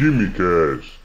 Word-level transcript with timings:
Quimicast. 0.00 0.98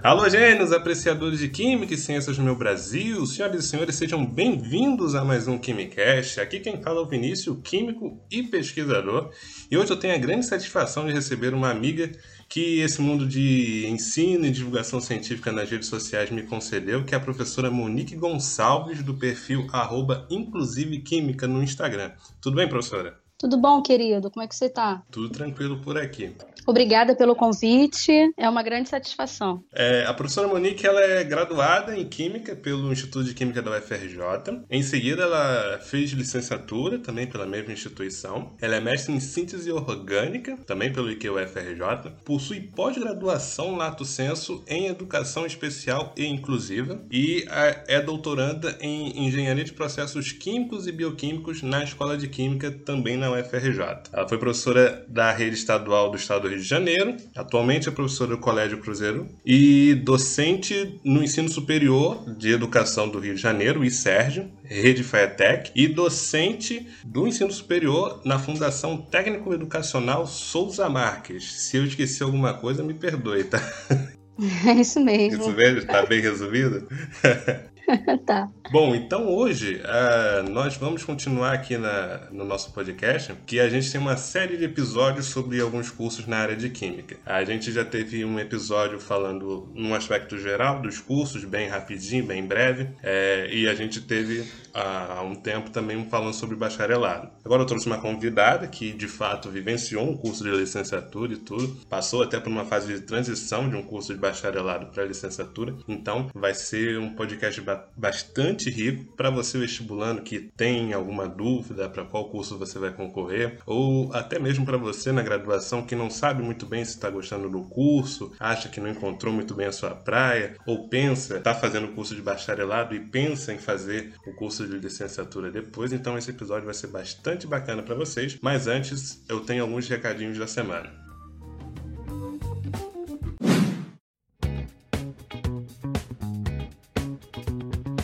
Alô, 0.00 0.28
gênios, 0.28 0.72
apreciadores 0.72 1.40
de 1.40 1.48
Química 1.48 1.94
e 1.94 1.96
Ciências 1.96 2.36
do 2.36 2.44
meu 2.44 2.54
Brasil, 2.54 3.26
senhoras 3.26 3.64
e 3.64 3.68
senhores, 3.68 3.96
sejam 3.96 4.24
bem-vindos 4.24 5.16
a 5.16 5.24
mais 5.24 5.48
um 5.48 5.58
Quimicast. 5.58 6.38
Aqui 6.38 6.60
quem 6.60 6.80
fala 6.80 7.00
é 7.00 7.02
o 7.02 7.08
Vinícius, 7.08 7.58
químico 7.64 8.24
e 8.30 8.44
pesquisador, 8.44 9.32
e 9.68 9.76
hoje 9.76 9.90
eu 9.90 9.96
tenho 9.96 10.14
a 10.14 10.18
grande 10.18 10.46
satisfação 10.46 11.08
de 11.08 11.12
receber 11.12 11.52
uma 11.52 11.70
amiga 11.70 12.08
que 12.50 12.80
esse 12.80 13.00
mundo 13.00 13.28
de 13.28 13.86
ensino 13.86 14.44
e 14.44 14.50
divulgação 14.50 15.00
científica 15.00 15.52
nas 15.52 15.70
redes 15.70 15.88
sociais 15.88 16.32
me 16.32 16.42
concedeu, 16.42 17.04
que 17.04 17.14
é 17.14 17.16
a 17.16 17.20
professora 17.20 17.70
Monique 17.70 18.16
Gonçalves, 18.16 19.04
do 19.04 19.14
perfil 19.14 19.68
arroba 19.72 20.26
Inclusive 20.28 20.98
Química 20.98 21.46
no 21.46 21.62
Instagram. 21.62 22.10
Tudo 22.40 22.56
bem, 22.56 22.68
professora? 22.68 23.16
Tudo 23.40 23.56
bom, 23.56 23.80
querido? 23.80 24.30
Como 24.30 24.44
é 24.44 24.46
que 24.46 24.54
você 24.54 24.68
tá? 24.68 25.02
Tudo 25.10 25.30
tranquilo 25.30 25.80
por 25.80 25.96
aqui. 25.96 26.30
Obrigada 26.66 27.16
pelo 27.16 27.34
convite, 27.34 28.12
é 28.36 28.46
uma 28.46 28.62
grande 28.62 28.90
satisfação. 28.90 29.64
É, 29.72 30.04
a 30.06 30.12
professora 30.12 30.46
Monique 30.46 30.86
ela 30.86 31.00
é 31.00 31.24
graduada 31.24 31.96
em 31.96 32.06
Química 32.06 32.54
pelo 32.54 32.92
Instituto 32.92 33.24
de 33.24 33.32
Química 33.32 33.62
da 33.62 33.70
UFRJ. 33.70 34.62
Em 34.70 34.82
seguida, 34.82 35.22
ela 35.22 35.78
fez 35.78 36.10
licenciatura 36.10 36.98
também 36.98 37.26
pela 37.26 37.46
mesma 37.46 37.72
instituição. 37.72 38.52
Ela 38.60 38.76
é 38.76 38.80
mestre 38.80 39.14
em 39.14 39.20
Síntese 39.20 39.72
Orgânica, 39.72 40.58
também 40.66 40.92
pelo 40.92 41.10
IQ 41.10 41.30
UFRJ. 41.30 42.12
Possui 42.26 42.60
pós-graduação 42.60 43.74
lato 43.74 44.04
sensu 44.04 44.62
em 44.68 44.86
Educação 44.86 45.46
Especial 45.46 46.12
e 46.14 46.26
Inclusiva. 46.26 47.00
E 47.10 47.46
é 47.88 48.02
doutoranda 48.02 48.76
em 48.82 49.26
Engenharia 49.26 49.64
de 49.64 49.72
Processos 49.72 50.30
Químicos 50.30 50.86
e 50.86 50.92
Bioquímicos 50.92 51.62
na 51.62 51.82
Escola 51.82 52.18
de 52.18 52.28
Química, 52.28 52.70
também 52.70 53.16
na 53.16 53.29
UFRJ. 53.32 53.80
Ela 54.12 54.28
foi 54.28 54.38
professora 54.38 55.04
da 55.08 55.32
rede 55.32 55.56
estadual 55.56 56.10
do 56.10 56.16
Estado 56.16 56.42
do 56.42 56.48
Rio 56.48 56.58
de 56.58 56.64
Janeiro, 56.64 57.16
atualmente 57.36 57.88
é 57.88 57.92
professora 57.92 58.30
do 58.30 58.38
Colégio 58.38 58.78
Cruzeiro 58.78 59.28
e 59.44 59.94
docente 59.94 61.00
no 61.04 61.22
ensino 61.22 61.48
superior 61.48 62.24
de 62.36 62.52
educação 62.52 63.08
do 63.08 63.18
Rio 63.18 63.34
de 63.34 63.40
Janeiro, 63.40 63.84
e 63.84 63.90
Sérgio, 63.90 64.50
Rede 64.64 65.02
Faetec, 65.02 65.70
e 65.74 65.88
docente 65.88 66.86
do 67.04 67.26
ensino 67.26 67.50
superior 67.50 68.20
na 68.24 68.38
Fundação 68.38 68.96
Técnico 68.96 69.52
Educacional 69.52 70.26
Souza 70.26 70.88
Marques. 70.88 71.44
Se 71.62 71.76
eu 71.76 71.84
esqueci 71.84 72.22
alguma 72.22 72.54
coisa, 72.54 72.82
me 72.82 72.94
perdoe, 72.94 73.44
tá? 73.44 73.60
É 74.66 74.72
isso 74.72 74.98
mesmo. 75.00 75.42
Isso 75.42 75.52
mesmo? 75.52 75.86
Tá 75.86 76.06
bem 76.06 76.20
resolvido? 76.20 76.88
tá. 78.26 78.48
Bom, 78.70 78.94
então 78.94 79.26
hoje 79.26 79.82
uh, 79.82 80.48
nós 80.48 80.76
vamos 80.76 81.02
continuar 81.02 81.52
aqui 81.52 81.76
na, 81.76 82.28
no 82.30 82.44
nosso 82.44 82.72
podcast, 82.72 83.34
que 83.46 83.58
a 83.58 83.68
gente 83.68 83.90
tem 83.90 84.00
uma 84.00 84.16
série 84.16 84.56
de 84.56 84.64
episódios 84.64 85.26
sobre 85.26 85.60
alguns 85.60 85.90
cursos 85.90 86.26
na 86.26 86.38
área 86.38 86.56
de 86.56 86.70
Química. 86.70 87.16
A 87.26 87.44
gente 87.44 87.72
já 87.72 87.84
teve 87.84 88.24
um 88.24 88.38
episódio 88.38 89.00
falando 89.00 89.68
num 89.74 89.94
aspecto 89.94 90.38
geral 90.38 90.80
dos 90.80 91.00
cursos, 91.00 91.44
bem 91.44 91.68
rapidinho, 91.68 92.24
bem 92.24 92.44
breve, 92.46 92.88
é, 93.02 93.48
e 93.52 93.68
a 93.68 93.74
gente 93.74 94.00
teve 94.00 94.46
há 94.72 95.22
um 95.22 95.34
tempo 95.34 95.70
também 95.70 96.04
falando 96.08 96.34
sobre 96.34 96.54
bacharelado. 96.56 97.28
Agora 97.44 97.62
eu 97.62 97.66
trouxe 97.66 97.86
uma 97.86 97.98
convidada 97.98 98.68
que 98.68 98.92
de 98.92 99.08
fato 99.08 99.50
vivenciou 99.50 100.08
um 100.08 100.16
curso 100.16 100.44
de 100.44 100.50
licenciatura 100.50 101.32
e 101.32 101.36
tudo, 101.36 101.68
passou 101.88 102.22
até 102.22 102.38
por 102.38 102.48
uma 102.48 102.64
fase 102.64 102.94
de 102.94 103.00
transição 103.00 103.68
de 103.68 103.74
um 103.74 103.82
curso 103.82 104.14
de 104.14 104.20
bacharelado 104.20 104.86
para 104.86 105.04
licenciatura, 105.04 105.74
então 105.88 106.30
vai 106.34 106.54
ser 106.54 106.98
um 106.98 107.10
podcast 107.14 107.60
bastante 107.96 108.70
rico 108.70 109.16
para 109.16 109.30
você 109.30 109.58
vestibulando 109.58 110.22
que 110.22 110.50
tem 110.56 110.92
alguma 110.92 111.28
dúvida 111.28 111.88
para 111.88 112.04
qual 112.04 112.30
curso 112.30 112.58
você 112.58 112.78
vai 112.78 112.92
concorrer, 112.92 113.58
ou 113.66 114.12
até 114.14 114.38
mesmo 114.38 114.64
para 114.64 114.76
você 114.76 115.12
na 115.12 115.22
graduação 115.22 115.84
que 115.84 115.94
não 115.94 116.10
sabe 116.10 116.42
muito 116.42 116.66
bem 116.66 116.84
se 116.84 116.92
está 116.92 117.10
gostando 117.10 117.48
do 117.48 117.62
curso, 117.62 118.32
acha 118.38 118.68
que 118.68 118.80
não 118.80 118.90
encontrou 118.90 119.32
muito 119.32 119.54
bem 119.54 119.66
a 119.66 119.72
sua 119.72 119.90
praia, 119.90 120.56
ou 120.66 120.88
pensa, 120.88 121.36
está 121.36 121.54
fazendo 121.54 121.86
o 121.86 121.92
curso 121.92 122.14
de 122.14 122.22
bacharelado 122.22 122.94
e 122.94 123.00
pensa 123.00 123.52
em 123.52 123.58
fazer 123.58 124.12
o 124.26 124.32
curso 124.34 124.66
de 124.66 124.78
licenciatura 124.78 125.50
depois, 125.50 125.92
então 125.92 126.16
esse 126.16 126.30
episódio 126.30 126.64
vai 126.64 126.74
ser 126.74 126.88
bastante 126.88 127.46
bacana 127.46 127.82
para 127.82 127.94
vocês. 127.94 128.38
Mas 128.40 128.66
antes, 128.66 129.22
eu 129.28 129.40
tenho 129.40 129.62
alguns 129.62 129.88
recadinhos 129.88 130.38
da 130.38 130.46
semana. 130.46 131.09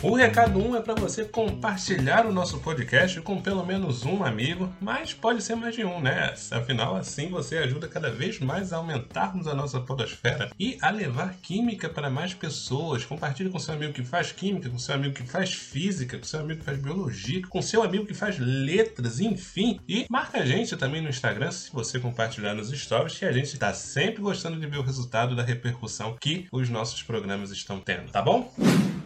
O 0.07 0.15
recado 0.15 0.57
1 0.57 0.69
um 0.69 0.73
é 0.73 0.81
para 0.81 0.93
você 0.93 1.25
compartilhar 1.25 2.25
o 2.25 2.31
nosso 2.31 2.59
podcast 2.59 3.19
com 3.19 3.41
pelo 3.41 3.65
menos 3.65 4.05
um 4.05 4.23
amigo, 4.23 4.73
mas 4.79 5.13
pode 5.13 5.43
ser 5.43 5.55
mais 5.55 5.75
de 5.75 5.83
um, 5.83 5.99
né? 5.99 6.33
Afinal, 6.49 6.95
assim 6.95 7.27
você 7.27 7.57
ajuda 7.57 7.89
cada 7.89 8.09
vez 8.09 8.39
mais 8.39 8.71
a 8.71 8.77
aumentarmos 8.77 9.47
a 9.47 9.53
nossa 9.53 9.81
podosfera 9.81 10.49
e 10.57 10.77
a 10.81 10.91
levar 10.91 11.35
química 11.41 11.89
para 11.89 12.09
mais 12.09 12.33
pessoas. 12.33 13.03
Compartilhe 13.03 13.49
com 13.49 13.59
seu 13.59 13.73
amigo 13.73 13.91
que 13.91 14.01
faz 14.01 14.31
química, 14.31 14.69
com 14.69 14.79
seu 14.79 14.95
amigo 14.95 15.13
que 15.13 15.27
faz 15.27 15.53
física, 15.53 16.17
com 16.17 16.23
seu 16.23 16.39
amigo 16.39 16.61
que 16.61 16.65
faz 16.65 16.81
biologia, 16.81 17.41
com 17.45 17.61
seu 17.61 17.83
amigo 17.83 18.05
que 18.05 18.13
faz 18.13 18.39
letras, 18.39 19.19
enfim. 19.19 19.81
E 19.89 20.05
marca 20.09 20.37
a 20.37 20.45
gente 20.45 20.77
também 20.77 21.01
no 21.01 21.09
Instagram 21.09 21.51
se 21.51 21.69
você 21.69 21.99
compartilhar 21.99 22.53
nos 22.53 22.69
stories, 22.69 23.19
que 23.19 23.25
a 23.25 23.33
gente 23.33 23.47
está 23.55 23.73
sempre 23.73 24.21
gostando 24.21 24.57
de 24.57 24.67
ver 24.67 24.77
o 24.77 24.83
resultado 24.83 25.35
da 25.35 25.43
repercussão 25.43 26.15
que 26.17 26.47
os 26.49 26.69
nossos 26.69 27.03
programas 27.03 27.51
estão 27.51 27.81
tendo, 27.81 28.09
tá 28.09 28.21
bom? 28.21 28.53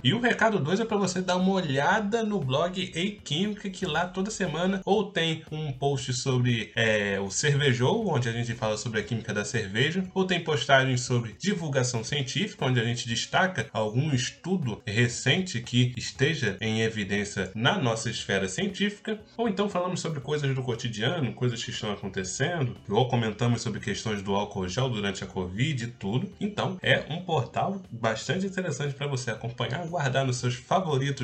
E 0.03 0.13
o 0.13 0.19
recado 0.19 0.59
2 0.59 0.79
é 0.79 0.91
para 0.91 1.00
você 1.00 1.22
dar 1.22 1.38
uma 1.38 1.53
olhada 1.53 2.22
no 2.22 2.38
blog 2.38 2.91
Ei 2.94 3.12
Química, 3.12 3.69
que 3.69 3.85
lá 3.85 4.06
toda 4.06 4.29
semana 4.29 4.81
ou 4.84 5.09
tem 5.09 5.41
um 5.50 5.72
post 5.72 6.12
sobre 6.12 6.69
é, 6.75 7.18
o 7.18 7.31
cervejou, 7.31 8.09
onde 8.09 8.28
a 8.28 8.31
gente 8.34 8.53
fala 8.56 8.75
sobre 8.75 9.00
a 9.00 9.03
química 9.03 9.34
da 9.34 9.46
cerveja, 9.46 10.03
ou 10.13 10.25
tem 10.25 10.44
postagens 10.44 11.00
sobre 11.00 11.34
divulgação 11.40 12.03
científica, 12.03 12.66
onde 12.66 12.78
a 12.78 12.84
gente 12.84 13.07
destaca 13.07 13.69
algum 13.72 14.13
estudo 14.13 14.81
recente 14.85 15.62
que 15.62 15.94
esteja 15.96 16.57
em 16.59 16.81
evidência 16.81 17.51
na 17.56 17.78
nossa 17.78 18.09
esfera 18.09 18.50
científica, 18.50 19.18
ou 19.38 19.47
então 19.47 19.69
falamos 19.69 20.01
sobre 20.01 20.19
coisas 20.19 20.53
do 20.53 20.62
cotidiano, 20.62 21.34
coisas 21.34 21.63
que 21.63 21.72
estão 21.72 21.94
acontecendo, 21.94 22.75
ou 22.90 23.07
comentamos 23.07 23.62
sobre 23.62 23.80
questões 23.80 24.22
do 24.22 24.35
álcool 24.35 24.68
gel 24.68 24.90
durante 24.90 25.24
a 25.24 25.28
Covid 25.28 25.85
e 25.85 25.88
tudo. 25.88 26.30
Então, 26.38 26.78
é 26.81 27.06
um 27.09 27.22
portal 27.22 27.81
bastante 27.90 28.46
interessante 28.46 28.94
para 28.94 29.07
você 29.07 29.31
acompanhar 29.31 29.88
guardar 29.88 30.25
nos 30.25 30.35
seus 30.35 30.56
favoritos 30.56 30.81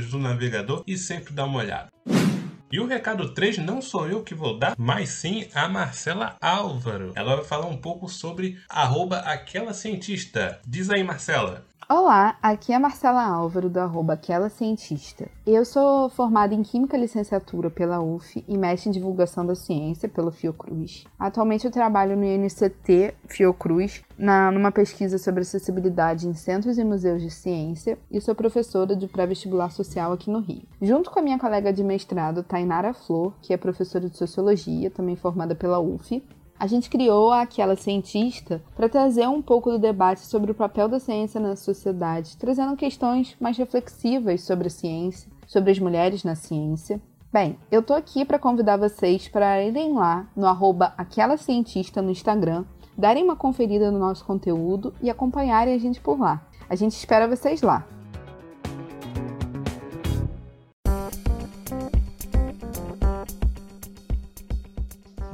do 0.08 0.18
navegador 0.18 0.84
e 0.88 0.98
sempre 0.98 1.34
dar 1.34 1.46
uma 1.46 1.60
olhada. 1.60 1.90
E 2.70 2.82
o 2.82 2.86
recado 2.86 3.34
3 3.34 3.60
não 3.60 3.82
sou 3.82 4.10
eu 4.10 4.22
que 4.22 4.36
vou 4.36 4.60
dar, 4.60 4.76
mas 4.78 5.10
sim 5.10 5.48
a 5.54 5.70
Marcela 5.70 6.36
Álvaro. 6.42 7.14
Ela 7.16 7.38
vai 7.38 7.46
falar 7.46 7.68
um 7.68 7.78
pouco 7.78 8.10
sobre 8.10 8.60
aquela 9.20 9.74
cientista. 9.74 10.60
Diz 10.68 10.90
aí, 10.90 11.02
Marcela. 11.02 11.66
Olá, 11.90 12.38
aqui 12.42 12.74
é 12.74 12.80
Marcela 12.80 13.24
Álvaro 13.24 13.70
do 13.70 13.80
arroba 13.80 14.14
Aquela 14.14 14.50
Cientista. 14.50 15.30
Eu 15.46 15.64
sou 15.64 16.10
formada 16.10 16.54
em 16.54 16.62
Química 16.62 16.98
Licenciatura 16.98 17.70
pela 17.70 18.02
UF 18.02 18.44
e 18.46 18.58
mestre 18.58 18.90
em 18.90 18.92
Divulgação 18.92 19.46
da 19.46 19.56
Ciência 19.56 20.10
pelo 20.10 20.30
Fiocruz. 20.30 21.06
Atualmente 21.18 21.64
eu 21.64 21.72
trabalho 21.72 22.18
no 22.18 22.26
INCT 22.26 23.14
Fiocruz 23.30 24.04
na, 24.18 24.52
numa 24.52 24.70
pesquisa 24.70 25.18
sobre 25.18 25.44
acessibilidade 25.44 26.28
em 26.28 26.34
centros 26.34 26.78
e 26.78 26.84
museus 26.84 27.22
de 27.22 27.32
ciência 27.32 27.98
e 28.12 28.20
sou 28.20 28.36
professora 28.36 28.94
de 28.94 29.08
pré-vestibular 29.08 29.70
social 29.70 30.12
aqui 30.12 30.30
no 30.30 30.40
Rio. 30.40 30.64
Junto 30.82 31.10
com 31.10 31.20
a 31.20 31.24
minha 31.24 31.40
colega 31.40 31.72
de 31.72 31.86
mestrado, 31.86 32.44
Tainara 32.44 32.94
Flor, 32.94 33.34
que 33.42 33.54
é 33.54 33.58
professora 33.58 34.10
de 34.10 34.18
Sociologia, 34.18 34.92
também 34.92 35.16
formada 35.16 35.56
pela 35.56 35.80
UF, 35.80 36.22
a 36.60 36.66
gente 36.68 36.90
criou 36.90 37.32
aquela 37.32 37.76
cientista 37.76 38.62
para 38.76 38.90
trazer 38.90 39.28
um 39.28 39.42
pouco 39.42 39.72
do 39.72 39.80
debate 39.80 40.22
sobre 40.22 40.52
o 40.52 40.56
papel 40.56 40.88
da 40.88 41.00
ciência 41.00 41.40
na 41.40 41.56
sociedade, 41.56 42.38
trazendo 42.38 42.76
questões 42.76 43.36
mais 43.40 43.58
reflexivas 43.58 44.42
sobre 44.42 44.68
a 44.68 44.72
ciência, 44.72 45.30
sobre 45.46 45.72
as 45.72 45.80
mulheres 45.80 46.24
na 46.24 46.36
ciência. 46.36 47.02
Bem, 47.32 47.58
eu 47.70 47.84
tô 47.84 47.94
aqui 47.94 48.26
para 48.26 48.40
convidar 48.40 48.78
vocês 48.78 49.28
para 49.28 49.62
irem 49.62 49.94
lá 49.94 50.28
no 50.36 50.48
arroba 50.48 50.94
aquela 50.98 51.38
cientista 51.38 52.02
no 52.02 52.12
Instagram, 52.12 52.66
darem 52.98 53.24
uma 53.24 53.36
conferida 53.36 53.92
no 53.92 54.00
nosso 54.00 54.26
conteúdo 54.26 54.94
e 55.02 55.10
acompanharem 55.10 55.76
a 55.76 55.78
gente 55.78 56.02
por 56.02 56.20
lá. 56.20 56.48
A 56.70 56.76
gente 56.76 56.94
espera 56.94 57.28
vocês 57.28 57.62
lá. 57.62 57.86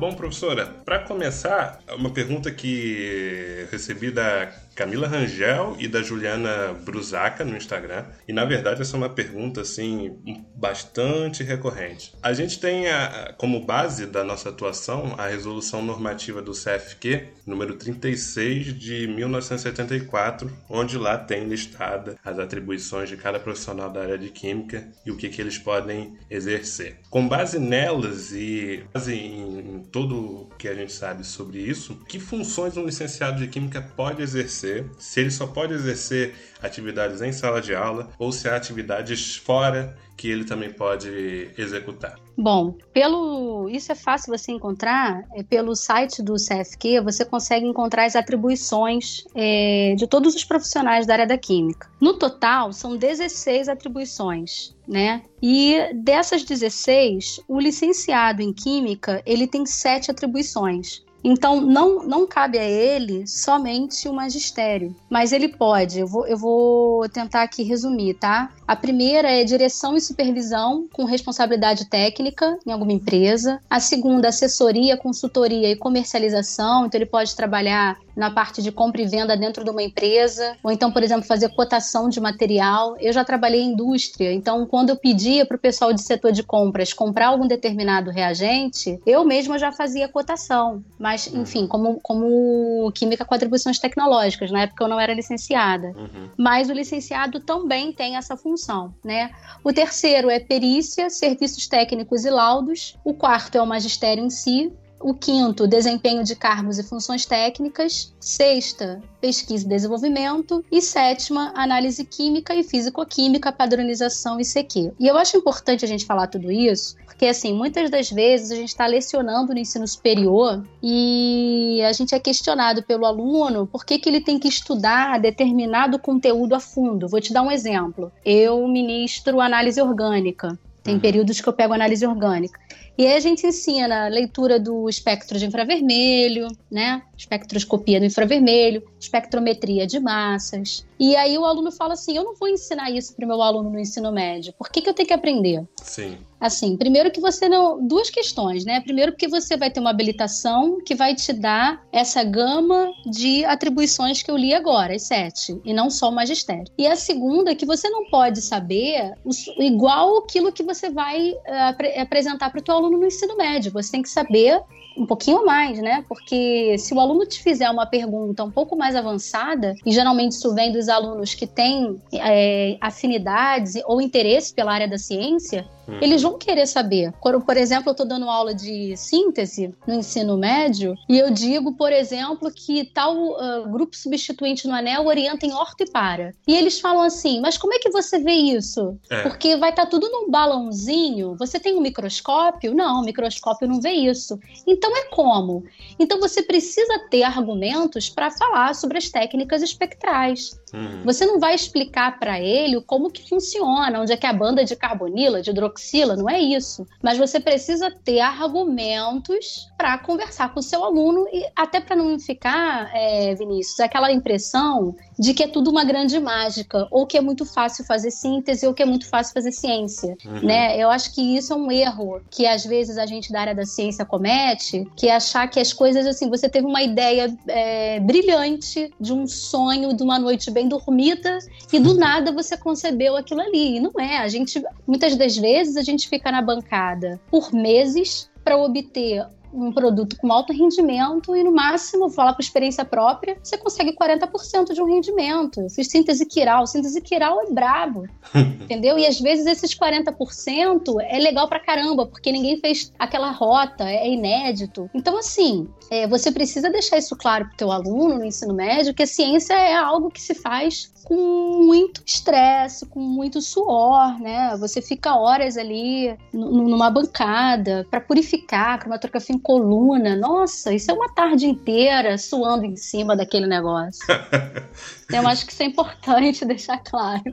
Bom, 0.04 0.14
professora, 0.16 0.66
para 0.84 1.00
começar, 1.00 1.80
uma 1.98 2.10
pergunta 2.10 2.52
que 2.52 3.66
recebi 3.72 4.12
da 4.12 4.52
Camila 4.76 5.08
Rangel 5.08 5.76
e 5.80 5.88
da 5.88 6.02
Juliana 6.02 6.74
Brusaca 6.74 7.44
no 7.44 7.56
Instagram. 7.56 8.06
E 8.28 8.34
na 8.34 8.46
verdade 8.46 8.82
essa 8.82 8.96
é 8.96 8.98
uma 8.98 9.10
pergunta 9.10 9.62
assim 9.62 10.18
bastante 10.56 11.44
recorrente. 11.44 12.14
A 12.22 12.34
gente 12.34 12.60
tem 12.60 12.88
a, 12.90 13.34
como 13.38 13.66
base 13.66 14.06
da 14.06 14.24
nossa 14.24 14.50
atuação 14.50 15.16
a 15.18 15.28
resolução 15.28 15.82
normativa 15.82 16.42
do 16.42 16.52
CFQ 16.52 17.34
número 17.46 17.76
36 17.76 18.78
de 18.78 19.08
1974, 19.08 20.52
onde 20.70 20.98
lá 20.98 21.18
tem 21.18 21.46
listada 21.46 22.18
as 22.24 22.40
atribuições 22.40 23.10
de 23.10 23.18
cada 23.18 23.40
profissional 23.40 23.90
da 23.90 24.02
área 24.02 24.18
de 24.18 24.30
química 24.30 24.88
e 25.06 25.12
o 25.12 25.18
que, 25.18 25.30
que 25.30 25.42
eles 25.42 25.58
podem 25.58 26.18
exercer. 26.30 27.00
Com 27.10 27.28
base 27.28 27.60
nelas 27.60 28.32
e 28.32 28.84
base 28.94 29.14
em, 29.14 29.60
em 29.60 29.84
todo 29.92 30.16
o 30.16 30.50
que 30.58 30.68
a 30.68 30.74
gente 30.74 30.94
sabe 30.94 31.26
sobre 31.26 31.60
isso, 31.60 31.96
que 32.08 32.20
funções 32.20 32.78
um 32.78 32.86
licenciado 32.86 33.40
de 33.40 33.48
química 33.48 33.82
pode 33.82 34.22
exercer, 34.22 34.63
se 34.98 35.20
ele 35.20 35.32
só 35.32 35.48
pode 35.48 35.74
exercer 35.74 36.34
atividades 36.62 37.22
em 37.22 37.32
sala 37.32 37.62
de 37.62 37.76
aula 37.76 38.10
ou 38.18 38.32
se 38.32 38.48
há 38.48 38.56
atividades 38.56 39.36
fora 39.36 39.96
que 40.16 40.30
ele 40.30 40.46
também 40.46 40.72
pode 40.72 41.50
executar. 41.58 42.20
Bom, 42.38 42.78
pelo 42.92 43.70
isso 43.70 43.92
é 43.92 43.96
fácil 43.96 44.36
você 44.36 44.52
encontrar 44.52 45.24
é, 45.36 45.44
pelo 45.44 45.76
site 45.76 46.22
do 46.22 46.34
CFQ. 46.34 47.02
Você 47.02 47.26
consegue 47.26 47.66
encontrar 47.66 48.06
as 48.06 48.16
atribuições 48.16 49.24
é, 49.36 49.94
de 49.96 50.08
todos 50.08 50.36
os 50.36 50.44
profissionais 50.44 51.06
da 51.06 51.14
área 51.14 51.28
da 51.28 51.38
química. 51.38 51.90
No 52.00 52.14
total, 52.14 52.72
são 52.74 52.98
16 52.98 53.70
atribuições, 53.70 54.76
né? 54.88 55.24
E 55.42 55.94
dessas 55.94 56.44
16, 56.44 57.42
o 57.48 57.60
licenciado 57.60 58.42
em 58.42 58.54
química 58.54 59.22
ele 59.26 59.48
tem 59.48 59.66
sete 59.66 60.10
atribuições. 60.10 61.04
Então, 61.24 61.62
não, 61.62 62.04
não 62.04 62.28
cabe 62.28 62.58
a 62.58 62.64
ele 62.64 63.26
somente 63.26 64.10
o 64.10 64.14
magistério, 64.14 64.96
mas 65.10 65.32
ele 65.32 65.48
pode. 65.48 66.00
Eu 66.00 66.08
vou, 66.08 66.28
eu 66.28 66.38
vou 66.38 67.08
tentar 67.10 67.44
aqui 67.44 67.64
resumir, 67.64 68.16
tá? 68.16 68.52
A 68.68 68.76
primeira 68.76 69.30
é 69.30 69.44
direção 69.44 69.96
e 69.96 70.02
supervisão 70.02 70.88
com 70.92 71.06
responsabilidade 71.06 71.86
técnica 71.86 72.58
em 72.66 72.72
alguma 72.72 72.92
empresa. 72.92 73.60
A 73.70 73.80
segunda, 73.80 74.30
assessoria, 74.30 74.98
consultoria 74.98 75.72
e 75.72 75.76
comercialização. 75.76 76.86
Então, 76.86 77.00
ele 77.00 77.10
pode 77.10 77.36
trabalhar 77.36 77.98
na 78.16 78.32
parte 78.32 78.62
de 78.62 78.72
compra 78.72 79.02
e 79.02 79.08
venda 79.08 79.36
dentro 79.36 79.64
de 79.64 79.70
uma 79.70 79.84
empresa, 79.84 80.56
ou 80.64 80.72
então, 80.72 80.92
por 80.92 81.04
exemplo, 81.04 81.26
fazer 81.26 81.50
cotação 81.50 82.10
de 82.10 82.20
material. 82.20 82.96
Eu 83.00 83.12
já 83.12 83.24
trabalhei 83.24 83.62
em 83.62 83.74
indústria, 83.74 84.32
então, 84.32 84.66
quando 84.66 84.90
eu 84.90 84.96
pedia 84.96 85.46
para 85.46 85.58
o 85.58 85.60
pessoal 85.60 85.92
de 85.92 86.02
setor 86.02 86.32
de 86.32 86.44
compras 86.44 86.94
comprar 86.94 87.28
algum 87.28 87.48
determinado 87.48 88.12
reagente, 88.12 89.00
eu 89.06 89.26
mesma 89.26 89.58
já 89.58 89.72
fazia 89.72 90.08
cotação. 90.08 90.84
Mas, 90.98 91.28
uhum. 91.28 91.42
enfim, 91.42 91.68
como, 91.68 92.00
como 92.02 92.92
química 92.94 93.26
com 93.26 93.34
atribuições 93.34 93.80
tecnológicas, 93.80 94.52
na 94.52 94.62
época 94.62 94.84
eu 94.84 94.88
não 94.88 95.00
era 95.00 95.14
licenciada. 95.14 95.88
Uhum. 95.88 96.30
Mas 96.38 96.70
o 96.70 96.74
licenciado 96.74 97.40
também 97.40 97.92
tem 97.92 98.16
essa 98.16 98.38
função, 98.38 98.94
né? 99.04 99.32
O 99.64 99.74
terceiro 99.74 100.30
é 100.30 100.40
perícia, 100.40 101.10
serviços 101.10 101.68
técnicos 101.68 102.26
e 102.26 102.30
laudos. 102.30 102.96
O 103.04 103.14
quarto 103.14 103.58
é 103.58 103.62
o 103.62 103.66
magistério 103.66 104.24
em 104.24 104.30
si. 104.30 104.72
O 105.04 105.14
quinto, 105.14 105.68
desempenho 105.68 106.24
de 106.24 106.34
cargos 106.34 106.80
e 106.80 106.84
funções 106.84 107.26
técnicas. 107.26 108.14
Sexta, 108.22 109.04
pesquisa 109.20 109.66
e 109.66 109.68
desenvolvimento. 109.68 110.64
E 110.72 110.82
sétima, 110.82 111.52
análise 111.54 112.06
química 112.06 112.56
e 112.56 112.64
físico-química, 112.64 113.52
padronização 113.52 114.40
e 114.40 114.46
CQ. 114.46 114.94
E 114.98 115.06
eu 115.06 115.18
acho 115.18 115.36
importante 115.36 115.84
a 115.84 115.88
gente 115.90 116.06
falar 116.06 116.28
tudo 116.28 116.50
isso, 116.50 116.96
porque 117.06 117.26
assim, 117.26 117.54
muitas 117.54 117.90
das 117.92 118.10
vezes 118.10 118.50
a 118.52 118.56
gente 118.56 118.70
está 118.70 118.88
lecionando 118.88 119.54
no 119.54 119.60
ensino 119.60 119.86
superior 119.86 120.66
e 120.82 121.82
a 121.86 121.92
gente 121.92 122.16
é 122.16 122.20
questionado 122.20 122.82
pelo 122.82 123.06
aluno 123.06 123.68
por 123.68 123.84
que, 123.86 124.00
que 124.00 124.08
ele 124.08 124.22
tem 124.22 124.40
que 124.40 124.48
estudar 124.48 125.20
determinado 125.20 126.00
conteúdo 126.00 126.56
a 126.56 126.62
fundo. 126.62 127.10
Vou 127.10 127.20
te 127.20 127.34
dar 127.34 127.42
um 127.42 127.52
exemplo. 127.52 128.10
Eu 128.24 128.66
ministro 128.70 129.42
análise 129.42 129.82
orgânica. 129.82 130.58
Tem 130.84 130.96
uhum. 130.96 131.00
períodos 131.00 131.40
que 131.40 131.48
eu 131.48 131.54
pego 131.54 131.74
análise 131.74 132.06
orgânica. 132.06 132.60
E 132.98 133.08
aí 133.08 133.16
a 133.16 133.20
gente 133.20 133.46
ensina 133.46 134.08
leitura 134.08 134.60
do 134.60 134.88
espectro 134.88 135.40
de 135.40 135.46
infravermelho, 135.46 136.48
né? 136.70 137.02
Espectroscopia 137.18 138.00
do 138.00 138.06
infravermelho, 138.06 138.84
espectrometria 139.00 139.88
de 139.88 140.00
massas. 140.00 140.86
E 141.00 141.16
aí 141.16 141.38
o 141.38 141.46
aluno 141.46 141.72
fala 141.72 141.94
assim: 141.94 142.16
eu 142.16 142.24
não 142.24 142.36
vou 142.36 142.48
ensinar 142.48 142.92
isso 142.92 143.16
para 143.16 143.26
o 143.26 143.28
meu 143.28 143.42
aluno 143.42 143.70
no 143.70 143.80
ensino 143.80 144.12
médio. 144.12 144.54
Por 144.54 144.70
que, 144.70 144.82
que 144.82 144.90
eu 144.90 144.94
tenho 144.94 145.08
que 145.08 145.14
aprender? 145.14 145.68
Sim. 145.82 146.18
Assim, 146.40 146.76
primeiro 146.76 147.10
que 147.10 147.22
você 147.22 147.48
não. 147.48 147.86
Duas 147.88 148.10
questões, 148.10 148.66
né? 148.66 148.82
Primeiro, 148.82 149.14
porque 149.14 149.28
você 149.28 149.56
vai 149.56 149.72
ter 149.72 149.80
uma 149.80 149.90
habilitação 149.90 150.80
que 150.86 150.94
vai 150.94 151.16
te 151.16 151.32
dar 151.32 151.82
essa 151.92 152.24
gama 152.24 152.92
de 153.06 153.46
atribuições 153.46 154.22
que 154.22 154.30
eu 154.30 154.38
li 154.38 154.54
agora, 154.54 154.94
as 154.94 155.04
sete, 155.04 155.60
e 155.64 155.74
não 155.74 155.90
só 155.90 156.10
o 156.10 156.12
magistério. 156.12 156.72
E 156.78 156.86
a 156.86 156.96
segunda 156.96 157.52
é 157.52 157.56
que 157.56 157.66
você 157.66 157.90
não 157.90 158.10
pode 158.10 158.42
saber 158.42 159.14
igual 159.58 160.18
aquilo 160.18 160.52
que 160.52 160.64
você 160.64 160.90
vai 160.90 161.32
uh, 161.32 162.02
apresentar 162.02 162.50
para 162.50 162.60
o 162.60 162.64
teu 162.64 162.76
aluno 162.76 162.83
no 162.90 163.06
ensino 163.06 163.36
médio. 163.38 163.72
Você 163.72 163.92
tem 163.92 164.02
que 164.02 164.10
saber 164.10 164.62
um 164.98 165.06
pouquinho 165.06 165.46
mais, 165.46 165.80
né? 165.80 166.04
Porque 166.08 166.78
se 166.78 166.94
o 166.94 167.00
aluno 167.00 167.26
te 167.26 167.42
fizer 167.42 167.70
uma 167.70 167.86
pergunta 167.86 168.44
um 168.44 168.52
pouco 168.52 168.76
mais 168.76 168.96
avançada, 168.96 169.74
e 169.86 169.92
geralmente 169.92 170.34
isso 170.34 170.54
vem 170.54 170.72
dos 170.72 170.88
alunos 170.88 171.34
que 171.34 171.48
têm 171.48 172.00
é, 172.14 172.78
afinidades 172.80 173.82
ou 173.86 174.02
interesse 174.02 174.54
pela 174.54 174.72
área 174.72 174.88
da 174.88 174.98
ciência, 174.98 175.66
Uhum. 175.88 175.98
Eles 176.02 176.22
vão 176.22 176.38
querer 176.38 176.66
saber. 176.68 177.12
Quando, 177.20 177.42
por 177.42 177.58
exemplo, 177.58 177.90
eu 177.90 177.92
estou 177.92 178.06
dando 178.06 178.30
aula 178.30 178.54
de 178.54 178.96
síntese 178.96 179.74
no 179.88 179.96
ensino 179.96 180.38
médio 180.38 180.96
e 181.10 181.18
eu 181.18 181.32
digo, 181.32 181.76
por 181.76 181.92
exemplo, 181.92 182.52
que 182.52 182.86
tal 182.86 183.16
uh, 183.16 183.70
grupo 183.70 183.96
substituinte 183.96 184.68
no 184.68 184.74
anel 184.74 185.06
orienta 185.06 185.46
em 185.46 185.54
orto 185.54 185.84
e 185.84 185.90
para. 185.90 186.34
E 186.48 186.56
eles 186.56 186.80
falam 186.80 187.04
assim: 187.04 187.42
mas 187.42 187.58
como 187.58 187.74
é 187.74 187.80
que 187.80 187.90
você 187.90 188.20
vê 188.20 188.34
isso? 188.34 188.98
É. 189.10 189.24
Porque 189.24 189.56
vai 189.58 189.70
estar 189.72 189.86
tá 189.86 189.90
tudo 189.90 190.10
num 190.10 190.30
balãozinho. 190.30 191.36
Você 191.38 191.60
tem 191.60 191.76
um 191.76 191.82
microscópio? 191.82 192.74
Não, 192.74 193.02
o 193.02 193.06
microscópio 193.06 193.68
não 193.68 193.82
vê 193.82 193.92
isso. 193.92 194.40
Então 194.66 194.96
é 194.96 195.06
como? 195.10 195.64
Então 196.00 196.20
você 196.20 196.42
precisa 196.42 197.08
ter 197.10 197.24
argumentos 197.24 198.10
para 198.10 198.32
falar 198.32 198.74
sobre 198.76 198.98
as 198.98 199.10
técnicas 199.10 199.62
espectrais. 199.62 200.52
Uhum. 200.74 201.04
Você 201.06 201.26
não 201.26 201.40
vai 201.40 201.54
explicar 201.54 202.20
para 202.20 202.40
ele 202.40 202.82
como 202.82 203.12
que 203.12 203.30
funciona, 203.30 204.02
onde 204.02 204.12
é 204.12 204.18
que 204.18 204.26
é 204.26 204.30
a 204.30 204.34
banda 204.34 204.66
de 204.66 204.76
carbonila, 204.76 205.42
de 205.42 205.52
hidroxila, 205.52 206.16
não 206.16 206.28
é 206.28 206.40
isso. 206.40 206.88
Mas 207.02 207.18
você 207.18 207.40
precisa 207.40 207.92
ter 207.92 208.20
argumentos 208.20 209.70
para 209.78 209.98
conversar 210.00 210.52
com 210.52 210.60
o 210.60 210.64
seu 210.64 210.84
aluno 210.84 211.28
e 211.32 211.46
até 211.56 211.80
para 211.80 211.96
não 211.96 212.20
ficar, 212.20 212.90
é, 212.94 213.36
Vinícius, 213.36 213.80
aquela 213.80 214.12
impressão 214.12 214.96
de 215.18 215.34
que 215.34 215.44
é 215.44 215.48
tudo 215.48 215.70
uma 215.70 215.84
grande 215.84 216.20
mágica, 216.20 216.88
ou 216.92 217.06
que 217.06 217.18
é 217.18 217.22
muito 217.22 217.46
fácil 217.46 217.86
fazer 217.86 218.12
síntese, 218.12 218.66
ou 218.66 218.74
que 218.74 218.84
é 218.84 218.86
muito 218.86 219.08
fácil 219.08 219.34
fazer 219.34 219.52
ciência, 219.52 220.16
uhum. 220.26 220.46
né? 220.46 220.78
Eu 220.78 220.90
acho 220.90 221.14
que 221.14 221.22
isso 221.22 221.54
é 221.54 221.56
um 221.56 221.72
erro 221.72 222.22
que 222.30 222.46
às 222.46 222.66
vezes 222.66 222.98
a 222.98 223.06
gente 223.06 223.32
da 223.32 223.42
área 223.42 223.56
da 223.56 223.66
ciência 223.66 224.06
comete, 224.06 224.88
que 224.96 225.08
é 225.08 225.16
achar 225.16 225.48
que 225.48 225.60
as 225.60 225.74
coisas 225.74 226.06
assim, 226.06 226.30
você 226.30 226.50
teve 226.50 226.66
uma 226.66 226.82
ideia 226.82 227.36
é, 227.48 228.00
brilhante 228.00 228.92
de 229.00 229.14
um 229.14 229.28
sonho 229.28 229.96
de 229.96 230.04
uma 230.04 230.20
noite 230.20 230.50
bem 230.52 230.68
dormida 230.68 231.40
e 231.72 231.80
do 231.80 231.94
nada 231.98 232.32
você 232.32 232.58
concebeu 232.58 233.16
aquilo 233.16 233.42
ali. 233.42 233.78
E 233.78 233.80
não 233.80 233.92
é. 234.00 234.18
A 234.18 234.28
gente 234.28 234.64
muitas 234.88 235.16
das 235.16 235.38
vezes 235.38 235.78
a 235.78 235.82
gente 235.82 236.08
fica 236.08 236.32
na 236.32 236.42
bancada 236.42 237.20
por 237.30 237.54
meses 237.54 238.30
para 238.44 238.58
obter 238.58 239.26
um 239.54 239.72
produto 239.72 240.18
com 240.18 240.32
alto 240.32 240.52
rendimento 240.52 241.36
e 241.36 241.44
no 241.44 241.52
máximo, 241.52 242.02
vou 242.02 242.10
falar 242.10 242.34
por 242.34 242.42
experiência 242.42 242.84
própria, 242.84 243.38
você 243.42 243.58
consegue 243.58 243.96
40% 243.96 244.74
de 244.74 244.82
um 244.82 244.86
rendimento. 244.86 245.68
Fiz 245.70 245.88
síntese 245.88 246.26
quiral, 246.26 246.66
síntese 246.66 247.00
quiral 247.02 247.42
é 247.42 247.52
brabo, 247.52 248.08
entendeu? 248.36 248.98
E 248.98 249.06
às 249.06 249.20
vezes 249.20 249.46
esses 249.46 249.76
40% 249.76 250.96
é 251.02 251.20
legal 251.20 251.48
pra 251.48 251.60
caramba, 251.60 252.06
porque 252.06 252.32
ninguém 252.32 252.58
fez 252.58 252.92
aquela 252.98 253.32
rota, 253.32 253.90
é 253.90 254.10
inédito. 254.10 254.90
Então 254.94 255.18
assim, 255.18 255.68
é, 255.90 256.08
você 256.08 256.32
precisa 256.32 256.70
deixar 256.70 256.98
isso 256.98 257.16
claro 257.16 257.46
pro 257.48 257.58
teu 257.58 257.72
aluno 257.72 258.16
no 258.16 258.26
ensino 258.26 258.54
médio, 258.54 258.94
que 258.94 259.04
a 259.04 259.08
ciência 259.08 259.54
é 259.54 259.76
algo 259.76 260.10
que 260.10 260.22
se 260.22 260.34
faz 260.34 260.92
com 261.04 261.64
muito 261.66 262.02
estresse, 262.06 262.86
com 262.86 263.00
muito 263.00 263.42
suor, 263.42 264.20
né? 264.20 264.56
Você 264.58 264.82
fica 264.82 265.16
horas 265.16 265.58
ali 265.58 266.18
numa 266.32 266.90
bancada 266.90 267.86
para 267.90 268.02
purificar, 268.02 268.80
cromatografia 268.80 269.36
em 269.36 269.40
coluna. 269.44 270.16
Nossa, 270.16 270.74
isso 270.74 270.90
é 270.90 270.94
uma 270.94 271.10
tarde 271.10 271.46
inteira 271.46 272.18
suando 272.18 272.66
em 272.66 272.76
cima 272.76 273.16
daquele 273.16 273.46
negócio. 273.46 274.04
Eu 275.14 275.28
acho 275.28 275.46
que 275.46 275.52
isso 275.52 275.62
é 275.62 275.68
importante 275.68 276.46
deixar 276.46 276.80
claro. 276.80 277.24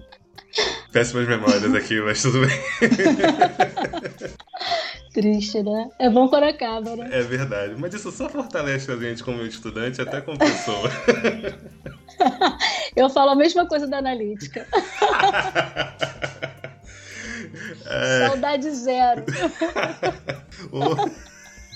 Péssimas 0.92 1.28
memórias 1.28 1.72
aqui, 1.74 2.00
mas 2.00 2.20
tudo 2.20 2.40
bem. 2.40 2.50
Triste, 5.14 5.62
né? 5.62 5.88
É 5.98 6.10
bom 6.10 6.28
quando 6.28 6.44
acaba, 6.44 6.96
né? 6.96 7.08
É 7.12 7.22
verdade. 7.22 7.74
Mas 7.78 7.94
isso 7.94 8.10
só 8.10 8.28
fortalece 8.28 8.90
a 8.90 8.96
gente 8.96 9.22
como 9.22 9.42
estudante, 9.42 10.02
até 10.02 10.20
como 10.20 10.38
pessoa. 10.38 10.90
Eu 12.96 13.08
falo 13.08 13.30
a 13.30 13.36
mesma 13.36 13.66
coisa 13.66 13.86
da 13.86 13.98
analítica. 13.98 14.66
É... 17.86 18.28
Saudade 18.28 18.70
zero. 18.70 19.24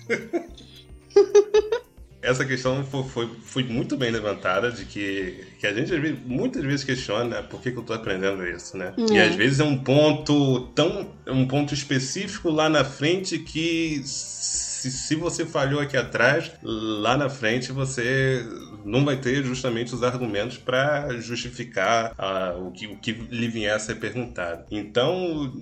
essa 2.24 2.44
questão 2.44 2.82
foi, 2.84 3.04
foi, 3.04 3.30
foi, 3.42 3.64
muito 3.64 3.96
bem 3.96 4.10
levantada, 4.10 4.72
de 4.72 4.86
que, 4.86 5.44
que 5.60 5.66
a 5.66 5.72
gente 5.72 5.92
muitas 6.24 6.64
vezes 6.64 6.82
questiona 6.82 7.24
né, 7.24 7.42
por 7.42 7.60
que, 7.60 7.70
que 7.70 7.76
eu 7.76 7.82
estou 7.82 7.94
aprendendo 7.94 8.46
isso, 8.46 8.76
né? 8.76 8.94
E 8.96 9.18
às 9.18 9.34
vezes 9.34 9.60
é 9.60 9.64
um 9.64 9.78
ponto 9.78 10.68
tão. 10.74 11.12
um 11.26 11.46
ponto 11.46 11.74
específico 11.74 12.50
lá 12.50 12.68
na 12.68 12.82
frente 12.82 13.38
que 13.38 14.02
se, 14.04 14.90
se 14.90 15.14
você 15.14 15.44
falhou 15.44 15.80
aqui 15.80 15.96
atrás, 15.96 16.50
lá 16.62 17.16
na 17.16 17.28
frente 17.28 17.70
você 17.72 18.42
não 18.84 19.04
vai 19.04 19.16
ter 19.18 19.42
justamente 19.44 19.94
os 19.94 20.02
argumentos 20.02 20.56
para 20.56 21.18
justificar 21.20 22.12
uh, 22.12 22.66
o, 22.66 22.70
que, 22.70 22.86
o 22.86 22.96
que 22.96 23.12
lhe 23.12 23.48
vier 23.48 23.74
a 23.74 23.78
ser 23.78 23.96
perguntado. 23.96 24.64
Então, 24.70 25.52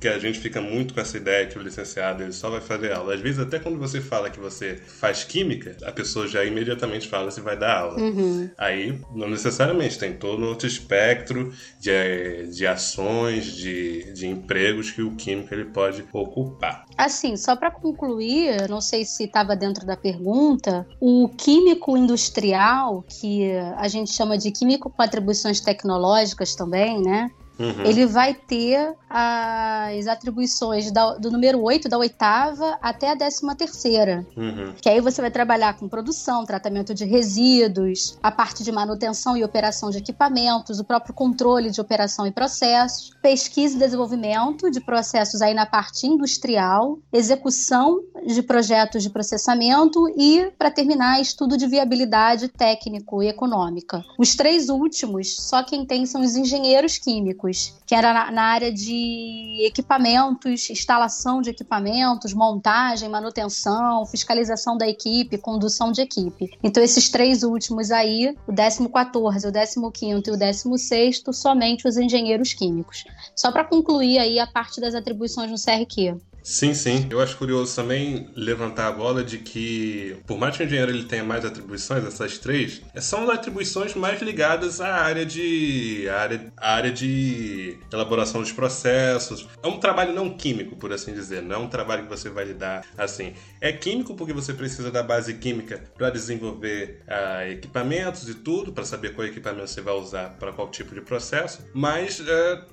que 0.00 0.08
a 0.08 0.18
gente 0.18 0.38
fica 0.38 0.60
muito 0.60 0.94
com 0.94 1.00
essa 1.00 1.16
ideia 1.16 1.46
que 1.46 1.58
o 1.58 1.62
licenciado 1.62 2.22
ele 2.22 2.32
só 2.32 2.50
vai 2.50 2.60
fazer 2.60 2.92
aula. 2.92 3.14
Às 3.14 3.20
vezes, 3.20 3.38
até 3.38 3.58
quando 3.58 3.78
você 3.78 4.00
fala 4.00 4.30
que 4.30 4.38
você 4.38 4.76
faz 4.76 5.24
química, 5.24 5.76
a 5.84 5.92
pessoa 5.92 6.26
já 6.26 6.44
imediatamente 6.44 7.08
fala 7.08 7.30
se 7.30 7.40
vai 7.40 7.56
dar 7.56 7.80
aula. 7.80 8.00
Uhum. 8.00 8.50
Aí, 8.56 9.00
não 9.14 9.28
necessariamente, 9.28 9.98
tem 9.98 10.12
todo 10.14 10.44
outro 10.44 10.66
espectro 10.66 11.52
de, 11.80 12.46
de 12.52 12.66
ações, 12.66 13.46
de, 13.46 14.12
de 14.12 14.26
empregos 14.26 14.90
que 14.90 15.02
o 15.02 15.14
químico 15.16 15.52
ele 15.52 15.66
pode 15.66 16.04
ocupar. 16.12 16.84
Assim, 16.96 17.36
só 17.36 17.56
para 17.56 17.70
concluir, 17.70 18.68
não 18.68 18.80
sei 18.80 19.04
se 19.04 19.24
estava 19.24 19.54
dentro 19.54 19.86
da 19.86 19.96
pergunta, 19.96 20.86
o 21.00 21.28
químico 21.28 21.96
industrial, 21.96 23.04
que 23.08 23.52
a 23.76 23.88
gente 23.88 24.12
chama 24.12 24.36
de 24.36 24.50
químico 24.50 24.90
com 24.90 25.02
atribuições 25.02 25.60
tecnológicas 25.60 26.54
também, 26.54 27.00
né? 27.00 27.30
Uhum. 27.58 27.84
Ele 27.84 28.06
vai 28.06 28.34
ter 28.34 28.94
as 29.10 30.06
atribuições 30.06 30.92
da, 30.92 31.14
do 31.14 31.30
número 31.30 31.60
8, 31.62 31.88
da 31.88 31.98
oitava, 31.98 32.78
até 32.80 33.10
a 33.10 33.14
décima 33.14 33.56
terceira. 33.56 34.24
Uhum. 34.36 34.74
Que 34.80 34.88
aí 34.88 35.00
você 35.00 35.20
vai 35.20 35.30
trabalhar 35.30 35.76
com 35.76 35.88
produção, 35.88 36.44
tratamento 36.44 36.94
de 36.94 37.04
resíduos, 37.04 38.16
a 38.22 38.30
parte 38.30 38.62
de 38.62 38.70
manutenção 38.70 39.36
e 39.36 39.42
operação 39.42 39.90
de 39.90 39.98
equipamentos, 39.98 40.78
o 40.78 40.84
próprio 40.84 41.14
controle 41.14 41.70
de 41.70 41.80
operação 41.80 42.26
e 42.26 42.30
processos, 42.30 43.10
pesquisa 43.20 43.76
e 43.76 43.78
desenvolvimento 43.78 44.70
de 44.70 44.80
processos 44.80 45.42
aí 45.42 45.54
na 45.54 45.66
parte 45.66 46.06
industrial, 46.06 46.98
execução 47.12 48.00
de 48.26 48.42
projetos 48.42 49.02
de 49.02 49.10
processamento 49.10 50.06
e, 50.16 50.52
para 50.58 50.70
terminar, 50.70 51.20
estudo 51.20 51.56
de 51.56 51.66
viabilidade 51.66 52.48
técnico 52.48 53.22
e 53.22 53.28
econômica. 53.28 54.04
Os 54.18 54.36
três 54.36 54.68
últimos, 54.68 55.36
só 55.36 55.62
quem 55.62 55.84
tem 55.84 56.06
são 56.06 56.20
os 56.20 56.36
engenheiros 56.36 56.98
químicos 56.98 57.47
técnicos, 57.48 57.74
que 57.86 57.94
era 57.94 58.12
na, 58.12 58.30
na, 58.30 58.42
área 58.42 58.72
de 58.72 59.62
equipamentos, 59.64 60.68
instalação 60.70 61.40
de 61.40 61.50
equipamentos, 61.50 62.32
montagem, 62.32 63.08
manutenção, 63.08 64.04
fiscalização 64.06 64.76
da 64.76 64.86
equipe, 64.86 65.38
condução 65.38 65.90
de 65.90 66.02
equipe. 66.02 66.50
Então, 66.62 66.82
esses 66.82 67.08
três 67.08 67.42
últimos 67.42 67.90
aí, 67.90 68.36
o 68.46 68.52
14, 68.90 69.48
o 69.48 69.90
15 69.90 70.22
e 70.26 70.30
o 70.30 70.36
16, 70.36 71.22
somente 71.32 71.88
os 71.88 71.96
engenheiros 71.96 72.52
químicos. 72.52 73.04
Só 73.34 73.50
para 73.50 73.64
concluir 73.64 74.18
aí 74.18 74.38
a 74.38 74.46
parte 74.46 74.80
das 74.80 74.94
atribuições 74.94 75.50
no 75.50 75.56
CRQ. 75.56 76.20
Sim, 76.48 76.72
sim. 76.72 77.06
Eu 77.10 77.20
acho 77.20 77.36
curioso 77.36 77.76
também 77.76 78.30
levantar 78.34 78.88
a 78.88 78.92
bola 78.92 79.22
de 79.22 79.36
que, 79.36 80.16
por 80.26 80.38
mais 80.38 80.56
que 80.56 80.62
o 80.62 80.66
engenheiro 80.66 80.90
ele 80.90 81.04
tenha 81.04 81.22
mais 81.22 81.44
atribuições, 81.44 82.06
essas 82.06 82.38
três, 82.38 82.80
são 82.96 83.30
atribuições 83.30 83.94
mais 83.94 84.22
ligadas 84.22 84.80
à 84.80 84.94
área 84.94 85.26
de 85.26 86.08
à 86.08 86.20
área, 86.20 86.52
à 86.56 86.74
área 86.74 86.90
de 86.90 87.78
elaboração 87.92 88.40
dos 88.40 88.50
processos. 88.50 89.46
É 89.62 89.68
um 89.68 89.78
trabalho 89.78 90.14
não 90.14 90.30
químico, 90.30 90.74
por 90.74 90.90
assim 90.90 91.12
dizer. 91.12 91.42
Não 91.42 91.56
é 91.56 91.58
um 91.58 91.68
trabalho 91.68 92.04
que 92.04 92.08
você 92.08 92.30
vai 92.30 92.46
lidar 92.46 92.82
assim. 92.96 93.34
É 93.60 93.70
químico 93.70 94.14
porque 94.14 94.32
você 94.32 94.54
precisa 94.54 94.90
da 94.90 95.02
base 95.02 95.34
química 95.34 95.84
para 95.98 96.08
desenvolver 96.08 97.02
uh, 97.06 97.52
equipamentos 97.52 98.26
e 98.26 98.34
tudo, 98.34 98.72
para 98.72 98.84
saber 98.84 99.14
qual 99.14 99.26
equipamento 99.26 99.68
você 99.68 99.82
vai 99.82 99.92
usar 99.92 100.30
para 100.38 100.50
qual 100.50 100.70
tipo 100.70 100.94
de 100.94 101.02
processo. 101.02 101.62
Mas 101.74 102.20
uh, 102.20 102.24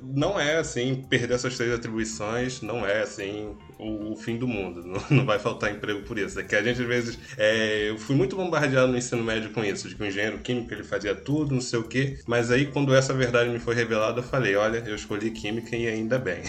não 0.02 0.40
é 0.40 0.60
assim 0.60 1.04
perder 1.10 1.34
essas 1.34 1.58
três 1.58 1.74
atribuições. 1.74 2.62
Não 2.62 2.86
é 2.86 3.02
assim 3.02 3.54
o, 3.78 4.14
o, 4.14 4.16
fim 4.16 4.38
do 4.38 4.48
mundo. 4.48 4.84
Não, 4.86 5.02
não, 5.10 5.26
vai 5.26 5.40
faltar 5.40 5.72
emprego 5.72 6.02
por 6.04 6.18
isso. 6.18 6.40
É 6.40 6.44
que 6.44 6.56
a 6.56 6.64
gente, 6.64 6.82
às 6.82 6.88
vezes, 6.88 7.20
é, 7.38 7.90
eu 7.90 7.98
fui 7.98 8.16
muito 8.16 8.36
bombardeado 8.36 8.92
no 8.92 8.98
ensino 8.98 9.24
médio 9.24 9.52
com 9.52 9.64
isso, 9.64 9.90
de 9.90 9.96
que 9.96 10.04
o 10.04 10.06
engenheiro 10.06 10.40
químico 10.40 10.74
ele 10.74 10.84
fazia 10.84 11.14
tudo, 11.14 11.54
não 11.54 11.62
sei 11.62 11.80
o 11.80 11.84
quê. 11.84 12.20
Mas 12.26 12.52
aí, 12.52 12.68
quando 12.68 12.96
essa 12.96 13.14
verdade 13.14 13.50
me 13.50 13.60
foi 13.60 13.76
revelada, 13.76 14.20
eu 14.20 14.24
falei: 14.24 14.56
olha, 14.56 14.84
eu 14.86 14.96
escolhi 14.96 15.32
química 15.32 15.76
e 15.76 15.88
ainda 15.88 16.18
bem. 16.18 16.42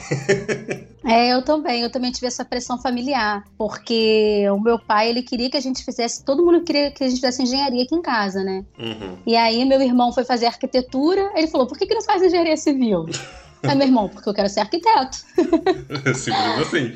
é, 1.05 1.33
eu 1.33 1.43
também. 1.43 1.83
Eu 1.83 1.91
também 1.91 2.13
tive 2.13 2.27
essa 2.27 2.45
pressão 2.45 2.81
familiar, 2.81 3.45
porque 3.59 4.45
o 4.51 4.61
meu 4.61 4.79
pai, 4.79 5.11
ele 5.11 5.23
queria 5.23 5.51
que 5.51 5.57
a 5.57 5.61
gente 5.61 5.85
fizesse, 5.85 6.25
todo 6.25 6.45
mundo 6.45 6.63
queria 6.63 6.91
que 6.91 7.03
a 7.03 7.09
gente 7.09 7.17
fizesse 7.17 7.43
engenharia 7.43 7.83
aqui 7.83 7.95
em 7.95 8.03
casa, 8.03 8.43
né? 8.45 8.65
Uhum. 8.79 9.17
E 9.27 9.37
aí, 9.37 9.65
meu 9.65 9.81
irmão 9.81 10.13
foi 10.13 10.25
fazer 10.25 10.47
arquitetura, 10.47 11.33
ele 11.35 11.49
falou: 11.49 11.67
por 11.67 11.77
que, 11.77 11.87
que 11.87 11.95
não 11.95 12.03
faz 12.03 12.23
engenharia 12.23 12.57
civil? 12.57 13.07
Aí 13.71 13.77
meu 13.77 13.87
irmão, 13.87 14.09
porque 14.09 14.29
eu 14.29 14.35
quero 14.35 14.49
ser 14.49 14.61
arquiteto. 14.61 15.19
Simples 16.15 16.59
assim. 16.59 16.93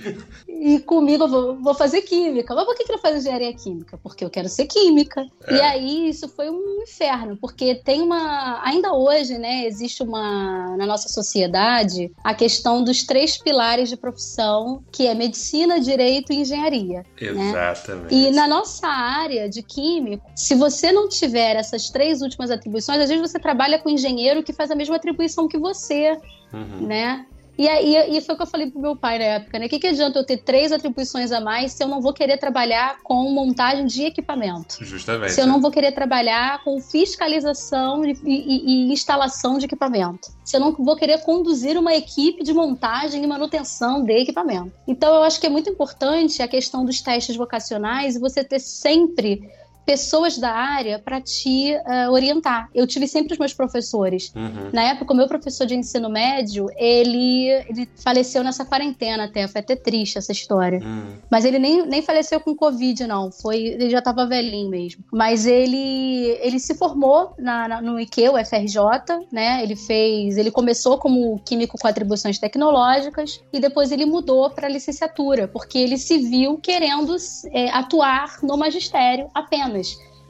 E 0.61 0.79
comigo 0.79 1.25
eu 1.25 1.29
vou, 1.29 1.57
vou 1.57 1.75
fazer 1.75 2.03
química. 2.03 2.55
Mas 2.55 2.67
por 2.67 2.77
que, 2.77 2.93
eu 2.93 2.99
faço 2.99 3.17
engenharia 3.17 3.55
química? 3.55 3.99
Porque 4.03 4.23
eu 4.23 4.29
quero 4.29 4.47
ser 4.47 4.67
química. 4.67 5.27
É. 5.47 5.55
E 5.55 5.61
aí 5.63 6.09
isso 6.11 6.29
foi 6.29 6.51
um 6.51 6.83
inferno, 6.83 7.39
porque 7.41 7.77
tem 7.77 8.03
uma. 8.03 8.61
Ainda 8.63 8.93
hoje, 8.93 9.39
né, 9.39 9.65
existe 9.65 10.03
uma. 10.03 10.77
Na 10.77 10.85
nossa 10.85 11.09
sociedade, 11.09 12.13
a 12.23 12.35
questão 12.35 12.85
dos 12.85 13.05
três 13.05 13.39
pilares 13.39 13.89
de 13.89 13.97
profissão, 13.97 14.85
que 14.93 15.07
é 15.07 15.15
medicina, 15.15 15.81
direito 15.81 16.31
e 16.31 16.37
engenharia. 16.37 17.07
Né? 17.19 17.49
Exatamente. 17.49 18.15
Né? 18.15 18.29
E 18.29 18.31
na 18.31 18.47
nossa 18.47 18.87
área 18.87 19.49
de 19.49 19.63
químico, 19.63 20.31
se 20.37 20.55
você 20.55 20.93
não 20.93 21.09
tiver 21.09 21.57
essas 21.57 21.89
três 21.89 22.21
últimas 22.21 22.51
atribuições, 22.51 23.01
às 23.01 23.09
vezes 23.09 23.31
você 23.31 23.39
trabalha 23.39 23.79
com 23.79 23.89
engenheiro 23.89 24.43
que 24.43 24.53
faz 24.53 24.71
a 24.71 24.75
mesma 24.75 24.97
atribuição 24.97 25.49
que 25.49 25.57
você 25.57 26.19
uhum. 26.53 26.87
né? 26.87 27.27
E, 27.61 27.69
aí, 27.69 28.17
e 28.17 28.21
foi 28.23 28.35
o 28.35 28.39
que 28.39 28.43
eu 28.43 28.47
falei 28.47 28.71
pro 28.71 28.81
meu 28.81 28.97
pai 28.97 29.19
na 29.19 29.25
época, 29.25 29.59
né? 29.59 29.67
O 29.67 29.69
que, 29.69 29.79
que 29.79 29.89
adianta 29.89 30.19
eu 30.19 30.25
ter 30.25 30.39
três 30.39 30.73
atribuições 30.73 31.31
a 31.31 31.43
mais 31.43 31.73
se 31.73 31.85
eu 31.85 31.89
não 31.89 32.01
vou 32.01 32.15
querer 32.15 32.39
trabalhar 32.39 32.99
com 33.03 33.31
montagem 33.33 33.85
de 33.85 34.05
equipamento? 34.05 34.83
Justamente. 34.83 35.33
Se 35.33 35.43
eu 35.43 35.47
não 35.47 35.61
vou 35.61 35.71
querer 35.71 35.93
trabalhar 35.93 36.65
com 36.65 36.81
fiscalização 36.81 38.03
e, 38.03 38.17
e, 38.25 38.89
e 38.89 38.93
instalação 38.95 39.59
de 39.59 39.67
equipamento. 39.67 40.31
Se 40.43 40.57
eu 40.57 40.61
não 40.61 40.73
vou 40.73 40.97
querer 40.97 41.19
conduzir 41.19 41.77
uma 41.77 41.95
equipe 41.95 42.43
de 42.43 42.55
montagem 42.55 43.23
e 43.23 43.27
manutenção 43.27 44.03
de 44.03 44.15
equipamento. 44.15 44.73
Então, 44.89 45.15
eu 45.17 45.23
acho 45.23 45.39
que 45.39 45.47
é 45.47 45.51
muito 45.51 45.69
importante 45.69 46.43
a 46.43 46.49
questão 46.49 46.83
dos 46.83 47.03
testes 47.03 47.37
vocacionais 47.37 48.17
e 48.17 48.19
você 48.19 48.43
ter 48.43 48.59
sempre 48.59 49.47
pessoas 49.91 50.39
da 50.39 50.53
área 50.53 51.01
para 51.01 51.21
te 51.21 51.75
uh, 51.75 52.13
orientar. 52.13 52.71
Eu 52.73 52.87
tive 52.87 53.09
sempre 53.09 53.33
os 53.33 53.39
meus 53.41 53.53
professores. 53.53 54.33
Uhum. 54.37 54.71
Na 54.73 54.85
época, 54.85 55.13
o 55.13 55.17
meu 55.17 55.27
professor 55.27 55.67
de 55.67 55.75
ensino 55.75 56.09
médio, 56.09 56.69
ele, 56.77 57.49
ele 57.69 57.89
faleceu 57.97 58.45
nessa 58.45 58.65
quarentena 58.65 59.25
até. 59.25 59.49
Foi 59.49 59.61
até 59.61 59.75
triste 59.75 60.17
essa 60.17 60.31
história. 60.31 60.79
Uhum. 60.79 61.15
Mas 61.29 61.45
ele 61.45 61.59
nem, 61.59 61.85
nem 61.85 62.03
faleceu 62.03 62.39
com 62.39 62.55
Covid, 62.55 63.05
não. 63.05 63.33
Foi, 63.33 63.57
ele 63.59 63.91
já 63.91 63.99
estava 63.99 64.25
velhinho 64.27 64.71
mesmo. 64.71 65.03
Mas 65.13 65.45
ele, 65.45 66.39
ele 66.41 66.61
se 66.61 66.77
formou 66.77 67.35
na, 67.37 67.67
na, 67.67 67.83
no 67.83 67.99
IQ, 67.99 68.29
o 68.29 68.45
FRJ, 68.45 69.27
né? 69.33 69.61
Ele 69.61 69.75
fez. 69.75 70.39
Ele 70.39 70.53
começou 70.53 70.99
como 70.99 71.41
químico 71.41 71.77
com 71.77 71.89
atribuições 71.89 72.39
tecnológicas 72.39 73.43
e 73.53 73.59
depois 73.59 73.91
ele 73.91 74.07
mudou 74.07 74.51
para 74.51 74.69
licenciatura, 74.69 75.49
porque 75.49 75.79
ele 75.79 75.99
se 75.99 76.17
viu 76.19 76.59
querendo 76.59 77.17
é, 77.53 77.71
atuar 77.71 78.39
no 78.41 78.57
magistério 78.57 79.29
apenas 79.35 79.80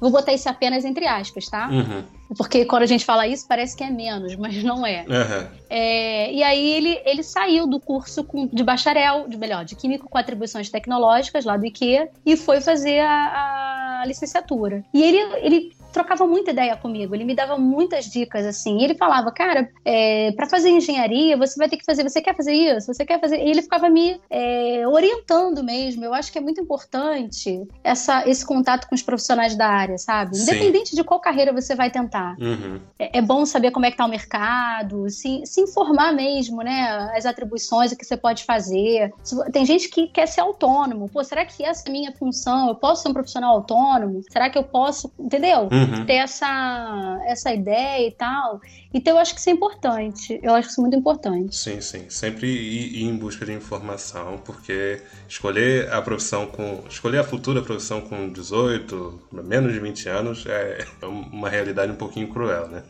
Vou 0.00 0.10
botar 0.10 0.32
isso 0.32 0.48
apenas 0.48 0.84
entre 0.84 1.06
aspas, 1.06 1.46
tá? 1.46 1.68
Uhum. 1.68 2.02
Porque 2.34 2.64
quando 2.64 2.84
a 2.84 2.86
gente 2.86 3.04
fala 3.04 3.26
isso, 3.26 3.46
parece 3.46 3.76
que 3.76 3.84
é 3.84 3.90
menos, 3.90 4.34
mas 4.34 4.62
não 4.64 4.86
é. 4.86 5.02
Uhum. 5.02 5.48
é 5.68 6.32
e 6.32 6.42
aí 6.42 6.70
ele, 6.70 7.00
ele 7.04 7.22
saiu 7.22 7.66
do 7.66 7.78
curso 7.78 8.24
com, 8.24 8.46
de 8.46 8.64
bacharel, 8.64 9.28
de 9.28 9.36
melhor, 9.36 9.64
de 9.64 9.74
Químico 9.74 10.08
com 10.08 10.16
atribuições 10.16 10.70
tecnológicas, 10.70 11.44
lá 11.44 11.56
do 11.56 11.66
IKEA, 11.66 12.08
e 12.24 12.34
foi 12.34 12.62
fazer 12.62 13.00
a, 13.00 14.00
a 14.00 14.06
licenciatura. 14.06 14.82
E 14.94 15.02
ele, 15.02 15.18
ele 15.44 15.72
trocava 15.92 16.26
muita 16.26 16.50
ideia 16.50 16.76
comigo, 16.76 17.14
ele 17.14 17.24
me 17.24 17.34
dava 17.34 17.56
muitas 17.58 18.06
dicas 18.06 18.46
assim. 18.46 18.78
E 18.78 18.84
ele 18.84 18.94
falava, 18.94 19.30
cara, 19.30 19.68
é, 19.84 20.32
para 20.32 20.48
fazer 20.48 20.70
engenharia, 20.70 21.36
você 21.36 21.56
vai 21.56 21.68
ter 21.68 21.76
que 21.76 21.84
fazer, 21.84 22.02
você 22.02 22.20
quer 22.20 22.36
fazer 22.36 22.52
isso? 22.52 22.92
Você 22.92 23.04
quer 23.04 23.20
fazer? 23.20 23.38
E 23.38 23.50
ele 23.50 23.62
ficava 23.62 23.88
me 23.88 24.20
é, 24.30 24.86
orientando 24.86 25.62
mesmo. 25.62 26.04
Eu 26.04 26.14
acho 26.14 26.32
que 26.32 26.38
é 26.38 26.40
muito 26.40 26.60
importante 26.60 27.62
essa, 27.82 28.28
esse 28.28 28.44
contato 28.44 28.88
com 28.88 28.94
os 28.94 29.02
profissionais 29.02 29.56
da 29.56 29.68
área, 29.68 29.98
sabe? 29.98 30.36
Independente 30.38 30.90
Sim. 30.90 30.96
de 30.96 31.04
qual 31.04 31.20
carreira 31.20 31.52
você 31.52 31.74
vai 31.74 31.90
tentar. 31.90 32.36
Uhum. 32.40 32.80
É, 32.98 33.18
é, 33.18 33.22
bom 33.22 33.44
saber 33.44 33.70
como 33.70 33.86
é 33.86 33.90
que 33.90 33.96
tá 33.96 34.06
o 34.06 34.08
mercado, 34.08 35.08
se, 35.10 35.42
se 35.44 35.60
informar 35.60 36.12
mesmo, 36.12 36.62
né? 36.62 37.10
As 37.16 37.26
atribuições, 37.26 37.92
o 37.92 37.96
que 37.96 38.04
você 38.04 38.16
pode 38.16 38.44
fazer. 38.44 39.12
Tem 39.52 39.64
gente 39.64 39.88
que 39.88 40.08
quer 40.08 40.26
ser 40.26 40.40
autônomo. 40.40 41.08
Pô, 41.08 41.22
será 41.24 41.44
que 41.44 41.64
essa 41.64 41.84
é 41.86 41.88
a 41.88 41.92
minha 41.92 42.12
função? 42.12 42.68
Eu 42.68 42.74
posso 42.74 43.02
ser 43.02 43.08
um 43.08 43.12
profissional 43.12 43.54
autônomo? 43.56 44.22
Será 44.30 44.48
que 44.48 44.58
eu 44.58 44.64
posso? 44.64 45.10
Entendeu? 45.18 45.68
Uhum. 45.70 45.79
Uhum. 45.80 46.06
ter 46.06 46.14
essa, 46.14 47.20
essa 47.26 47.52
ideia 47.52 48.06
e 48.06 48.12
tal. 48.12 48.60
Então 48.92 49.14
eu 49.14 49.18
acho 49.20 49.34
que 49.34 49.40
isso 49.40 49.50
é 49.50 49.52
importante. 49.52 50.40
Eu 50.42 50.54
acho 50.54 50.68
isso 50.68 50.80
muito 50.80 50.96
importante. 50.96 51.54
Sim, 51.54 51.80
sim. 51.80 52.08
Sempre 52.08 52.48
ir, 52.48 53.02
ir 53.02 53.04
em 53.04 53.16
busca 53.16 53.44
de 53.44 53.52
informação, 53.52 54.38
porque 54.44 55.02
escolher 55.28 55.92
a 55.92 56.02
profissão 56.02 56.46
com. 56.46 56.84
escolher 56.88 57.18
a 57.18 57.24
futura 57.24 57.62
profissão 57.62 58.00
com 58.00 58.28
18, 58.28 59.22
menos 59.32 59.72
de 59.72 59.80
20 59.80 60.08
anos 60.08 60.44
é 60.46 60.84
uma 61.02 61.48
realidade 61.48 61.92
um 61.92 61.96
pouquinho 61.96 62.28
cruel, 62.28 62.68
né? 62.68 62.82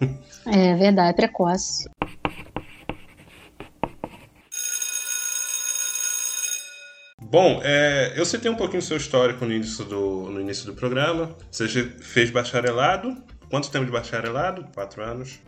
É 0.47 0.75
verdade, 0.75 1.11
é 1.11 1.13
precoce. 1.13 1.89
Bom, 7.31 7.61
é, 7.63 8.13
eu 8.17 8.27
citei 8.27 8.51
um 8.51 8.57
pouquinho 8.57 8.83
do 8.83 8.85
seu 8.85 8.97
histórico 8.97 9.45
no 9.45 9.55
início 9.55 9.85
do, 9.85 10.29
no 10.29 10.41
início 10.41 10.67
do 10.67 10.75
programa. 10.75 11.37
Você 11.49 11.69
fez 12.01 12.29
bacharelado. 12.29 13.17
Quanto 13.49 13.71
tempo 13.71 13.85
de 13.85 13.93
bacharelado? 13.93 14.65
Quatro 14.75 15.01
anos. 15.01 15.39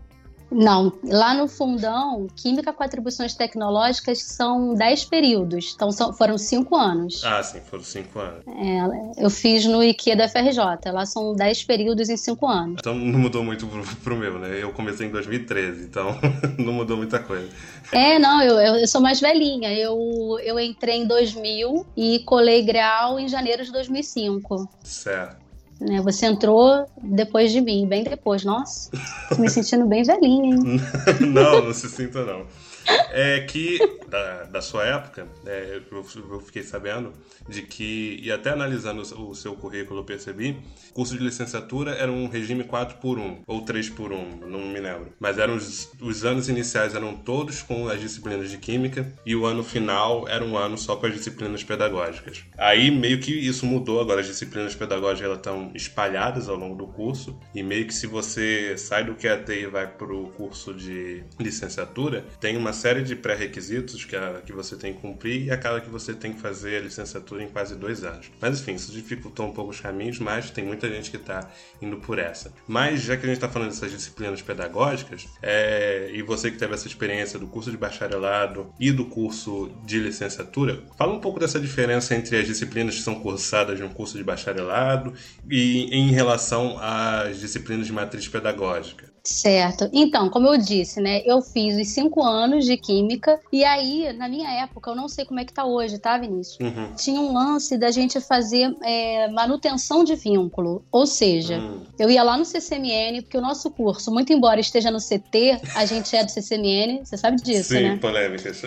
Não, 0.52 0.92
lá 1.04 1.34
no 1.34 1.48
fundão, 1.48 2.26
Química 2.36 2.72
com 2.72 2.82
Atribuições 2.82 3.34
Tecnológicas 3.34 4.22
são 4.22 4.74
10 4.74 5.06
períodos, 5.06 5.72
então 5.74 5.90
são, 5.90 6.12
foram 6.12 6.36
5 6.36 6.76
anos. 6.76 7.24
Ah, 7.24 7.42
sim, 7.42 7.60
foram 7.60 7.82
5 7.82 8.18
anos. 8.18 8.44
É, 8.46 9.24
eu 9.24 9.30
fiz 9.30 9.64
no 9.64 9.82
IKEA 9.82 10.16
da 10.16 10.28
FRJ, 10.28 10.92
lá 10.92 11.06
são 11.06 11.34
10 11.34 11.64
períodos 11.64 12.08
em 12.08 12.16
5 12.16 12.46
anos. 12.46 12.76
Então 12.80 12.94
não 12.94 13.18
mudou 13.18 13.42
muito 13.42 13.66
pro, 13.66 13.82
pro 13.96 14.16
meu, 14.16 14.38
né? 14.38 14.62
Eu 14.62 14.72
comecei 14.72 15.06
em 15.06 15.10
2013, 15.10 15.84
então 15.84 16.16
não 16.58 16.72
mudou 16.74 16.96
muita 16.96 17.18
coisa. 17.18 17.48
É, 17.90 18.18
não, 18.18 18.42
eu, 18.42 18.58
eu, 18.58 18.86
sou 18.86 19.00
mais 19.00 19.20
velhinha, 19.20 19.72
eu, 19.74 20.38
eu 20.42 20.58
entrei 20.58 20.96
em 20.96 21.06
2000 21.06 21.86
e 21.96 22.20
colei 22.20 22.62
grau 22.62 23.18
em 23.18 23.28
janeiro 23.28 23.64
de 23.64 23.72
2005. 23.72 24.68
Certo. 24.82 25.41
Né? 25.82 26.00
Você 26.00 26.26
entrou 26.26 26.86
depois 27.02 27.52
de 27.52 27.60
mim, 27.60 27.86
bem 27.86 28.04
depois. 28.04 28.44
Nossa, 28.44 28.90
me 29.38 29.48
sentindo 29.50 29.86
bem 29.86 30.02
velhinha, 30.02 30.54
hein? 30.54 30.80
não, 31.20 31.64
não 31.64 31.72
se 31.72 31.88
sinta 31.88 32.24
não 32.24 32.46
é 32.86 33.40
que, 33.40 33.78
da, 34.08 34.44
da 34.44 34.62
sua 34.62 34.84
época, 34.84 35.26
é, 35.46 35.80
eu, 35.90 36.04
eu, 36.30 36.40
fiquei 36.40 36.62
sabendo 36.62 37.12
de 37.48 37.62
que, 37.62 38.18
e 38.22 38.30
até 38.30 38.50
analisando 38.50 39.02
o, 39.02 39.34
seu 39.34 39.54
currículo, 39.54 40.00
eu 40.00 40.04
percebi, 40.04 40.56
curso 40.92 41.16
de 41.16 41.22
licenciatura 41.22 41.92
era 41.92 42.10
um 42.10 42.28
regime 42.28 42.64
4 42.64 42.98
por 42.98 43.18
1 43.18 43.42
ou 43.46 43.62
3 43.62 43.90
por 43.90 44.12
1 44.12 44.46
não 44.46 44.60
me 44.60 44.80
lembro. 44.80 45.12
Mas 45.18 45.38
eram 45.38 45.56
os, 45.56 45.90
os 46.00 46.24
anos 46.24 46.48
iniciais 46.48 46.94
eram 46.94 47.14
todos 47.14 47.62
com 47.62 47.88
as 47.88 48.00
disciplinas 48.00 48.50
de 48.50 48.58
química 48.58 49.12
e 49.24 49.34
o 49.34 49.44
ano 49.46 49.64
final 49.64 50.28
era 50.28 50.44
um 50.44 50.56
ano 50.56 50.76
só 50.76 50.96
com 50.96 51.06
as 51.06 51.14
disciplinas 51.14 51.64
pedagógicas. 51.64 52.44
Aí 52.56 52.90
meio 52.90 53.20
que 53.20 53.32
isso 53.32 53.66
mudou, 53.66 54.00
agora 54.00 54.20
as 54.20 54.26
disciplinas 54.26 54.74
pedagógicas 54.74 55.24
elas 55.24 55.38
estão 55.38 55.70
espalhadas 55.74 56.48
ao 56.48 56.56
longo 56.56 56.76
do 56.76 56.86
curso 56.86 57.38
e 57.54 57.62
meio 57.62 57.86
que 57.86 57.94
se 57.94 58.06
você 58.06 58.76
sai 58.76 59.04
do 59.04 59.14
QAT 59.14 59.50
e 59.50 59.66
vai 59.66 59.86
para 59.86 60.12
o 60.12 60.28
curso 60.30 60.74
de 60.74 61.24
licenciatura, 61.38 62.24
tem 62.40 62.56
uma 62.56 62.71
série 62.72 63.02
de 63.02 63.14
pré-requisitos 63.14 64.04
que, 64.04 64.16
que 64.46 64.52
você 64.52 64.76
tem 64.76 64.94
que 64.94 65.00
cumprir 65.00 65.46
e 65.46 65.50
acaba 65.50 65.80
que 65.80 65.90
você 65.90 66.14
tem 66.14 66.32
que 66.32 66.40
fazer 66.40 66.78
a 66.78 66.80
licenciatura 66.80 67.42
em 67.42 67.48
quase 67.48 67.76
dois 67.76 68.02
anos. 68.02 68.30
Mas 68.40 68.60
enfim, 68.60 68.74
isso 68.74 68.90
dificultou 68.92 69.46
um 69.46 69.52
pouco 69.52 69.70
os 69.70 69.80
caminhos, 69.80 70.18
mas 70.18 70.50
tem 70.50 70.64
muita 70.64 70.88
gente 70.88 71.10
que 71.10 71.16
está 71.16 71.48
indo 71.80 71.98
por 71.98 72.18
essa. 72.18 72.52
Mas 72.66 73.02
já 73.02 73.16
que 73.16 73.24
a 73.24 73.26
gente 73.26 73.36
está 73.36 73.48
falando 73.48 73.70
dessas 73.70 73.92
disciplinas 73.92 74.40
pedagógicas, 74.40 75.28
é, 75.42 76.10
e 76.12 76.22
você 76.22 76.50
que 76.50 76.56
teve 76.56 76.74
essa 76.74 76.86
experiência 76.86 77.38
do 77.38 77.46
curso 77.46 77.70
de 77.70 77.76
bacharelado 77.76 78.72
e 78.80 78.90
do 78.90 79.04
curso 79.04 79.70
de 79.84 79.98
licenciatura, 79.98 80.82
fala 80.96 81.12
um 81.12 81.20
pouco 81.20 81.38
dessa 81.38 81.60
diferença 81.60 82.14
entre 82.14 82.38
as 82.38 82.46
disciplinas 82.46 82.94
que 82.94 83.02
são 83.02 83.16
cursadas 83.16 83.80
um 83.82 83.88
curso 83.88 84.16
de 84.16 84.24
bacharelado 84.24 85.12
e 85.48 85.84
em 85.94 86.10
relação 86.10 86.78
às 86.80 87.38
disciplinas 87.40 87.86
de 87.86 87.92
matriz 87.92 88.28
pedagógica. 88.28 89.11
Certo. 89.24 89.88
Então, 89.92 90.28
como 90.28 90.48
eu 90.48 90.58
disse, 90.58 91.00
né? 91.00 91.22
Eu 91.24 91.40
fiz 91.40 91.76
os 91.76 91.94
cinco 91.94 92.22
anos 92.22 92.64
de 92.64 92.76
química 92.76 93.38
e 93.52 93.64
aí, 93.64 94.12
na 94.12 94.28
minha 94.28 94.50
época, 94.62 94.90
eu 94.90 94.96
não 94.96 95.08
sei 95.08 95.24
como 95.24 95.38
é 95.38 95.44
que 95.44 95.52
tá 95.52 95.64
hoje, 95.64 95.98
tá, 95.98 96.18
Vinícius? 96.18 96.58
Uhum. 96.58 96.92
Tinha 96.96 97.20
um 97.20 97.32
lance 97.32 97.78
da 97.78 97.90
gente 97.90 98.20
fazer 98.20 98.74
é, 98.82 99.28
manutenção 99.28 100.02
de 100.02 100.16
vínculo. 100.16 100.84
Ou 100.90 101.06
seja, 101.06 101.58
uhum. 101.58 101.82
eu 101.98 102.10
ia 102.10 102.22
lá 102.22 102.36
no 102.36 102.44
CCMN, 102.44 103.22
porque 103.22 103.38
o 103.38 103.40
nosso 103.40 103.70
curso, 103.70 104.10
muito 104.10 104.32
embora 104.32 104.58
esteja 104.58 104.90
no 104.90 104.98
CT, 104.98 105.60
a 105.76 105.86
gente 105.86 106.16
é 106.16 106.24
do 106.24 106.30
CCMN, 106.30 107.04
você 107.04 107.16
sabe 107.16 107.40
disso, 107.40 107.70
Sim, 107.70 107.82
né? 107.82 107.90
Sim, 107.92 107.98
polêmicas. 107.98 108.62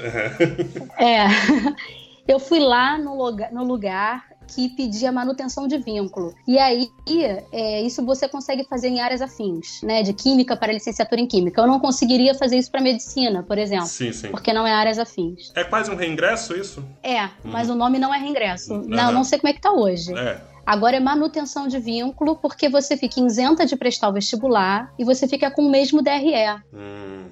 é. 0.98 1.26
Eu 2.28 2.40
fui 2.40 2.60
lá 2.60 2.98
no 2.98 3.16
lugar, 3.16 3.52
no 3.52 3.64
lugar 3.64 4.35
que 4.48 4.70
pedia 4.70 5.12
manutenção 5.12 5.68
de 5.68 5.78
vínculo. 5.78 6.34
E 6.48 6.58
aí, 6.58 6.90
é, 7.52 7.82
isso 7.82 8.06
você 8.06 8.28
consegue 8.28 8.64
fazer 8.66 8.88
em 8.88 9.00
áreas 9.00 9.22
afins, 9.22 9.82
né? 9.82 10.04
De 10.04 10.14
química 10.14 10.56
para 10.56 10.72
licenciatura 10.72 11.22
em 11.22 11.28
química. 11.28 11.62
Eu 11.62 11.68
não 11.68 11.80
conseguiria 11.80 12.34
fazer 12.36 12.58
isso 12.58 12.72
para 12.72 12.82
medicina, 12.82 13.44
por 13.44 13.58
exemplo. 13.58 13.88
Sim, 13.88 14.12
sim. 14.12 14.30
Porque 14.30 14.54
não 14.54 14.66
é 14.66 14.74
áreas 14.74 15.00
afins. 15.00 15.52
É 15.56 15.64
quase 15.64 15.92
um 15.92 15.96
reingresso 15.96 16.56
isso? 16.56 16.84
É, 17.04 17.24
uhum. 17.24 17.30
mas 17.43 17.69
o 17.69 17.76
nome 17.76 18.00
não 18.00 18.13
é 18.13 18.17
reingresso. 18.17 18.74
Uhum. 18.74 18.88
Não, 18.88 19.12
não 19.12 19.24
sei 19.24 19.39
como 19.39 19.50
é 19.50 19.54
que 19.54 19.62
tá 19.62 19.72
hoje. 19.72 20.13
É. 20.17 20.41
Agora 20.65 20.98
é 20.98 21.00
manutenção 21.00 21.67
de 21.67 21.78
vínculo, 21.78 22.38
porque 22.38 22.67
você 22.67 22.98
fica 22.98 23.19
isenta 23.19 23.65
de 23.65 23.76
prestar 23.76 24.10
o 24.10 24.13
vestibular 24.13 24.91
e 24.98 25.04
você 25.04 25.28
fica 25.28 25.52
com 25.52 25.62
o 25.62 25.69
mesmo 25.69 26.02
DRE. 26.02 26.34
Hum. 26.74 27.26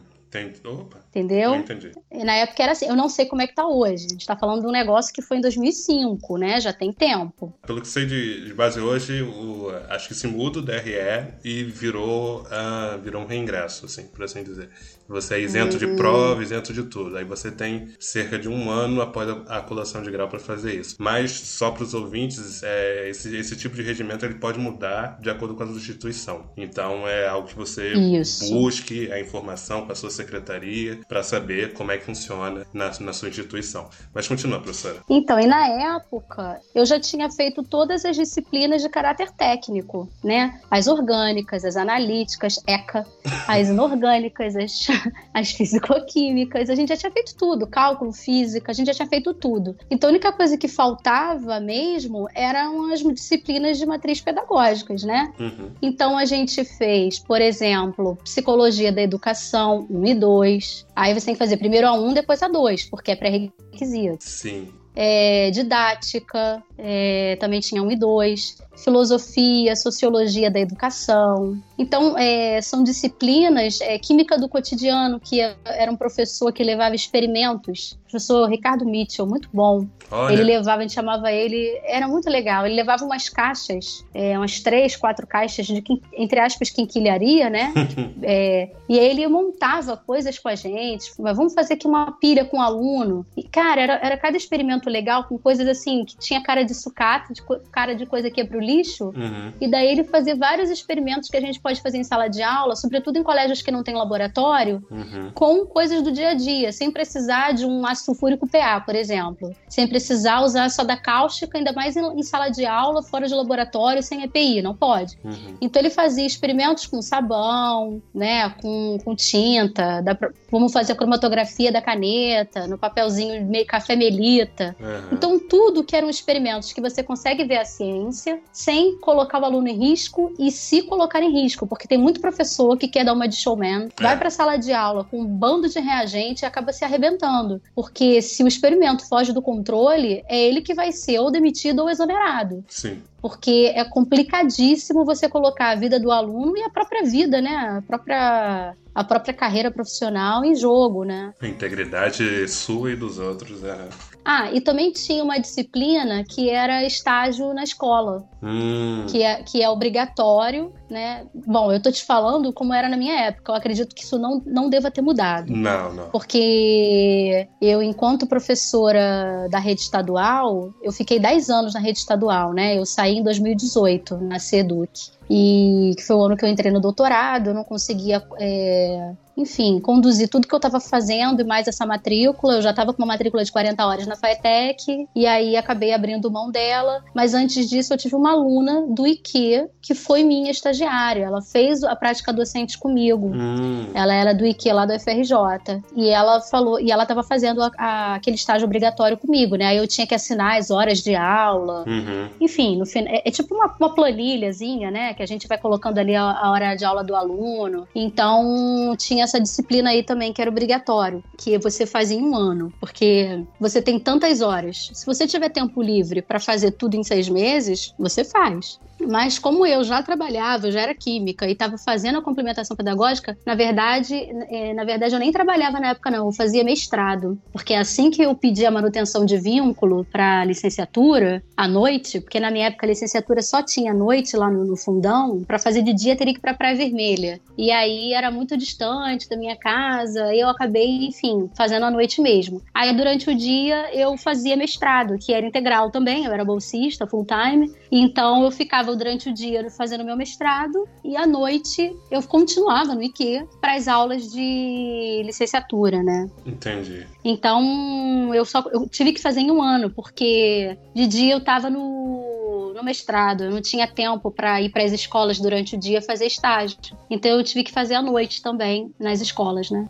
Opa. 0.65 1.02
Entendeu? 1.13 1.53
entendi. 1.53 1.91
Na 2.11 2.33
época 2.33 2.63
era 2.63 2.71
assim, 2.71 2.87
eu 2.87 2.95
não 2.95 3.07
sei 3.07 3.27
como 3.27 3.43
é 3.43 3.47
que 3.47 3.53
tá 3.53 3.67
hoje. 3.67 4.07
A 4.07 4.09
gente 4.09 4.25
tá 4.25 4.35
falando 4.35 4.61
de 4.61 4.67
um 4.67 4.71
negócio 4.71 5.13
que 5.13 5.21
foi 5.21 5.37
em 5.37 5.41
2005, 5.41 6.37
né? 6.39 6.59
Já 6.59 6.73
tem 6.73 6.91
tempo. 6.91 7.53
Pelo 7.67 7.81
que 7.81 7.87
sei 7.87 8.07
de, 8.07 8.45
de 8.45 8.53
base 8.53 8.79
hoje, 8.79 9.21
o, 9.21 9.69
acho 9.89 10.07
que 10.07 10.15
se 10.15 10.25
muda 10.25 10.57
o 10.57 10.61
DRE 10.61 11.35
e 11.43 11.63
virou, 11.65 12.41
uh, 12.41 12.99
virou 12.99 13.21
um 13.21 13.27
reingresso, 13.27 13.85
assim, 13.85 14.07
por 14.07 14.23
assim 14.23 14.43
dizer. 14.43 14.69
Você 15.07 15.35
é 15.35 15.41
isento 15.41 15.73
uhum. 15.73 15.79
de 15.79 15.97
prova, 15.97 16.41
isento 16.41 16.73
de 16.73 16.83
tudo. 16.83 17.15
Aí 17.17 17.23
você 17.23 17.51
tem 17.51 17.89
cerca 17.99 18.39
de 18.39 18.49
um 18.49 18.71
ano 18.71 19.01
após 19.01 19.29
a, 19.29 19.57
a 19.57 19.61
colação 19.61 20.01
de 20.01 20.09
grau 20.09 20.27
para 20.27 20.39
fazer 20.39 20.79
isso. 20.79 20.95
Mas, 20.97 21.31
só 21.31 21.69
para 21.69 21.83
os 21.83 21.93
ouvintes, 21.93 22.63
é, 22.63 23.09
esse, 23.09 23.35
esse 23.35 23.55
tipo 23.55 23.75
de 23.75 23.83
regimento 23.83 24.25
ele 24.25 24.35
pode 24.35 24.57
mudar 24.57 25.19
de 25.21 25.29
acordo 25.29 25.55
com 25.55 25.63
a 25.63 25.67
instituição. 25.67 26.49
Então, 26.57 27.07
é 27.07 27.27
algo 27.27 27.47
que 27.47 27.55
você 27.55 27.93
isso. 27.93 28.49
busque 28.49 29.11
a 29.11 29.19
informação 29.19 29.85
com 29.85 29.91
a 29.91 29.95
sua 29.95 30.09
secretaria 30.09 31.02
para 31.07 31.23
saber 31.23 31.73
como 31.73 31.91
é 31.91 31.97
que 31.97 32.05
funciona 32.05 32.65
na, 32.73 32.91
na 32.99 33.13
sua 33.13 33.29
instituição. 33.29 33.89
Mas 34.13 34.27
continua, 34.27 34.59
professora. 34.59 34.97
Então, 35.09 35.39
e 35.39 35.47
na 35.47 35.95
época, 35.95 36.59
eu 36.73 36.85
já 36.85 36.99
tinha 36.99 37.29
feito 37.29 37.63
todas 37.63 38.05
as 38.05 38.15
disciplinas 38.15 38.81
de 38.81 38.89
caráter 38.89 39.31
técnico, 39.31 40.09
né? 40.23 40.59
As 40.69 40.87
orgânicas, 40.87 41.65
as 41.65 41.75
analíticas, 41.75 42.59
ECA, 42.67 43.05
as 43.47 43.69
inorgânicas, 43.69 44.55
as, 44.55 44.87
as 45.33 45.51
fisicoquímicas, 45.51 46.69
a 46.69 46.75
gente 46.75 46.89
já 46.89 46.97
tinha 46.97 47.11
feito 47.11 47.35
tudo, 47.35 47.67
cálculo, 47.67 48.11
física, 48.13 48.71
a 48.71 48.75
gente 48.75 48.87
já 48.87 48.93
tinha 48.93 49.07
feito 49.07 49.33
tudo. 49.33 49.75
Então, 49.89 50.09
a 50.09 50.11
única 50.11 50.31
coisa 50.31 50.57
que 50.57 50.67
faltava 50.67 51.59
mesmo 51.59 52.27
eram 52.33 52.91
as 52.91 53.01
disciplinas 53.01 53.77
de 53.77 53.85
matriz 53.85 54.21
pedagógicas, 54.21 55.03
né? 55.03 55.33
Uhum. 55.39 55.71
Então, 55.81 56.17
a 56.17 56.25
gente 56.25 56.63
fez, 56.63 57.19
por 57.19 57.41
exemplo, 57.41 58.17
psicologia 58.23 58.91
da 58.91 59.01
educação 59.01 59.85
1 59.89 60.05
e 60.05 60.15
2, 60.15 60.85
Aí 60.95 61.13
você 61.13 61.25
tem 61.25 61.35
que 61.35 61.39
fazer 61.39 61.57
primeiro 61.57 61.87
a 61.87 61.93
um, 61.93 62.13
depois 62.13 62.41
a 62.43 62.47
dois, 62.47 62.85
porque 62.85 63.11
é 63.11 63.15
pré-requisito. 63.15 64.23
Sim. 64.23 64.71
É, 64.95 65.49
didática, 65.49 66.61
é, 66.77 67.35
também 67.39 67.59
tinha 67.59 67.81
um 67.81 67.91
e 67.91 67.95
dois 67.95 68.57
filosofia, 68.75 69.75
sociologia 69.75 70.49
da 70.49 70.59
educação. 70.59 71.57
Então, 71.77 72.17
é, 72.17 72.61
são 72.61 72.83
disciplinas, 72.83 73.81
é, 73.81 73.97
química 73.97 74.37
do 74.37 74.47
cotidiano, 74.47 75.19
que 75.19 75.39
era 75.65 75.91
um 75.91 75.95
professor 75.95 76.51
que 76.51 76.63
levava 76.63 76.95
experimentos, 76.95 77.97
professor 78.13 78.47
Ricardo 78.47 78.85
Mitchell, 78.85 79.25
muito 79.25 79.49
bom. 79.51 79.87
Olha. 80.11 80.33
Ele 80.33 80.43
levava, 80.43 80.79
a 80.79 80.81
gente 80.81 80.93
chamava 80.93 81.31
ele, 81.31 81.79
era 81.83 82.07
muito 82.07 82.29
legal, 82.29 82.65
ele 82.65 82.75
levava 82.75 83.03
umas 83.03 83.27
caixas, 83.27 84.05
é, 84.13 84.37
umas 84.37 84.59
três, 84.59 84.95
quatro 84.95 85.25
caixas 85.25 85.65
de, 85.65 85.83
entre 86.13 86.39
aspas, 86.39 86.69
quinquilharia, 86.69 87.49
né? 87.49 87.73
É, 88.25 88.69
e 88.87 88.97
aí 88.99 89.05
ele 89.07 89.27
montava 89.27 89.97
coisas 89.97 90.39
com 90.39 90.47
a 90.47 90.55
gente, 90.55 91.11
vamos 91.17 91.53
fazer 91.53 91.73
aqui 91.73 91.85
uma 91.87 92.13
pilha 92.13 92.45
com 92.45 92.57
o 92.57 92.59
um 92.59 92.63
aluno. 92.63 93.25
E, 93.35 93.43
cara, 93.43 93.81
era, 93.81 93.93
era 93.95 94.17
cada 94.17 94.37
experimento 94.37 94.89
legal, 94.89 95.25
com 95.25 95.37
coisas 95.37 95.67
assim, 95.67 96.05
que 96.05 96.17
tinha 96.17 96.41
cara 96.41 96.63
de 96.63 96.73
sucata, 96.73 97.33
de, 97.33 97.41
cara 97.71 97.95
de 97.95 98.05
coisa 98.05 98.29
que 98.29 98.39
ia 98.39 98.47
pro 98.47 98.59
lixo. 98.59 99.05
Uhum. 99.05 99.51
E 99.59 99.67
daí 99.67 99.87
ele 99.87 100.03
fazia 100.05 100.35
vários 100.35 100.69
experimentos 100.69 101.29
que 101.29 101.35
a 101.35 101.41
gente 101.41 101.59
pode 101.63 101.81
fazer 101.81 101.97
em 101.97 102.03
sala 102.03 102.27
de 102.27 102.43
aula, 102.43 102.75
sobretudo 102.75 103.17
em 103.17 103.23
colégios 103.23 103.61
que 103.61 103.71
não 103.71 103.83
tem 103.83 103.95
laboratório, 103.95 104.85
uhum. 104.91 105.31
com 105.33 105.65
coisas 105.65 106.01
do 106.01 106.11
dia 106.11 106.31
a 106.31 106.33
dia, 106.33 106.71
sem 106.71 106.91
precisar 106.91 107.53
de 107.53 107.65
um 107.65 107.85
ácido 107.85 108.05
sulfúrico 108.07 108.47
PA, 108.47 108.81
por 108.81 108.95
exemplo. 108.95 109.55
Sem 109.69 109.87
precisar 109.87 110.41
usar 110.41 110.69
soda 110.69 110.97
cáustica, 110.97 111.57
ainda 111.57 111.71
mais 111.71 111.95
em, 111.95 112.05
em 112.19 112.23
sala 112.23 112.49
de 112.49 112.65
aula, 112.65 113.01
fora 113.01 113.27
de 113.27 113.33
laboratório, 113.33 114.03
sem 114.03 114.23
EPI, 114.23 114.61
não 114.61 114.75
pode. 114.75 115.17
Uhum. 115.23 115.57
Então 115.61 115.81
ele 115.81 115.89
fazia 115.89 116.25
experimentos 116.25 116.85
com 116.85 117.01
sabão, 117.01 118.01
né, 118.13 118.49
com, 118.61 118.97
com 119.03 119.15
tinta, 119.15 120.03
pra, 120.19 120.31
vamos 120.51 120.73
fazer 120.73 120.91
a 120.91 120.95
cromatografia 120.95 121.71
da 121.71 121.81
caneta, 121.81 122.67
no 122.67 122.77
papelzinho 122.77 123.45
meio 123.45 123.65
café 123.65 123.95
melita. 123.95 124.75
Uhum. 124.79 125.09
Então 125.13 125.39
tudo 125.39 125.83
que 125.83 125.95
eram 125.95 126.09
experimentos 126.09 126.73
que 126.73 126.81
você 126.81 127.01
consegue 127.01 127.45
ver 127.45 127.57
a 127.57 127.65
ciência 127.65 128.41
sem 128.51 128.97
colocar 128.99 129.41
o 129.41 129.45
aluno 129.45 129.67
em 129.67 129.77
risco 129.77 130.33
e 130.37 130.51
se 130.51 130.81
colocar 130.83 131.21
em 131.21 131.31
risco, 131.31 131.52
porque 131.59 131.87
tem 131.87 131.97
muito 131.97 132.19
professor 132.19 132.77
que 132.77 132.87
quer 132.87 133.05
dar 133.05 133.13
uma 133.13 133.27
de 133.27 133.35
showman, 133.35 133.89
é. 133.97 134.03
vai 134.03 134.17
para 134.17 134.27
a 134.27 134.31
sala 134.31 134.57
de 134.57 134.71
aula 134.71 135.03
com 135.03 135.21
um 135.21 135.25
bando 135.25 135.69
de 135.69 135.79
reagente 135.79 136.43
e 136.43 136.45
acaba 136.45 136.73
se 136.73 136.83
arrebentando, 136.83 137.61
porque 137.75 138.21
se 138.21 138.43
o 138.43 138.47
experimento 138.47 139.07
foge 139.07 139.31
do 139.31 139.41
controle, 139.41 140.23
é 140.27 140.39
ele 140.39 140.61
que 140.61 140.73
vai 140.73 140.91
ser 140.91 141.19
ou 141.19 141.31
demitido 141.31 141.79
ou 141.79 141.89
exonerado. 141.89 142.63
Sim 142.67 143.01
porque 143.23 143.71
é 143.73 143.85
complicadíssimo 143.85 145.05
você 145.05 145.29
colocar 145.29 145.69
a 145.69 145.75
vida 145.75 145.97
do 145.97 146.11
aluno 146.11 146.57
e 146.57 146.61
a 146.61 146.69
própria 146.69 147.03
vida, 147.03 147.41
né? 147.41 147.55
A 147.55 147.81
própria 147.81 148.75
a 148.93 149.03
própria 149.03 149.33
carreira 149.33 149.71
profissional 149.71 150.43
em 150.43 150.53
jogo, 150.53 151.05
né? 151.05 151.33
A 151.41 151.47
integridade 151.47 152.47
sua 152.49 152.91
e 152.91 152.95
dos 152.97 153.19
outros, 153.19 153.63
é. 153.63 153.87
Ah, 154.25 154.51
e 154.51 154.61
também 154.61 154.91
tinha 154.91 155.23
uma 155.23 155.37
disciplina 155.37 156.23
que 156.23 156.49
era 156.49 156.85
estágio 156.85 157.53
na 157.53 157.63
escola, 157.63 158.23
hum. 158.41 159.05
que, 159.09 159.21
é, 159.21 159.43
que 159.43 159.61
é 159.61 159.69
obrigatório, 159.69 160.71
né? 160.89 161.25
Bom, 161.33 161.73
eu 161.73 161.81
tô 161.81 161.91
te 161.91 162.03
falando 162.03 162.53
como 162.53 162.73
era 162.73 162.87
na 162.87 162.95
minha 162.95 163.19
época. 163.19 163.51
Eu 163.51 163.55
acredito 163.55 163.93
que 163.93 164.03
isso 164.03 164.17
não, 164.17 164.41
não 164.45 164.69
deva 164.69 164.89
ter 164.89 165.01
mudado. 165.01 165.51
Não, 165.51 165.93
não. 165.93 166.09
Porque 166.09 167.47
eu, 167.61 167.83
enquanto 167.83 168.25
professora 168.25 169.47
da 169.49 169.59
rede 169.59 169.81
estadual, 169.81 170.71
eu 170.81 170.91
fiquei 170.91 171.19
10 171.19 171.49
anos 171.49 171.73
na 171.73 171.79
rede 171.79 171.99
estadual, 171.99 172.53
né? 172.53 172.77
Eu 172.77 172.85
saí 172.85 173.17
em 173.17 173.23
2018, 173.23 174.17
na 174.17 174.39
CEDUC 174.39 175.11
e 175.29 175.93
que 175.97 176.03
foi 176.03 176.15
o 176.15 176.21
ano 176.23 176.37
que 176.37 176.45
eu 176.45 176.49
entrei 176.49 176.71
no 176.71 176.79
doutorado, 176.79 177.47
eu 177.47 177.53
não 177.53 177.63
conseguia 177.63 178.23
é, 178.39 179.13
enfim, 179.35 179.79
conduzir 179.79 180.29
tudo 180.29 180.47
que 180.47 180.53
eu 180.53 180.57
estava 180.57 180.79
fazendo 180.79 181.41
e 181.41 181.43
mais 181.43 181.67
essa 181.67 181.85
matrícula. 181.85 182.55
Eu 182.55 182.61
já 182.61 182.69
estava 182.69 182.93
com 182.93 183.01
uma 183.01 183.07
matrícula 183.07 183.43
de 183.43 183.51
40 183.51 183.85
horas 183.85 184.07
na 184.07 184.15
FATEC 184.15 185.07
e 185.15 185.25
aí 185.25 185.57
acabei 185.57 185.93
abrindo 185.93 186.31
mão 186.31 186.51
dela. 186.51 187.03
Mas 187.13 187.33
antes 187.33 187.69
disso, 187.69 187.93
eu 187.93 187.97
tive 187.97 188.15
uma 188.15 188.31
aluna 188.31 188.85
do 188.87 189.05
IQ 189.05 189.69
que 189.81 189.93
foi 189.93 190.23
minha 190.23 190.51
estagiária. 190.51 191.25
Ela 191.25 191.41
fez 191.41 191.83
a 191.83 191.95
prática 191.95 192.31
docente 192.31 192.77
comigo. 192.77 193.31
Hum. 193.33 193.87
Ela 193.93 194.13
era 194.13 194.33
do 194.33 194.45
IQ 194.45 194.71
lá 194.71 194.85
do 194.85 194.99
FRJ. 194.99 195.81
E 195.95 196.09
ela 196.09 196.39
falou, 196.41 196.79
e 196.79 196.91
ela 196.91 197.03
estava 197.03 197.23
fazendo 197.23 197.61
a, 197.61 197.71
a, 197.77 198.15
aquele 198.15 198.35
estágio 198.35 198.65
obrigatório 198.65 199.17
comigo, 199.17 199.55
né? 199.55 199.67
Aí 199.67 199.77
eu 199.77 199.87
tinha 199.87 200.05
que 200.05 200.15
assinar 200.15 200.57
as 200.57 200.69
horas 200.69 200.99
de 200.99 201.15
aula. 201.15 201.83
Uhum. 201.87 202.29
Enfim, 202.39 202.77
no 202.77 202.85
fim, 202.85 203.05
é, 203.07 203.27
é, 203.27 203.31
tipo 203.31 203.55
uma, 203.55 203.75
uma 203.79 203.93
planilhazinha, 203.93 204.91
né? 204.91 205.13
Que 205.13 205.23
a 205.23 205.25
gente 205.27 205.47
vai 205.47 205.57
colocando 205.57 205.97
ali 205.97 206.15
a, 206.15 206.23
a 206.23 206.51
hora 206.51 206.75
de 206.75 206.85
aula 206.85 207.03
do 207.03 207.15
aluno. 207.15 207.87
Então, 207.95 208.95
tinha 208.97 209.22
essa 209.23 209.39
disciplina 209.39 209.89
aí 209.89 210.03
também 210.03 210.31
que 210.31 210.41
era 210.41 210.51
obrigatório, 210.51 211.23
que 211.37 211.57
você 211.57 211.85
faz 211.85 212.11
em 212.11 212.21
um 212.21 212.35
ano, 212.35 212.71
porque 212.79 213.43
você 213.59 213.81
tem 213.81 213.99
tantas 213.99 214.41
horas. 214.41 214.89
Se 214.93 215.05
você 215.05 215.25
tiver 215.27 215.49
tempo 215.49 215.81
livre 215.81 216.21
para 216.21 216.39
fazer 216.39 216.71
tudo 216.71 216.95
em 216.95 217.03
seis 217.03 217.29
meses, 217.29 217.93
você 217.97 218.23
faz. 218.23 218.79
Mas 219.09 219.39
como 219.39 219.65
eu 219.65 219.83
já 219.83 220.01
trabalhava, 220.01 220.67
eu 220.67 220.71
já 220.71 220.81
era 220.81 220.95
química 220.95 221.47
e 221.47 221.51
estava 221.51 221.77
fazendo 221.77 222.19
a 222.19 222.21
complementação 222.21 222.75
pedagógica, 222.75 223.37
na 223.45 223.55
verdade, 223.55 224.15
é, 224.49 224.73
na 224.73 224.83
verdade 224.83 225.13
eu 225.13 225.19
nem 225.19 225.31
trabalhava 225.31 225.79
na 225.79 225.89
época 225.89 226.11
não, 226.11 226.27
eu 226.27 226.31
fazia 226.31 226.63
mestrado, 226.63 227.37
porque 227.51 227.73
assim 227.73 228.09
que 228.09 228.21
eu 228.21 228.33
pedi 228.35 228.65
a 228.65 228.71
manutenção 228.71 229.25
de 229.25 229.37
vínculo 229.37 230.05
para 230.05 230.45
licenciatura 230.45 231.43
à 231.55 231.67
noite, 231.67 232.21
porque 232.21 232.39
na 232.39 232.51
minha 232.51 232.67
época 232.67 232.85
a 232.85 232.89
licenciatura 232.89 233.41
só 233.41 233.61
tinha 233.61 233.93
noite 233.93 234.35
lá 234.35 234.49
no, 234.49 234.65
no 234.65 234.77
fundão, 234.77 235.43
para 235.43 235.59
fazer 235.59 235.81
de 235.81 235.93
dia 235.93 236.15
teria 236.15 236.33
que 236.33 236.39
ir 236.39 236.41
para 236.41 236.53
Praia 236.53 236.75
Vermelha. 236.75 237.39
E 237.57 237.71
aí 237.71 238.13
era 238.13 238.31
muito 238.31 238.57
distante 238.57 239.29
da 239.29 239.37
minha 239.37 239.55
casa, 239.55 240.33
e 240.33 240.39
eu 240.39 240.49
acabei, 240.49 241.07
enfim, 241.07 241.49
fazendo 241.55 241.85
à 241.85 241.91
noite 241.91 242.21
mesmo. 242.21 242.61
Aí 242.73 242.93
durante 242.95 243.29
o 243.29 243.35
dia 243.35 243.93
eu 243.93 244.17
fazia 244.17 244.55
mestrado, 244.55 245.17
que 245.19 245.33
era 245.33 245.45
integral 245.45 245.91
também, 245.91 246.25
eu 246.25 246.31
era 246.31 246.45
bolsista 246.45 247.07
full 247.07 247.25
time, 247.25 247.71
então 247.91 248.43
eu 248.43 248.51
ficava 248.51 248.91
durante 248.95 249.29
o 249.29 249.33
dia 249.33 249.69
fazendo 249.69 250.03
meu 250.03 250.15
mestrado 250.15 250.87
e 251.03 251.15
à 251.15 251.25
noite 251.25 251.95
eu 252.11 252.21
continuava 252.23 252.95
no 252.95 253.01
IQ 253.01 253.47
para 253.61 253.75
as 253.75 253.87
aulas 253.87 254.31
de 254.31 255.21
licenciatura, 255.25 256.01
né? 256.01 256.29
Entendi. 256.45 257.05
Então 257.23 258.33
eu 258.33 258.45
só 258.45 258.63
eu 258.71 258.87
tive 258.87 259.13
que 259.13 259.21
fazer 259.21 259.41
em 259.41 259.51
um 259.51 259.61
ano, 259.61 259.89
porque 259.89 260.77
de 260.93 261.07
dia 261.07 261.33
eu 261.33 261.39
estava 261.39 261.69
no, 261.69 262.73
no 262.75 262.83
mestrado, 262.83 263.45
eu 263.45 263.51
não 263.51 263.61
tinha 263.61 263.87
tempo 263.87 264.31
para 264.31 264.61
ir 264.61 264.69
para 264.69 264.83
as 264.83 264.91
escolas 264.91 265.39
durante 265.39 265.75
o 265.75 265.79
dia 265.79 266.01
fazer 266.01 266.25
estágio. 266.25 266.77
Então 267.09 267.31
eu 267.31 267.43
tive 267.43 267.63
que 267.63 267.71
fazer 267.71 267.95
à 267.95 268.01
noite 268.01 268.41
também 268.41 268.93
nas 268.99 269.21
escolas, 269.21 269.69
né? 269.69 269.87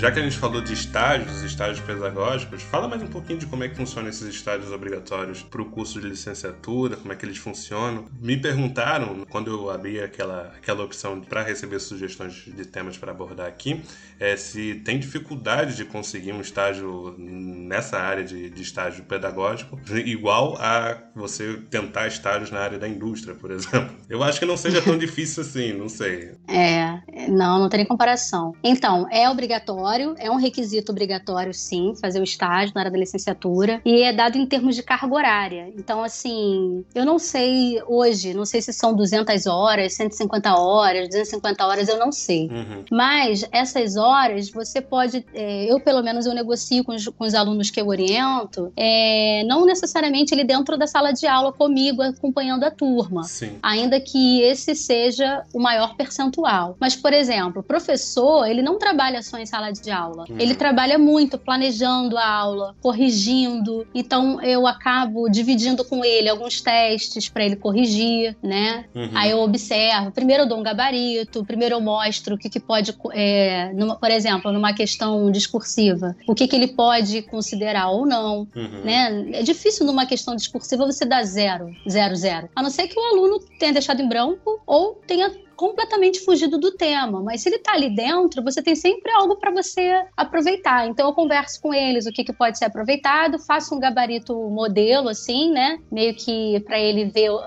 Já 0.00 0.10
que 0.10 0.18
a 0.18 0.22
gente 0.22 0.38
falou 0.38 0.62
de 0.62 0.72
estágios, 0.72 1.42
estágios 1.42 1.78
pedagógicos, 1.80 2.62
fala 2.62 2.88
mais 2.88 3.02
um 3.02 3.06
pouquinho 3.06 3.38
de 3.38 3.44
como 3.44 3.64
é 3.64 3.68
que 3.68 3.76
funcionam 3.76 4.08
esses 4.08 4.34
estágios 4.34 4.72
obrigatórios 4.72 5.42
para 5.42 5.60
o 5.60 5.66
curso 5.66 6.00
de 6.00 6.08
licenciatura, 6.08 6.96
como 6.96 7.12
é 7.12 7.16
que 7.16 7.26
eles 7.26 7.36
funcionam. 7.36 8.06
Me 8.18 8.34
perguntaram, 8.34 9.26
quando 9.28 9.50
eu 9.50 9.70
abri 9.70 10.00
aquela, 10.00 10.54
aquela 10.56 10.84
opção 10.84 11.20
para 11.20 11.42
receber 11.42 11.78
sugestões 11.80 12.32
de 12.32 12.64
temas 12.64 12.96
para 12.96 13.10
abordar 13.10 13.46
aqui, 13.46 13.82
é, 14.18 14.38
se 14.38 14.76
tem 14.76 14.98
dificuldade 14.98 15.76
de 15.76 15.84
conseguir 15.84 16.32
um 16.32 16.40
estágio 16.40 17.14
nessa 17.18 17.98
área 17.98 18.24
de, 18.24 18.48
de 18.48 18.62
estágio 18.62 19.04
pedagógico, 19.04 19.78
igual 20.06 20.56
a 20.58 20.96
você 21.14 21.58
tentar 21.68 22.06
estágios 22.06 22.50
na 22.50 22.60
área 22.60 22.78
da 22.78 22.88
indústria, 22.88 23.34
por 23.34 23.50
exemplo. 23.50 23.94
Eu 24.08 24.22
acho 24.22 24.38
que 24.38 24.46
não 24.46 24.56
seja 24.56 24.80
tão 24.80 24.96
difícil 24.98 25.42
assim, 25.42 25.74
não 25.74 25.90
sei. 25.90 26.32
É, 26.48 27.28
não, 27.28 27.58
não 27.58 27.68
tem 27.68 27.84
comparação. 27.84 28.54
Então, 28.64 29.06
é 29.10 29.28
obrigatório 29.28 29.89
obrigatório, 29.90 30.14
é 30.18 30.30
um 30.30 30.36
requisito 30.36 30.92
obrigatório, 30.92 31.52
sim, 31.52 31.94
fazer 32.00 32.20
o 32.20 32.24
estágio 32.24 32.72
na 32.74 32.82
área 32.82 32.90
da 32.90 32.98
licenciatura, 32.98 33.80
e 33.84 34.02
é 34.02 34.12
dado 34.12 34.36
em 34.36 34.46
termos 34.46 34.76
de 34.76 34.82
carga 34.82 35.14
horária. 35.14 35.72
Então, 35.76 36.02
assim, 36.02 36.84
eu 36.94 37.04
não 37.04 37.18
sei 37.18 37.82
hoje, 37.86 38.34
não 38.34 38.44
sei 38.44 38.62
se 38.62 38.72
são 38.72 38.94
200 38.94 39.46
horas, 39.46 39.94
150 39.94 40.56
horas, 40.56 41.08
250 41.08 41.66
horas, 41.66 41.88
eu 41.88 41.98
não 41.98 42.12
sei. 42.12 42.48
Uhum. 42.48 42.84
Mas 42.90 43.46
essas 43.50 43.96
horas, 43.96 44.50
você 44.50 44.80
pode, 44.80 45.24
é, 45.34 45.70
eu 45.70 45.80
pelo 45.80 46.02
menos 46.02 46.26
eu 46.26 46.34
negocio 46.34 46.84
com 46.84 46.94
os, 46.94 47.06
com 47.08 47.24
os 47.24 47.34
alunos 47.34 47.70
que 47.70 47.80
eu 47.80 47.88
oriento, 47.88 48.72
é, 48.76 49.42
não 49.44 49.64
necessariamente 49.64 50.34
ele 50.34 50.44
dentro 50.44 50.76
da 50.76 50.86
sala 50.86 51.12
de 51.12 51.26
aula 51.26 51.52
comigo, 51.52 52.02
acompanhando 52.02 52.64
a 52.64 52.70
turma. 52.70 53.24
Sim. 53.24 53.58
Ainda 53.62 54.00
que 54.00 54.42
esse 54.42 54.74
seja 54.74 55.44
o 55.52 55.60
maior 55.60 55.96
percentual. 55.96 56.76
Mas, 56.80 56.94
por 56.94 57.12
exemplo, 57.12 57.60
o 57.60 57.64
professor, 57.64 58.46
ele 58.46 58.62
não 58.62 58.78
trabalha 58.78 59.22
só 59.22 59.38
em 59.38 59.46
sala 59.46 59.70
de 59.70 59.79
de 59.80 59.90
aula. 59.90 60.24
Uhum. 60.28 60.36
Ele 60.38 60.54
trabalha 60.54 60.98
muito 60.98 61.38
planejando 61.38 62.16
a 62.16 62.26
aula, 62.26 62.74
corrigindo. 62.80 63.86
Então 63.94 64.40
eu 64.42 64.66
acabo 64.66 65.28
dividindo 65.28 65.84
com 65.84 66.04
ele 66.04 66.28
alguns 66.28 66.60
testes 66.60 67.28
para 67.28 67.44
ele 67.44 67.56
corrigir, 67.56 68.36
né? 68.42 68.84
Uhum. 68.94 69.10
Aí 69.14 69.30
eu 69.30 69.40
observo. 69.40 70.10
Primeiro 70.10 70.44
eu 70.44 70.48
dou 70.48 70.58
um 70.58 70.62
gabarito, 70.62 71.44
primeiro 71.44 71.76
eu 71.76 71.80
mostro 71.80 72.34
o 72.34 72.38
que, 72.38 72.48
que 72.48 72.60
pode, 72.60 72.94
é, 73.12 73.72
numa, 73.74 73.96
por 73.96 74.10
exemplo, 74.10 74.52
numa 74.52 74.72
questão 74.72 75.30
discursiva, 75.30 76.16
o 76.26 76.34
que, 76.34 76.46
que 76.46 76.56
ele 76.56 76.68
pode 76.68 77.22
considerar 77.22 77.88
ou 77.88 78.06
não, 78.06 78.46
uhum. 78.54 78.80
né? 78.84 79.30
É 79.32 79.42
difícil 79.42 79.86
numa 79.86 80.06
questão 80.06 80.34
discursiva 80.36 80.86
você 80.86 81.04
dar 81.04 81.24
zero, 81.24 81.70
zero, 81.88 82.14
zero. 82.16 82.48
A 82.54 82.62
não 82.62 82.70
ser 82.70 82.88
que 82.88 82.98
o 82.98 83.02
aluno 83.02 83.40
tenha 83.58 83.72
deixado 83.72 84.00
em 84.00 84.08
branco 84.08 84.60
ou 84.66 84.94
tenha 85.06 85.30
completamente 85.60 86.20
fugido 86.20 86.56
do 86.56 86.72
tema, 86.72 87.22
mas 87.22 87.42
se 87.42 87.50
ele 87.50 87.56
está 87.56 87.74
ali 87.74 87.94
dentro, 87.94 88.42
você 88.42 88.62
tem 88.62 88.74
sempre 88.74 89.12
algo 89.12 89.36
para 89.36 89.50
você 89.50 90.06
aproveitar. 90.16 90.88
Então 90.88 91.06
eu 91.06 91.12
converso 91.12 91.60
com 91.60 91.74
eles 91.74 92.06
o 92.06 92.10
que, 92.10 92.24
que 92.24 92.32
pode 92.32 92.56
ser 92.56 92.64
aproveitado, 92.64 93.38
faço 93.38 93.74
um 93.74 93.78
gabarito 93.78 94.34
modelo 94.48 95.10
assim, 95.10 95.52
né, 95.52 95.78
meio 95.92 96.14
que 96.14 96.60
para 96.60 96.80
ele 96.80 97.04
ver 97.04 97.30
uh, 97.30 97.40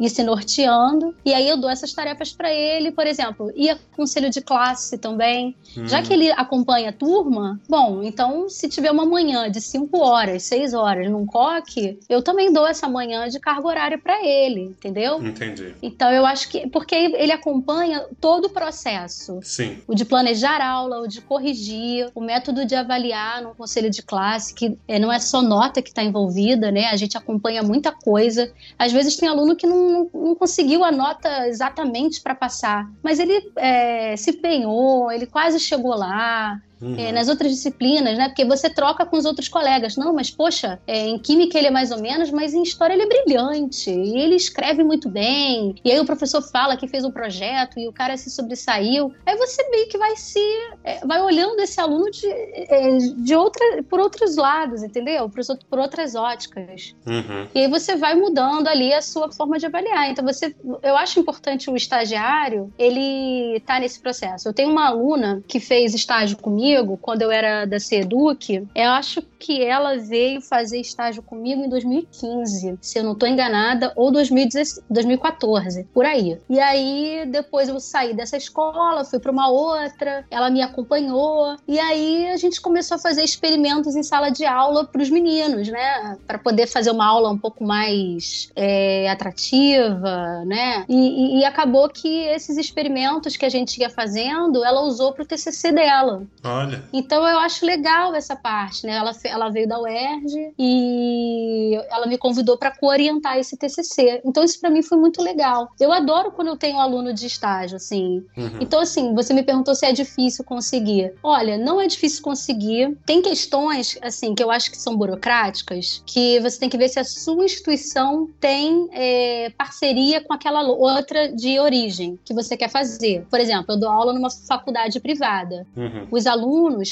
ir 0.00 0.08
se 0.08 0.22
norteando, 0.22 1.14
e 1.26 1.34
aí 1.34 1.46
eu 1.46 1.58
dou 1.58 1.68
essas 1.68 1.92
tarefas 1.92 2.32
para 2.32 2.50
ele, 2.50 2.90
por 2.90 3.06
exemplo, 3.06 3.52
ir 3.54 3.68
a 3.68 3.78
conselho 3.94 4.30
de 4.30 4.40
classe 4.40 4.96
também, 4.96 5.54
hum. 5.76 5.86
já 5.86 6.00
que 6.00 6.10
ele 6.10 6.30
acompanha 6.30 6.88
a 6.88 6.92
turma, 6.92 7.60
bom, 7.68 8.02
então 8.02 8.48
se 8.48 8.66
tiver 8.66 8.90
uma 8.90 9.04
manhã 9.04 9.50
de 9.50 9.60
5 9.60 9.98
horas, 9.98 10.44
6 10.44 10.72
horas 10.72 11.10
num 11.10 11.26
coque, 11.26 12.00
eu 12.08 12.22
também 12.22 12.50
dou 12.50 12.66
essa 12.66 12.88
manhã 12.88 13.28
de 13.28 13.38
carga 13.38 13.68
horária 13.68 13.98
para 13.98 14.26
ele, 14.26 14.62
entendeu? 14.62 15.22
Entendi. 15.22 15.74
Então 15.82 16.10
eu 16.10 16.24
acho 16.24 16.48
que 16.48 16.66
porque 16.70 16.94
ele 16.94 17.41
acompanha 17.42 18.06
todo 18.20 18.44
o 18.44 18.50
processo. 18.50 19.40
Sim. 19.42 19.82
O 19.88 19.94
de 19.94 20.04
planejar 20.04 20.60
aula, 20.60 21.00
o 21.00 21.08
de 21.08 21.20
corrigir, 21.20 22.08
o 22.14 22.20
método 22.20 22.64
de 22.64 22.76
avaliar 22.76 23.42
no 23.42 23.54
conselho 23.54 23.90
de 23.90 24.00
classe, 24.00 24.54
que 24.54 24.78
é, 24.86 24.98
não 24.98 25.12
é 25.12 25.18
só 25.18 25.42
nota 25.42 25.82
que 25.82 25.88
está 25.88 26.02
envolvida, 26.02 26.70
né? 26.70 26.86
A 26.86 26.96
gente 26.96 27.18
acompanha 27.18 27.62
muita 27.62 27.90
coisa. 27.90 28.52
Às 28.78 28.92
vezes 28.92 29.16
tem 29.16 29.28
aluno 29.28 29.56
que 29.56 29.66
não, 29.66 30.08
não 30.14 30.34
conseguiu 30.36 30.84
a 30.84 30.92
nota 30.92 31.48
exatamente 31.48 32.20
para 32.20 32.34
passar, 32.34 32.88
mas 33.02 33.18
ele 33.18 33.50
é, 33.56 34.16
se 34.16 34.30
empenhou, 34.30 35.10
ele 35.10 35.26
quase 35.26 35.58
chegou 35.58 35.94
lá. 35.94 36.60
Uhum. 36.82 36.96
É, 36.98 37.12
nas 37.12 37.28
outras 37.28 37.52
disciplinas, 37.52 38.18
né? 38.18 38.28
Porque 38.28 38.44
você 38.44 38.68
troca 38.68 39.06
com 39.06 39.16
os 39.16 39.24
outros 39.24 39.48
colegas. 39.48 39.96
Não, 39.96 40.12
mas 40.12 40.30
poxa, 40.30 40.80
é, 40.84 41.06
em 41.06 41.18
química 41.18 41.56
ele 41.56 41.68
é 41.68 41.70
mais 41.70 41.92
ou 41.92 42.00
menos, 42.00 42.30
mas 42.32 42.52
em 42.52 42.62
história 42.62 42.94
ele 42.94 43.04
é 43.04 43.06
brilhante. 43.06 43.90
E 43.90 44.18
ele 44.18 44.34
escreve 44.34 44.82
muito 44.82 45.08
bem. 45.08 45.76
E 45.84 45.92
aí 45.92 46.00
o 46.00 46.04
professor 46.04 46.42
fala 46.42 46.76
que 46.76 46.88
fez 46.88 47.04
um 47.04 47.10
projeto 47.12 47.78
e 47.78 47.86
o 47.86 47.92
cara 47.92 48.16
se 48.16 48.30
sobressaiu. 48.30 49.14
Aí 49.24 49.36
você 49.36 49.62
meio 49.70 49.88
que 49.88 49.96
vai 49.96 50.16
se. 50.16 50.40
É, 50.82 51.06
vai 51.06 51.22
olhando 51.22 51.60
esse 51.60 51.80
aluno 51.80 52.10
de, 52.10 52.26
é, 52.26 52.96
de 52.98 53.34
outra, 53.36 53.82
por 53.88 54.00
outros 54.00 54.36
lados, 54.36 54.82
entendeu? 54.82 55.28
Por, 55.28 55.40
por 55.70 55.78
outras 55.78 56.16
óticas. 56.16 56.96
Uhum. 57.06 57.46
E 57.54 57.60
aí 57.60 57.68
você 57.68 57.94
vai 57.94 58.16
mudando 58.16 58.66
ali 58.66 58.92
a 58.92 59.00
sua 59.00 59.30
forma 59.30 59.56
de 59.56 59.66
avaliar. 59.66 60.10
Então 60.10 60.24
você. 60.24 60.52
Eu 60.82 60.96
acho 60.96 61.20
importante 61.20 61.70
o 61.70 61.76
estagiário 61.76 62.72
ele 62.76 63.60
tá 63.60 63.78
nesse 63.78 64.00
processo. 64.00 64.48
Eu 64.48 64.52
tenho 64.52 64.70
uma 64.70 64.88
aluna 64.88 65.42
que 65.46 65.60
fez 65.60 65.94
estágio 65.94 66.36
comigo 66.38 66.71
comigo 66.72 66.96
quando 66.96 67.22
eu 67.22 67.30
era 67.30 67.64
da 67.64 67.78
CEDUC, 67.78 68.66
eu 68.74 68.90
acho 68.90 69.22
que 69.38 69.62
ela 69.62 69.98
veio 69.98 70.40
fazer 70.40 70.78
estágio 70.78 71.20
comigo 71.20 71.62
em 71.62 71.68
2015, 71.68 72.78
se 72.80 72.98
eu 72.98 73.02
não 73.02 73.12
estou 73.12 73.28
enganada, 73.28 73.92
ou 73.96 74.12
2014, 74.12 75.84
por 75.92 76.04
aí. 76.04 76.38
E 76.48 76.60
aí 76.60 77.26
depois 77.26 77.68
eu 77.68 77.80
saí 77.80 78.14
dessa 78.14 78.36
escola, 78.36 79.04
fui 79.04 79.18
para 79.18 79.32
uma 79.32 79.50
outra, 79.50 80.24
ela 80.30 80.48
me 80.48 80.62
acompanhou, 80.62 81.56
e 81.66 81.78
aí 81.78 82.28
a 82.28 82.36
gente 82.36 82.60
começou 82.60 82.94
a 82.94 83.00
fazer 83.00 83.24
experimentos 83.24 83.96
em 83.96 84.02
sala 84.04 84.30
de 84.30 84.44
aula 84.44 84.84
para 84.84 85.02
os 85.02 85.10
meninos, 85.10 85.68
né? 85.68 86.16
Para 86.24 86.38
poder 86.38 86.68
fazer 86.68 86.92
uma 86.92 87.06
aula 87.06 87.30
um 87.30 87.38
pouco 87.38 87.64
mais 87.64 88.50
é, 88.54 89.10
atrativa, 89.10 90.44
né? 90.46 90.84
E, 90.88 90.94
e, 90.94 91.40
e 91.40 91.44
acabou 91.44 91.88
que 91.88 92.26
esses 92.26 92.56
experimentos 92.56 93.36
que 93.36 93.44
a 93.44 93.48
gente 93.48 93.80
ia 93.80 93.90
fazendo, 93.90 94.64
ela 94.64 94.82
usou 94.82 95.12
para 95.12 95.24
o 95.24 95.26
TCC 95.26 95.72
dela. 95.72 96.22
Olha. 96.62 96.84
Então 96.92 97.26
eu 97.26 97.38
acho 97.38 97.64
legal 97.64 98.14
essa 98.14 98.36
parte, 98.36 98.86
né? 98.86 98.94
Ela, 98.94 99.12
ela 99.24 99.48
veio 99.50 99.68
da 99.68 99.80
UERJ 99.80 100.54
e 100.58 101.80
ela 101.90 102.06
me 102.06 102.18
convidou 102.18 102.56
para 102.56 102.70
co-orientar 102.70 103.38
esse 103.38 103.56
TCC. 103.56 104.20
Então 104.24 104.44
isso 104.44 104.60
para 104.60 104.70
mim 104.70 104.82
foi 104.82 104.98
muito 104.98 105.22
legal. 105.22 105.68
Eu 105.80 105.92
adoro 105.92 106.32
quando 106.32 106.48
eu 106.48 106.56
tenho 106.56 106.76
um 106.76 106.80
aluno 106.80 107.12
de 107.12 107.26
estágio, 107.26 107.76
assim. 107.76 108.24
Uhum. 108.36 108.58
Então, 108.60 108.80
assim, 108.80 109.14
você 109.14 109.32
me 109.32 109.42
perguntou 109.42 109.74
se 109.74 109.86
é 109.86 109.92
difícil 109.92 110.44
conseguir. 110.44 111.14
Olha, 111.22 111.56
não 111.58 111.80
é 111.80 111.86
difícil 111.86 112.22
conseguir. 112.22 112.96
Tem 113.06 113.22
questões, 113.22 113.98
assim, 114.02 114.34
que 114.34 114.42
eu 114.42 114.50
acho 114.50 114.70
que 114.70 114.76
são 114.76 114.96
burocráticas, 114.96 116.02
que 116.06 116.40
você 116.40 116.58
tem 116.58 116.68
que 116.68 116.78
ver 116.78 116.88
se 116.88 116.98
a 116.98 117.04
sua 117.04 117.44
instituição 117.44 118.28
tem 118.40 118.88
é, 118.92 119.50
parceria 119.56 120.20
com 120.20 120.32
aquela 120.32 120.62
outra 120.62 121.32
de 121.32 121.58
origem 121.58 122.18
que 122.24 122.34
você 122.34 122.56
quer 122.56 122.68
fazer. 122.68 123.26
Por 123.30 123.40
exemplo, 123.40 123.74
eu 123.74 123.80
dou 123.80 123.88
aula 123.88 124.12
numa 124.12 124.30
faculdade 124.30 125.00
privada. 125.00 125.66
Uhum. 125.76 126.06
Os 126.10 126.26
alunos 126.26 126.41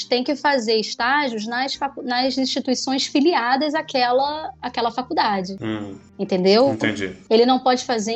têm 0.07 0.23
que 0.23 0.35
fazer 0.35 0.75
estágios 0.75 1.47
nas, 1.47 1.77
nas 2.03 2.37
instituições 2.37 3.05
filiadas 3.05 3.73
àquela, 3.73 4.53
àquela 4.61 4.91
faculdade. 4.91 5.57
Hum. 5.61 5.95
Entendeu? 6.17 6.73
Entendi. 6.73 7.15
Ele 7.29 7.45
não 7.45 7.57
pode 7.57 7.83
fazer, 7.83 8.15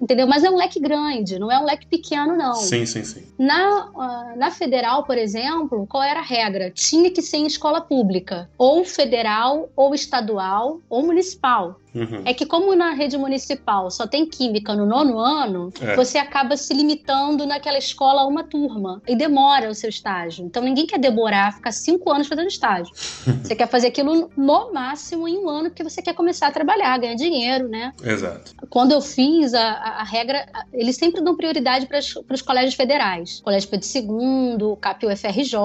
entendeu? 0.00 0.26
Mas 0.26 0.44
é 0.44 0.50
um 0.50 0.56
leque 0.56 0.78
grande, 0.78 1.38
não 1.38 1.50
é 1.50 1.58
um 1.58 1.64
leque 1.64 1.86
pequeno, 1.86 2.36
não. 2.36 2.54
Sim, 2.54 2.86
sim, 2.86 3.02
sim. 3.02 3.24
Na, 3.36 3.86
uh, 3.88 4.38
na 4.38 4.50
federal, 4.50 5.04
por 5.04 5.18
exemplo, 5.18 5.86
qual 5.88 6.02
era 6.02 6.20
a 6.20 6.22
regra? 6.22 6.70
Tinha 6.70 7.10
que 7.10 7.20
ser 7.20 7.38
em 7.38 7.46
escola 7.46 7.80
pública, 7.80 8.48
ou 8.56 8.84
federal, 8.84 9.68
ou 9.74 9.94
estadual, 9.94 10.80
ou 10.88 11.02
municipal. 11.02 11.80
Uhum. 11.94 12.22
É 12.24 12.32
que, 12.32 12.46
como 12.46 12.74
na 12.74 12.92
rede 12.92 13.16
municipal 13.16 13.90
só 13.90 14.06
tem 14.06 14.26
química 14.26 14.74
no 14.74 14.86
nono 14.86 15.18
ano, 15.18 15.72
é. 15.80 15.96
você 15.96 16.18
acaba 16.18 16.56
se 16.56 16.72
limitando 16.72 17.46
naquela 17.46 17.78
escola 17.78 18.22
a 18.22 18.26
uma 18.26 18.44
turma 18.44 19.02
e 19.06 19.16
demora 19.16 19.68
o 19.68 19.74
seu 19.74 19.90
estágio. 19.90 20.44
Então, 20.44 20.62
ninguém 20.62 20.86
quer 20.86 20.98
demorar, 20.98 21.54
ficar 21.54 21.72
cinco 21.72 22.10
anos 22.10 22.28
fazendo 22.28 22.48
estágio. 22.48 22.92
você 23.42 23.54
quer 23.54 23.68
fazer 23.68 23.88
aquilo 23.88 24.30
no 24.36 24.72
máximo 24.72 25.26
em 25.26 25.38
um 25.38 25.48
ano, 25.48 25.70
porque 25.70 25.82
você 25.82 26.00
quer 26.02 26.14
começar 26.14 26.48
a 26.48 26.50
trabalhar, 26.52 26.98
ganhar 26.98 27.14
dinheiro, 27.14 27.68
né? 27.68 27.92
Exato. 28.02 28.54
Quando 28.68 28.92
eu 28.92 29.00
fiz 29.00 29.54
a, 29.54 29.62
a, 29.62 30.00
a 30.00 30.04
regra, 30.04 30.46
eles 30.72 30.96
sempre 30.96 31.20
dão 31.22 31.36
prioridade 31.36 31.86
para 31.86 31.98
os 31.98 32.42
colégios 32.42 32.74
federais. 32.74 33.40
Colégio 33.40 33.68
Pedro 33.68 33.86
II, 33.86 34.76
CAP 34.80 35.06
UFRJ, 35.06 35.58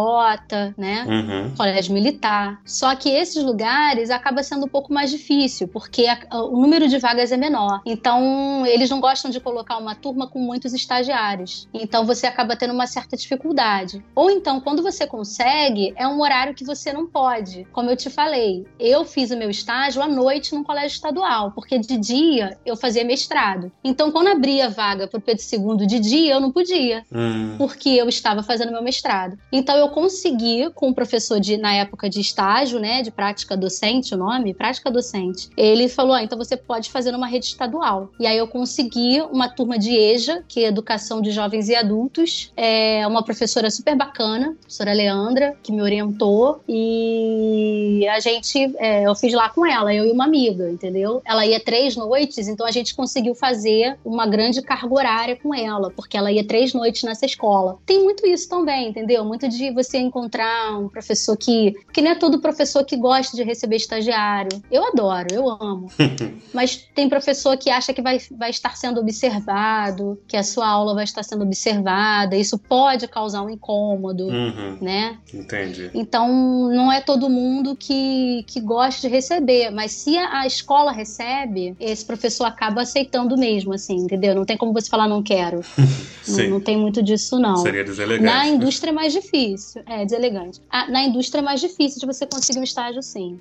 né? 0.77 1.05
Uhum. 1.07 1.55
Colégio 1.55 1.93
Militar. 1.93 2.61
Só 2.65 2.95
que 2.95 3.09
esses 3.09 3.43
lugares 3.43 4.09
acaba 4.09 4.43
sendo 4.43 4.65
um 4.65 4.69
pouco 4.69 4.93
mais 4.93 5.11
difícil, 5.11 5.67
porque 5.67 6.07
o 6.31 6.59
número 6.61 6.87
de 6.87 6.97
vagas 6.97 7.31
é 7.31 7.37
menor. 7.37 7.81
Então, 7.85 8.65
eles 8.65 8.89
não 8.89 8.99
gostam 8.99 9.31
de 9.31 9.39
colocar 9.39 9.77
uma 9.77 9.95
turma 9.95 10.27
com 10.27 10.39
muitos 10.39 10.73
estagiários. 10.73 11.67
Então, 11.73 12.05
você 12.05 12.27
acaba 12.27 12.55
tendo 12.55 12.73
uma 12.73 12.87
certa 12.87 13.15
dificuldade. 13.15 14.03
Ou 14.15 14.29
então, 14.29 14.59
quando 14.59 14.83
você 14.83 15.07
consegue, 15.07 15.93
é 15.95 16.07
um 16.07 16.21
horário 16.21 16.53
que 16.53 16.63
você 16.63 16.91
não 16.91 17.07
pode. 17.07 17.65
Como 17.71 17.89
eu 17.89 17.95
te 17.95 18.09
falei, 18.09 18.65
eu 18.79 19.05
fiz 19.05 19.31
o 19.31 19.37
meu 19.37 19.49
estágio 19.49 20.01
à 20.01 20.07
noite 20.07 20.53
num 20.53 20.63
colégio 20.63 20.95
estadual, 20.95 21.51
porque 21.51 21.77
de 21.77 21.97
dia 21.97 22.57
eu 22.65 22.75
fazia 22.75 23.03
mestrado. 23.03 23.71
Então, 23.83 24.11
quando 24.11 24.27
abria 24.27 24.69
vaga 24.69 25.07
para 25.07 25.17
o 25.17 25.21
Pedro 25.21 25.43
II 25.43 25.87
de 25.87 25.99
dia, 25.99 26.33
eu 26.33 26.39
não 26.39 26.51
podia, 26.51 27.03
hum. 27.11 27.55
porque 27.57 27.89
eu 27.89 28.07
estava 28.07 28.43
fazendo 28.43 28.71
meu 28.71 28.83
mestrado. 28.83 29.37
Então, 29.51 29.75
eu 29.75 29.89
consegui, 29.89 30.69
com 30.73 30.89
o 30.89 30.95
professor 30.95 31.39
de, 31.39 31.57
na 31.57 31.73
época 31.73 32.09
de 32.09 32.19
estágio, 32.19 32.79
né, 32.79 33.01
de 33.01 33.11
prática 33.11 33.55
docente, 33.55 34.13
o 34.13 34.17
nome, 34.17 34.53
prática 34.53 34.91
docente, 34.91 35.49
ele 35.57 35.87
falou 35.87 36.04
falou: 36.05 36.15
ah, 36.15 36.23
então 36.23 36.37
você 36.37 36.55
pode 36.55 36.91
fazer 36.91 37.11
numa 37.11 37.27
rede 37.27 37.45
estadual. 37.45 38.09
E 38.19 38.27
aí 38.27 38.37
eu 38.37 38.47
consegui 38.47 39.21
uma 39.31 39.49
turma 39.49 39.77
de 39.77 39.95
EJA, 39.95 40.43
que 40.47 40.63
é 40.63 40.67
Educação 40.67 41.21
de 41.21 41.31
Jovens 41.31 41.67
e 41.67 41.75
Adultos, 41.75 42.51
é 42.55 43.05
uma 43.07 43.23
professora 43.23 43.69
super 43.71 43.95
bacana, 43.95 44.49
a 44.49 44.53
professora 44.61 44.93
Leandra, 44.93 45.57
que 45.63 45.71
me 45.71 45.81
orientou, 45.81 46.61
e 46.67 48.05
a 48.07 48.19
gente, 48.19 48.73
é, 48.77 49.07
eu 49.07 49.15
fiz 49.15 49.33
lá 49.33 49.49
com 49.49 49.65
ela, 49.65 49.93
eu 49.93 50.05
e 50.05 50.11
uma 50.11 50.25
amiga, 50.25 50.69
entendeu? 50.69 51.21
Ela 51.25 51.45
ia 51.45 51.59
três 51.59 51.95
noites, 51.95 52.47
então 52.47 52.65
a 52.65 52.71
gente 52.71 52.93
conseguiu 52.93 53.33
fazer 53.33 53.97
uma 54.05 54.27
grande 54.27 54.61
carga 54.61 54.93
horária 54.93 55.35
com 55.35 55.53
ela, 55.53 55.91
porque 55.91 56.17
ela 56.17 56.31
ia 56.31 56.45
três 56.45 56.73
noites 56.73 57.03
nessa 57.03 57.25
escola. 57.25 57.77
Tem 57.85 58.03
muito 58.03 58.27
isso 58.27 58.47
também, 58.47 58.89
entendeu? 58.89 59.25
Muito 59.25 59.47
de 59.47 59.71
você 59.71 59.97
encontrar 59.97 60.77
um 60.77 60.87
professor 60.87 61.35
que. 61.35 61.75
que 61.91 62.01
não 62.01 62.11
é 62.11 62.15
todo 62.15 62.39
professor 62.39 62.83
que 62.83 62.95
gosta 62.95 63.35
de 63.35 63.43
receber 63.43 63.77
estagiário. 63.77 64.61
Eu 64.69 64.85
adoro, 64.85 65.27
eu 65.31 65.49
amo. 65.49 65.89
Mas 66.53 66.77
tem 66.95 67.09
professor 67.09 67.57
que 67.57 67.69
acha 67.69 67.93
que 67.93 68.01
vai, 68.01 68.19
vai 68.31 68.49
estar 68.49 68.75
sendo 68.77 68.99
observado, 68.99 70.17
que 70.27 70.37
a 70.37 70.43
sua 70.43 70.67
aula 70.67 70.93
vai 70.93 71.03
estar 71.03 71.23
sendo 71.23 71.43
observada. 71.43 72.35
Isso 72.35 72.57
pode 72.57 73.07
causar 73.07 73.41
um 73.41 73.49
incômodo, 73.49 74.27
uhum. 74.27 74.77
né? 74.81 75.17
Entendi. 75.33 75.91
Então, 75.93 76.69
não 76.69 76.91
é 76.91 77.01
todo 77.01 77.29
mundo 77.29 77.75
que, 77.75 78.43
que 78.47 78.61
gosta 78.61 79.01
de 79.01 79.13
receber. 79.13 79.69
Mas 79.69 79.91
se 79.91 80.17
a, 80.17 80.47
escola 80.47 80.91
recebe, 80.91 81.75
esse 81.79 82.05
professor 82.05 82.45
acaba 82.45 82.81
aceitando 82.81 83.37
mesmo, 83.37 83.73
assim, 83.73 83.95
entendeu? 83.95 84.33
Não 84.33 84.45
tem 84.45 84.55
como 84.55 84.71
você 84.71 84.89
falar 84.89 85.07
não 85.07 85.21
quero. 85.21 85.59
não, 86.27 86.49
não, 86.51 86.59
tem 86.61 86.77
muito 86.77 87.03
disso, 87.03 87.37
não. 87.39 87.57
Seria 87.57 87.83
deselegante. 87.83 88.23
Na 88.23 88.47
indústria 88.47 88.91
é 88.91 88.93
mais 88.93 89.11
difícil. 89.11 89.81
É, 89.85 90.05
deselegante. 90.05 90.61
Ah, 90.69 90.89
na 90.89 91.03
indústria 91.03 91.41
é 91.41 91.43
mais 91.43 91.59
difícil 91.59 91.99
de 91.99 92.05
você 92.05 92.25
conseguir 92.25 92.59
um 92.59 92.63
estágio, 92.63 93.01
sim. 93.01 93.39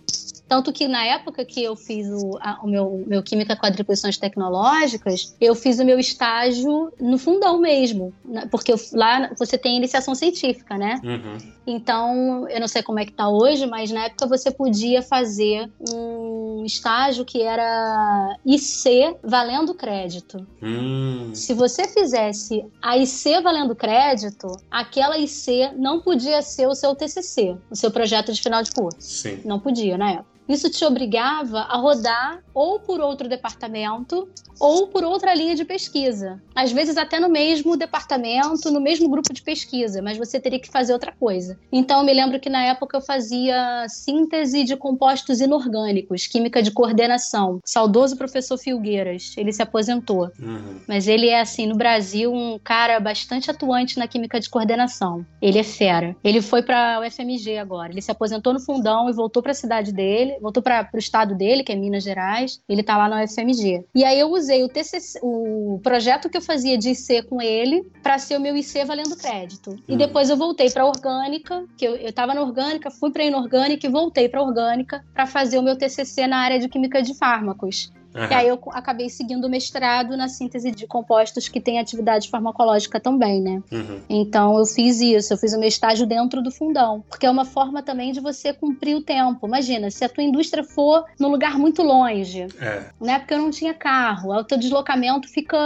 Tanto 0.54 0.72
que 0.72 0.86
na 0.86 1.04
época 1.04 1.44
que 1.44 1.64
eu 1.64 1.74
fiz 1.74 2.06
o, 2.08 2.38
a, 2.40 2.60
o 2.62 2.68
meu, 2.68 3.04
meu 3.08 3.24
Química 3.24 3.56
com 3.56 3.66
Atribuições 3.66 4.16
Tecnológicas, 4.16 5.34
eu 5.40 5.52
fiz 5.56 5.80
o 5.80 5.84
meu 5.84 5.98
estágio 5.98 6.92
no 7.00 7.18
fundão 7.18 7.58
mesmo. 7.60 8.14
Né? 8.24 8.46
Porque 8.48 8.72
eu, 8.72 8.76
lá 8.92 9.32
você 9.36 9.58
tem 9.58 9.76
iniciação 9.76 10.14
científica, 10.14 10.78
né? 10.78 11.00
Uhum. 11.02 11.38
Então, 11.66 12.48
eu 12.48 12.60
não 12.60 12.68
sei 12.68 12.84
como 12.84 13.00
é 13.00 13.04
que 13.04 13.12
tá 13.12 13.28
hoje, 13.28 13.66
mas 13.66 13.90
na 13.90 14.04
época 14.04 14.28
você 14.28 14.48
podia 14.52 15.02
fazer 15.02 15.68
um 15.92 16.62
estágio 16.64 17.24
que 17.24 17.42
era 17.42 18.36
IC 18.46 19.16
valendo 19.24 19.74
crédito. 19.74 20.46
Hum. 20.62 21.30
Se 21.34 21.52
você 21.52 21.88
fizesse 21.88 22.64
a 22.80 22.96
IC 22.96 23.40
valendo 23.42 23.74
crédito, 23.74 24.46
aquela 24.70 25.18
IC 25.18 25.72
não 25.76 26.00
podia 26.00 26.40
ser 26.42 26.68
o 26.68 26.76
seu 26.76 26.94
TCC, 26.94 27.56
o 27.68 27.74
seu 27.74 27.90
projeto 27.90 28.32
de 28.32 28.40
final 28.40 28.62
de 28.62 28.70
curso. 28.70 29.00
Sim. 29.00 29.40
Não 29.44 29.58
podia 29.58 29.98
na 29.98 30.10
época. 30.12 30.34
Isso 30.48 30.70
te 30.70 30.84
obrigava 30.84 31.60
a 31.60 31.76
rodar 31.76 32.42
ou 32.52 32.78
por 32.78 33.00
outro 33.00 33.28
departamento 33.28 34.28
ou 34.60 34.86
por 34.88 35.04
outra 35.04 35.34
linha 35.34 35.54
de 35.54 35.64
pesquisa. 35.64 36.40
Às 36.54 36.72
vezes 36.72 36.96
até 36.96 37.18
no 37.18 37.28
mesmo 37.28 37.76
departamento, 37.76 38.70
no 38.70 38.80
mesmo 38.80 39.08
grupo 39.08 39.32
de 39.32 39.42
pesquisa, 39.42 40.00
mas 40.00 40.16
você 40.16 40.38
teria 40.38 40.58
que 40.58 40.70
fazer 40.70 40.92
outra 40.92 41.12
coisa. 41.12 41.58
Então 41.72 41.98
eu 41.98 42.04
me 42.04 42.14
lembro 42.14 42.38
que 42.38 42.48
na 42.48 42.64
época 42.64 42.96
eu 42.96 43.00
fazia 43.00 43.86
síntese 43.88 44.64
de 44.64 44.76
compostos 44.76 45.40
inorgânicos, 45.40 46.26
química 46.26 46.62
de 46.62 46.70
coordenação. 46.70 47.60
Saudoso 47.64 48.16
professor 48.16 48.56
Filgueiras, 48.56 49.34
ele 49.36 49.52
se 49.52 49.62
aposentou. 49.62 50.30
Uhum. 50.38 50.80
Mas 50.86 51.08
ele 51.08 51.28
é 51.28 51.40
assim, 51.40 51.66
no 51.66 51.76
Brasil, 51.76 52.32
um 52.32 52.58
cara 52.62 53.00
bastante 53.00 53.50
atuante 53.50 53.98
na 53.98 54.06
química 54.06 54.38
de 54.38 54.48
coordenação. 54.48 55.26
Ele 55.40 55.58
é 55.58 55.64
fera. 55.64 56.16
Ele 56.22 56.40
foi 56.40 56.62
para 56.62 57.00
o 57.00 57.10
FMG 57.10 57.58
agora. 57.58 57.90
Ele 57.90 58.02
se 58.02 58.10
aposentou 58.10 58.52
no 58.52 58.60
fundão 58.60 59.08
e 59.08 59.12
voltou 59.12 59.42
para 59.42 59.52
a 59.52 59.54
cidade 59.54 59.92
dele, 59.92 60.33
voltou 60.40 60.62
para 60.62 60.88
o 60.92 60.98
estado 60.98 61.34
dele, 61.34 61.62
que 61.62 61.72
é 61.72 61.76
Minas 61.76 62.04
Gerais. 62.04 62.60
Ele 62.68 62.82
tá 62.82 62.96
lá 62.96 63.08
no 63.08 63.28
FMG. 63.28 63.84
E 63.94 64.04
aí 64.04 64.18
eu 64.18 64.30
usei 64.30 64.62
o 64.62 64.68
TCC, 64.68 65.20
o 65.22 65.80
projeto 65.82 66.28
que 66.28 66.36
eu 66.36 66.42
fazia 66.42 66.76
de 66.76 66.90
IC 66.90 67.22
com 67.22 67.40
ele 67.40 67.82
para 68.02 68.18
ser 68.18 68.36
o 68.36 68.40
meu 68.40 68.56
IC 68.56 68.84
valendo 68.84 69.16
crédito. 69.16 69.70
Uhum. 69.70 69.78
E 69.88 69.96
depois 69.96 70.30
eu 70.30 70.36
voltei 70.36 70.70
para 70.70 70.86
orgânica, 70.86 71.64
que 71.76 71.86
eu, 71.86 71.96
eu 71.96 72.12
tava 72.12 72.34
na 72.34 72.42
orgânica, 72.42 72.90
fui 72.90 73.10
para 73.10 73.24
inorgânica 73.24 73.86
e 73.86 73.90
voltei 73.90 74.28
para 74.28 74.42
orgânica 74.42 75.04
para 75.12 75.26
fazer 75.26 75.58
o 75.58 75.62
meu 75.62 75.76
TCC 75.76 76.26
na 76.26 76.38
área 76.38 76.58
de 76.58 76.68
química 76.68 77.02
de 77.02 77.14
fármacos. 77.14 77.92
Uhum. 78.14 78.30
E 78.30 78.34
aí 78.34 78.48
eu 78.48 78.60
acabei 78.70 79.08
seguindo 79.08 79.46
o 79.46 79.50
mestrado 79.50 80.16
na 80.16 80.28
síntese 80.28 80.70
de 80.70 80.86
compostos 80.86 81.48
que 81.48 81.60
tem 81.60 81.78
atividade 81.78 82.28
farmacológica 82.30 83.00
também, 83.00 83.40
né? 83.40 83.62
Uhum. 83.72 84.00
Então 84.08 84.56
eu 84.56 84.64
fiz 84.66 85.00
isso, 85.00 85.32
eu 85.32 85.36
fiz 85.36 85.52
o 85.52 85.58
meu 85.58 85.68
estágio 85.68 86.06
dentro 86.06 86.40
do 86.40 86.50
fundão, 86.50 87.04
porque 87.08 87.26
é 87.26 87.30
uma 87.30 87.44
forma 87.44 87.82
também 87.82 88.12
de 88.12 88.20
você 88.20 88.52
cumprir 88.52 88.96
o 88.96 89.02
tempo. 89.02 89.46
Imagina, 89.46 89.90
se 89.90 90.04
a 90.04 90.08
tua 90.08 90.22
indústria 90.22 90.62
for 90.62 91.04
num 91.18 91.28
lugar 91.28 91.58
muito 91.58 91.82
longe, 91.82 92.46
é. 92.60 92.84
né? 93.00 93.18
Porque 93.18 93.34
eu 93.34 93.38
não 93.38 93.50
tinha 93.50 93.74
carro, 93.74 94.32
o 94.32 94.44
teu 94.44 94.58
deslocamento 94.58 95.28
fica 95.28 95.58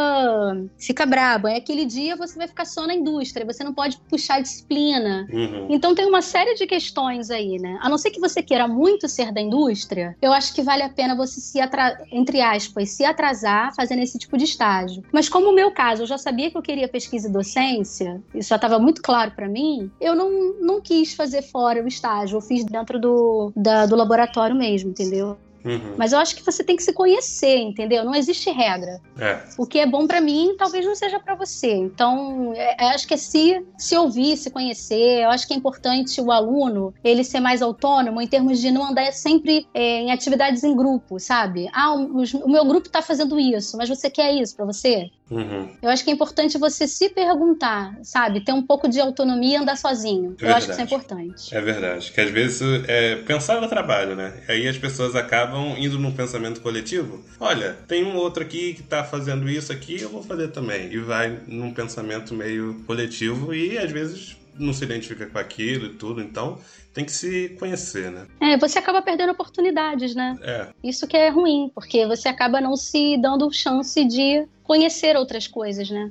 fica 0.79 1.05
brabo. 1.05 1.49
Aí 1.49 1.57
aquele 1.57 1.85
dia 1.85 2.17
você 2.17 2.39
vai 2.39 2.49
ficar 2.49 2.65
só 2.65 2.87
na 2.87 2.95
indústria, 2.95 3.45
você 3.45 3.63
não 3.63 3.75
pode 3.75 3.99
puxar 4.09 4.41
disciplina. 4.41 5.27
Uhum. 5.31 5.67
Então 5.69 5.95
tem 5.95 6.07
uma 6.07 6.23
série 6.23 6.55
de 6.55 6.67
questões 6.67 7.31
aí, 7.31 7.59
né? 7.59 7.79
A 7.83 7.89
não 7.89 7.99
ser 7.99 8.11
que 8.11 8.21
você 8.21 8.43
queira 8.43 8.67
muito 8.67 9.09
ser 9.09 9.33
da 9.33 9.41
indústria, 9.41 10.17
eu 10.23 10.33
acho 10.33 10.55
que 10.55 10.63
vale 10.63 10.83
a 10.83 10.89
pena 10.89 11.15
você 11.15 11.41
se 11.41 11.61
atra... 11.61 12.03
entre 12.11 12.38
entre 12.39 12.43
aspas, 12.43 12.91
se 12.91 13.05
atrasar 13.05 13.75
fazendo 13.75 14.03
esse 14.03 14.19
tipo 14.19 14.37
de 14.39 14.45
estágio. 14.45 15.03
Mas 15.13 15.29
como 15.29 15.51
o 15.51 15.55
meu 15.55 15.73
caso, 15.73 16.03
eu 16.03 16.07
já 16.07 16.17
sabia 16.17 16.51
que 16.51 16.57
eu 16.57 16.63
queria 16.63 16.89
pesquisa 16.89 17.29
e 17.29 17.33
docência, 17.33 18.23
isso 18.35 18.51
já 18.51 18.57
estava 18.57 18.79
muito 18.79 19.03
claro 19.03 19.33
para 19.33 19.49
mim, 19.49 19.91
eu 20.01 20.15
não, 20.15 20.55
não 20.61 20.81
quis 20.81 21.15
fazer 21.15 21.43
fora 21.43 21.83
o 21.83 21.89
estágio, 21.89 22.37
eu 22.37 22.41
fiz 22.41 22.65
dentro 22.65 22.99
do, 22.99 23.53
da, 23.57 23.87
do 23.87 23.97
laboratório 23.97 24.55
mesmo, 24.55 24.91
entendeu? 24.91 25.37
Uhum. 25.69 25.95
Mas 25.99 26.13
eu 26.13 26.19
acho 26.19 26.35
que 26.35 26.45
você 26.45 26.65
tem 26.65 26.77
que 26.77 26.83
se 26.83 26.93
conhecer, 26.93 27.59
entendeu? 27.59 28.05
Não 28.05 28.15
existe 28.15 28.51
regra. 28.51 29.01
É. 29.19 29.43
O 29.59 29.67
que 29.67 29.79
é 29.79 29.87
bom 29.87 30.07
para 30.07 30.21
mim, 30.21 30.55
talvez 30.59 30.87
não 30.87 30.95
seja 30.95 31.21
para 31.21 31.35
você. 31.35 31.75
Então, 31.75 32.53
é, 32.57 32.85
é, 32.85 32.91
acho 32.91 33.07
que 33.07 33.15
é 33.15 33.17
se, 33.19 33.63
se 33.77 33.97
ouvir, 33.97 34.37
se 34.37 34.51
conhecer. 34.51 35.25
Eu 35.25 35.31
acho 35.31 35.47
que 35.47 35.53
é 35.53 35.57
importante 35.57 36.21
o 36.21 36.33
aluno 36.33 36.95
ele 37.05 37.23
ser 37.23 37.41
mais 37.41 37.61
autônomo 37.61 38.21
em 38.21 38.27
termos 38.27 38.59
de 38.61 38.71
não 38.71 38.85
andar 38.85 39.13
sempre 39.13 39.67
é, 39.75 40.01
em 40.01 40.11
atividades 40.11 40.65
em 40.65 40.75
grupo, 40.75 41.21
sabe? 41.21 41.69
Ah, 41.73 41.95
o, 41.95 42.23
o 42.23 42.51
meu 42.51 42.65
grupo 42.65 42.89
tá 42.89 43.03
fazendo 43.03 43.39
isso, 43.39 43.77
mas 43.77 43.89
você 43.89 44.09
quer 44.09 44.33
isso 44.33 44.57
para 44.57 44.65
você? 44.65 45.11
Uhum. 45.31 45.69
Eu 45.83 45.91
acho 45.91 46.05
que 46.05 46.11
é 46.11 46.13
importante 46.15 46.57
você 46.59 46.87
se 46.87 47.11
perguntar, 47.11 47.99
sabe? 48.03 48.41
Ter 48.41 48.53
um 48.53 48.63
pouco 48.63 48.89
de 48.89 49.01
autonomia 49.01 49.59
e 49.59 49.61
andar 49.61 49.77
sozinho. 49.77 50.37
É 50.41 50.47
eu 50.47 50.55
acho 50.55 50.67
que 50.67 50.73
isso 50.73 50.81
é 50.81 50.85
importante. 50.85 51.55
É 51.55 51.61
verdade. 51.61 52.13
Que 52.13 52.21
às 52.21 52.31
vezes 52.31 52.61
é, 52.87 53.17
pensar 53.17 53.61
no 53.61 53.69
trabalho, 53.69 54.17
né? 54.17 54.43
Aí 54.49 54.67
as 54.67 54.79
pessoas 54.79 55.15
acabam 55.15 55.77
indo 55.79 55.99
num 55.99 56.13
pensamento 56.13 56.61
coletivo. 56.61 57.25
Olha, 57.39 57.77
tem 57.87 58.05
um 58.05 58.17
outro 58.17 58.43
aqui 58.43 58.75
que 58.75 58.83
tá 58.83 59.05
fazendo 59.05 59.49
isso 59.49 59.73
aqui, 59.73 60.01
eu 60.01 60.09
vou 60.09 60.23
fazer 60.23 60.49
também. 60.49 60.91
E 60.93 60.99
vai 60.99 61.41
num 61.47 61.73
pensamento 61.73 62.35
meio 62.35 62.83
coletivo 62.87 63.55
e 63.55 63.79
às 63.79 63.91
vezes 63.91 64.37
não 64.59 64.73
se 64.73 64.85
identifica 64.85 65.27
com 65.27 65.39
aquilo 65.39 65.87
e 65.87 65.95
tudo. 65.95 66.21
Então 66.21 66.59
tem 66.99 67.05
que 67.05 67.13
se 67.13 67.51
conhecer, 67.61 68.11
né? 68.11 68.27
É, 68.41 68.59
você 68.59 68.77
acaba 68.77 69.01
perdendo 69.01 69.31
oportunidades, 69.31 70.17
né? 70.17 70.37
É. 70.43 70.67
Isso 70.83 71.07
que 71.07 71.17
é 71.17 71.29
ruim, 71.29 71.71
porque 71.73 72.05
você 72.05 72.29
acaba 72.29 72.61
não 72.61 72.75
se 72.75 73.17
dando 73.19 73.53
chance 73.53 74.05
de 74.05 74.49
conhecer 74.65 75.17
outras 75.17 75.47
coisas, 75.47 75.89
né? 75.89 76.11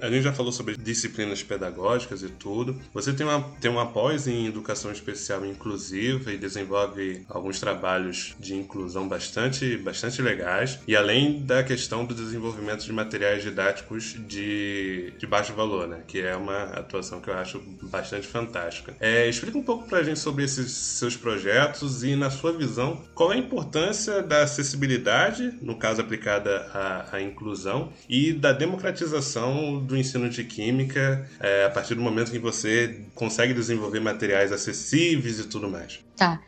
A 0.00 0.08
gente 0.08 0.22
já 0.22 0.32
falou 0.32 0.52
sobre 0.52 0.76
disciplinas 0.76 1.42
pedagógicas 1.42 2.22
e 2.22 2.28
tudo. 2.28 2.78
Você 2.94 3.12
tem 3.12 3.26
uma, 3.26 3.42
tem 3.60 3.70
uma 3.70 3.86
pós 3.86 4.26
em 4.28 4.46
educação 4.46 4.92
especial 4.92 5.44
inclusiva 5.44 6.32
e 6.32 6.38
desenvolve 6.38 7.24
alguns 7.28 7.58
trabalhos 7.58 8.34
de 8.38 8.54
inclusão 8.54 9.08
bastante, 9.08 9.76
bastante 9.76 10.22
legais. 10.22 10.78
E 10.86 10.94
além 10.94 11.40
da 11.40 11.62
questão 11.62 12.04
do 12.04 12.14
desenvolvimento 12.14 12.84
de 12.84 12.92
materiais 12.92 13.42
didáticos 13.42 14.16
de, 14.26 15.12
de 15.18 15.26
baixo 15.26 15.52
valor, 15.52 15.88
né? 15.88 16.02
Que 16.06 16.20
é 16.20 16.36
uma 16.36 16.64
atuação 16.64 17.20
que 17.20 17.28
eu 17.28 17.34
acho 17.34 17.60
bastante 17.82 18.26
fantástica. 18.26 18.94
É, 19.00 19.28
explica 19.28 19.58
um 19.58 19.62
pouco 19.62 19.88
pra 19.88 20.02
gente 20.02 20.20
sobre 20.20 20.44
esses 20.44 20.70
seus 20.70 21.16
projetos 21.16 22.04
e, 22.04 22.14
na 22.14 22.30
sua 22.30 22.52
visão, 22.52 23.02
qual 23.14 23.32
é 23.32 23.36
a 23.36 23.38
importância 23.38 24.22
da 24.22 24.42
acessibilidade, 24.42 25.54
no 25.60 25.76
caso 25.76 26.00
aplicada 26.00 26.68
à, 26.72 27.16
à 27.16 27.22
inclusão, 27.22 27.92
e 28.08 28.32
da 28.32 28.52
democratização 28.52 29.84
do 29.88 29.96
ensino 29.96 30.28
de 30.28 30.44
química 30.44 31.26
é, 31.40 31.64
a 31.64 31.70
partir 31.70 31.94
do 31.94 32.00
momento 32.00 32.30
que 32.30 32.38
você 32.38 33.00
consegue 33.14 33.52
desenvolver 33.52 34.00
materiais 34.00 34.52
acessíveis 34.52 35.40
e 35.40 35.48
tudo 35.48 35.68
mais. 35.68 36.00
Tá. 36.16 36.40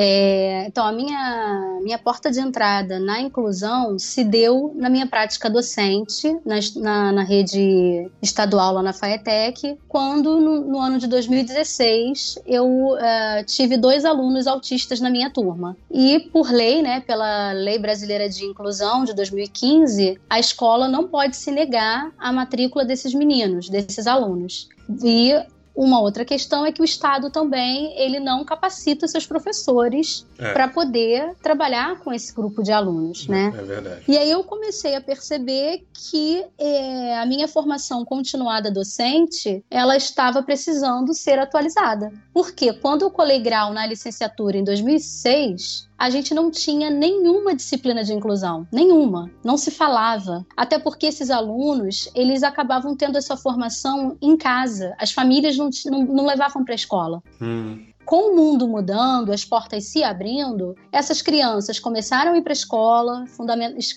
É, 0.00 0.64
então, 0.68 0.86
a 0.86 0.92
minha, 0.92 1.80
minha 1.82 1.98
porta 1.98 2.30
de 2.30 2.38
entrada 2.38 3.00
na 3.00 3.20
inclusão 3.20 3.98
se 3.98 4.22
deu 4.22 4.72
na 4.76 4.88
minha 4.88 5.08
prática 5.08 5.50
docente 5.50 6.38
na, 6.46 6.60
na, 6.76 7.12
na 7.14 7.22
rede 7.24 8.08
estadual 8.22 8.74
lá 8.74 8.82
na 8.84 8.92
FAETEC, 8.92 9.76
quando 9.88 10.38
no, 10.38 10.60
no 10.60 10.78
ano 10.78 11.00
de 11.00 11.08
2016 11.08 12.38
eu 12.46 12.92
uh, 12.92 13.44
tive 13.44 13.76
dois 13.76 14.04
alunos 14.04 14.46
autistas 14.46 15.00
na 15.00 15.10
minha 15.10 15.30
turma. 15.30 15.76
E 15.90 16.20
por 16.32 16.48
lei, 16.48 16.80
né, 16.80 17.00
pela 17.00 17.50
Lei 17.50 17.76
Brasileira 17.76 18.28
de 18.28 18.44
Inclusão 18.44 19.04
de 19.04 19.12
2015, 19.12 20.20
a 20.30 20.38
escola 20.38 20.86
não 20.86 21.08
pode 21.08 21.36
se 21.36 21.50
negar 21.50 22.12
a 22.16 22.32
matrícula 22.32 22.84
desses 22.84 23.12
meninos, 23.12 23.68
desses 23.68 24.06
alunos. 24.06 24.68
E 25.02 25.34
uma 25.78 26.00
outra 26.00 26.24
questão 26.24 26.66
é 26.66 26.72
que 26.72 26.82
o 26.82 26.84
Estado 26.84 27.30
também 27.30 27.96
ele 27.96 28.18
não 28.18 28.44
capacita 28.44 29.06
seus 29.06 29.24
professores 29.24 30.26
é. 30.36 30.52
para 30.52 30.66
poder 30.66 31.36
trabalhar 31.40 32.00
com 32.00 32.12
esse 32.12 32.34
grupo 32.34 32.64
de 32.64 32.72
alunos, 32.72 33.28
né? 33.28 33.54
É 33.56 33.62
verdade. 33.62 34.02
E 34.08 34.18
aí 34.18 34.28
eu 34.28 34.42
comecei 34.42 34.96
a 34.96 35.00
perceber 35.00 35.86
que 35.94 36.44
é, 36.58 37.18
a 37.18 37.24
minha 37.24 37.46
formação 37.46 38.04
continuada 38.04 38.72
docente 38.72 39.64
ela 39.70 39.96
estava 39.96 40.42
precisando 40.42 41.14
ser 41.14 41.38
atualizada. 41.38 42.12
Porque 42.34 42.72
quando 42.72 43.02
eu 43.02 43.10
colei 43.12 43.38
grau 43.38 43.72
na 43.72 43.86
licenciatura 43.86 44.56
em 44.56 44.64
2006 44.64 45.87
a 45.98 46.08
gente 46.08 46.32
não 46.32 46.50
tinha 46.50 46.88
nenhuma 46.88 47.54
disciplina 47.54 48.04
de 48.04 48.12
inclusão, 48.12 48.66
nenhuma, 48.72 49.30
não 49.44 49.56
se 49.56 49.70
falava. 49.70 50.46
Até 50.56 50.78
porque 50.78 51.06
esses 51.06 51.28
alunos, 51.28 52.08
eles 52.14 52.42
acabavam 52.42 52.96
tendo 52.96 53.18
essa 53.18 53.36
formação 53.36 54.16
em 54.22 54.36
casa, 54.36 54.94
as 54.98 55.10
famílias 55.10 55.56
não, 55.56 55.68
não, 55.86 56.04
não 56.04 56.26
levavam 56.26 56.64
para 56.64 56.74
a 56.74 56.76
escola. 56.76 57.22
Hum 57.40 57.88
com 58.08 58.32
o 58.32 58.34
mundo 58.34 58.66
mudando, 58.66 59.34
as 59.34 59.44
portas 59.44 59.84
se 59.84 60.02
abrindo, 60.02 60.74
essas 60.90 61.20
crianças 61.20 61.78
começaram 61.78 62.32
a 62.32 62.38
ir 62.38 62.40
para 62.40 62.52
a 62.52 62.54
escola, 62.54 63.26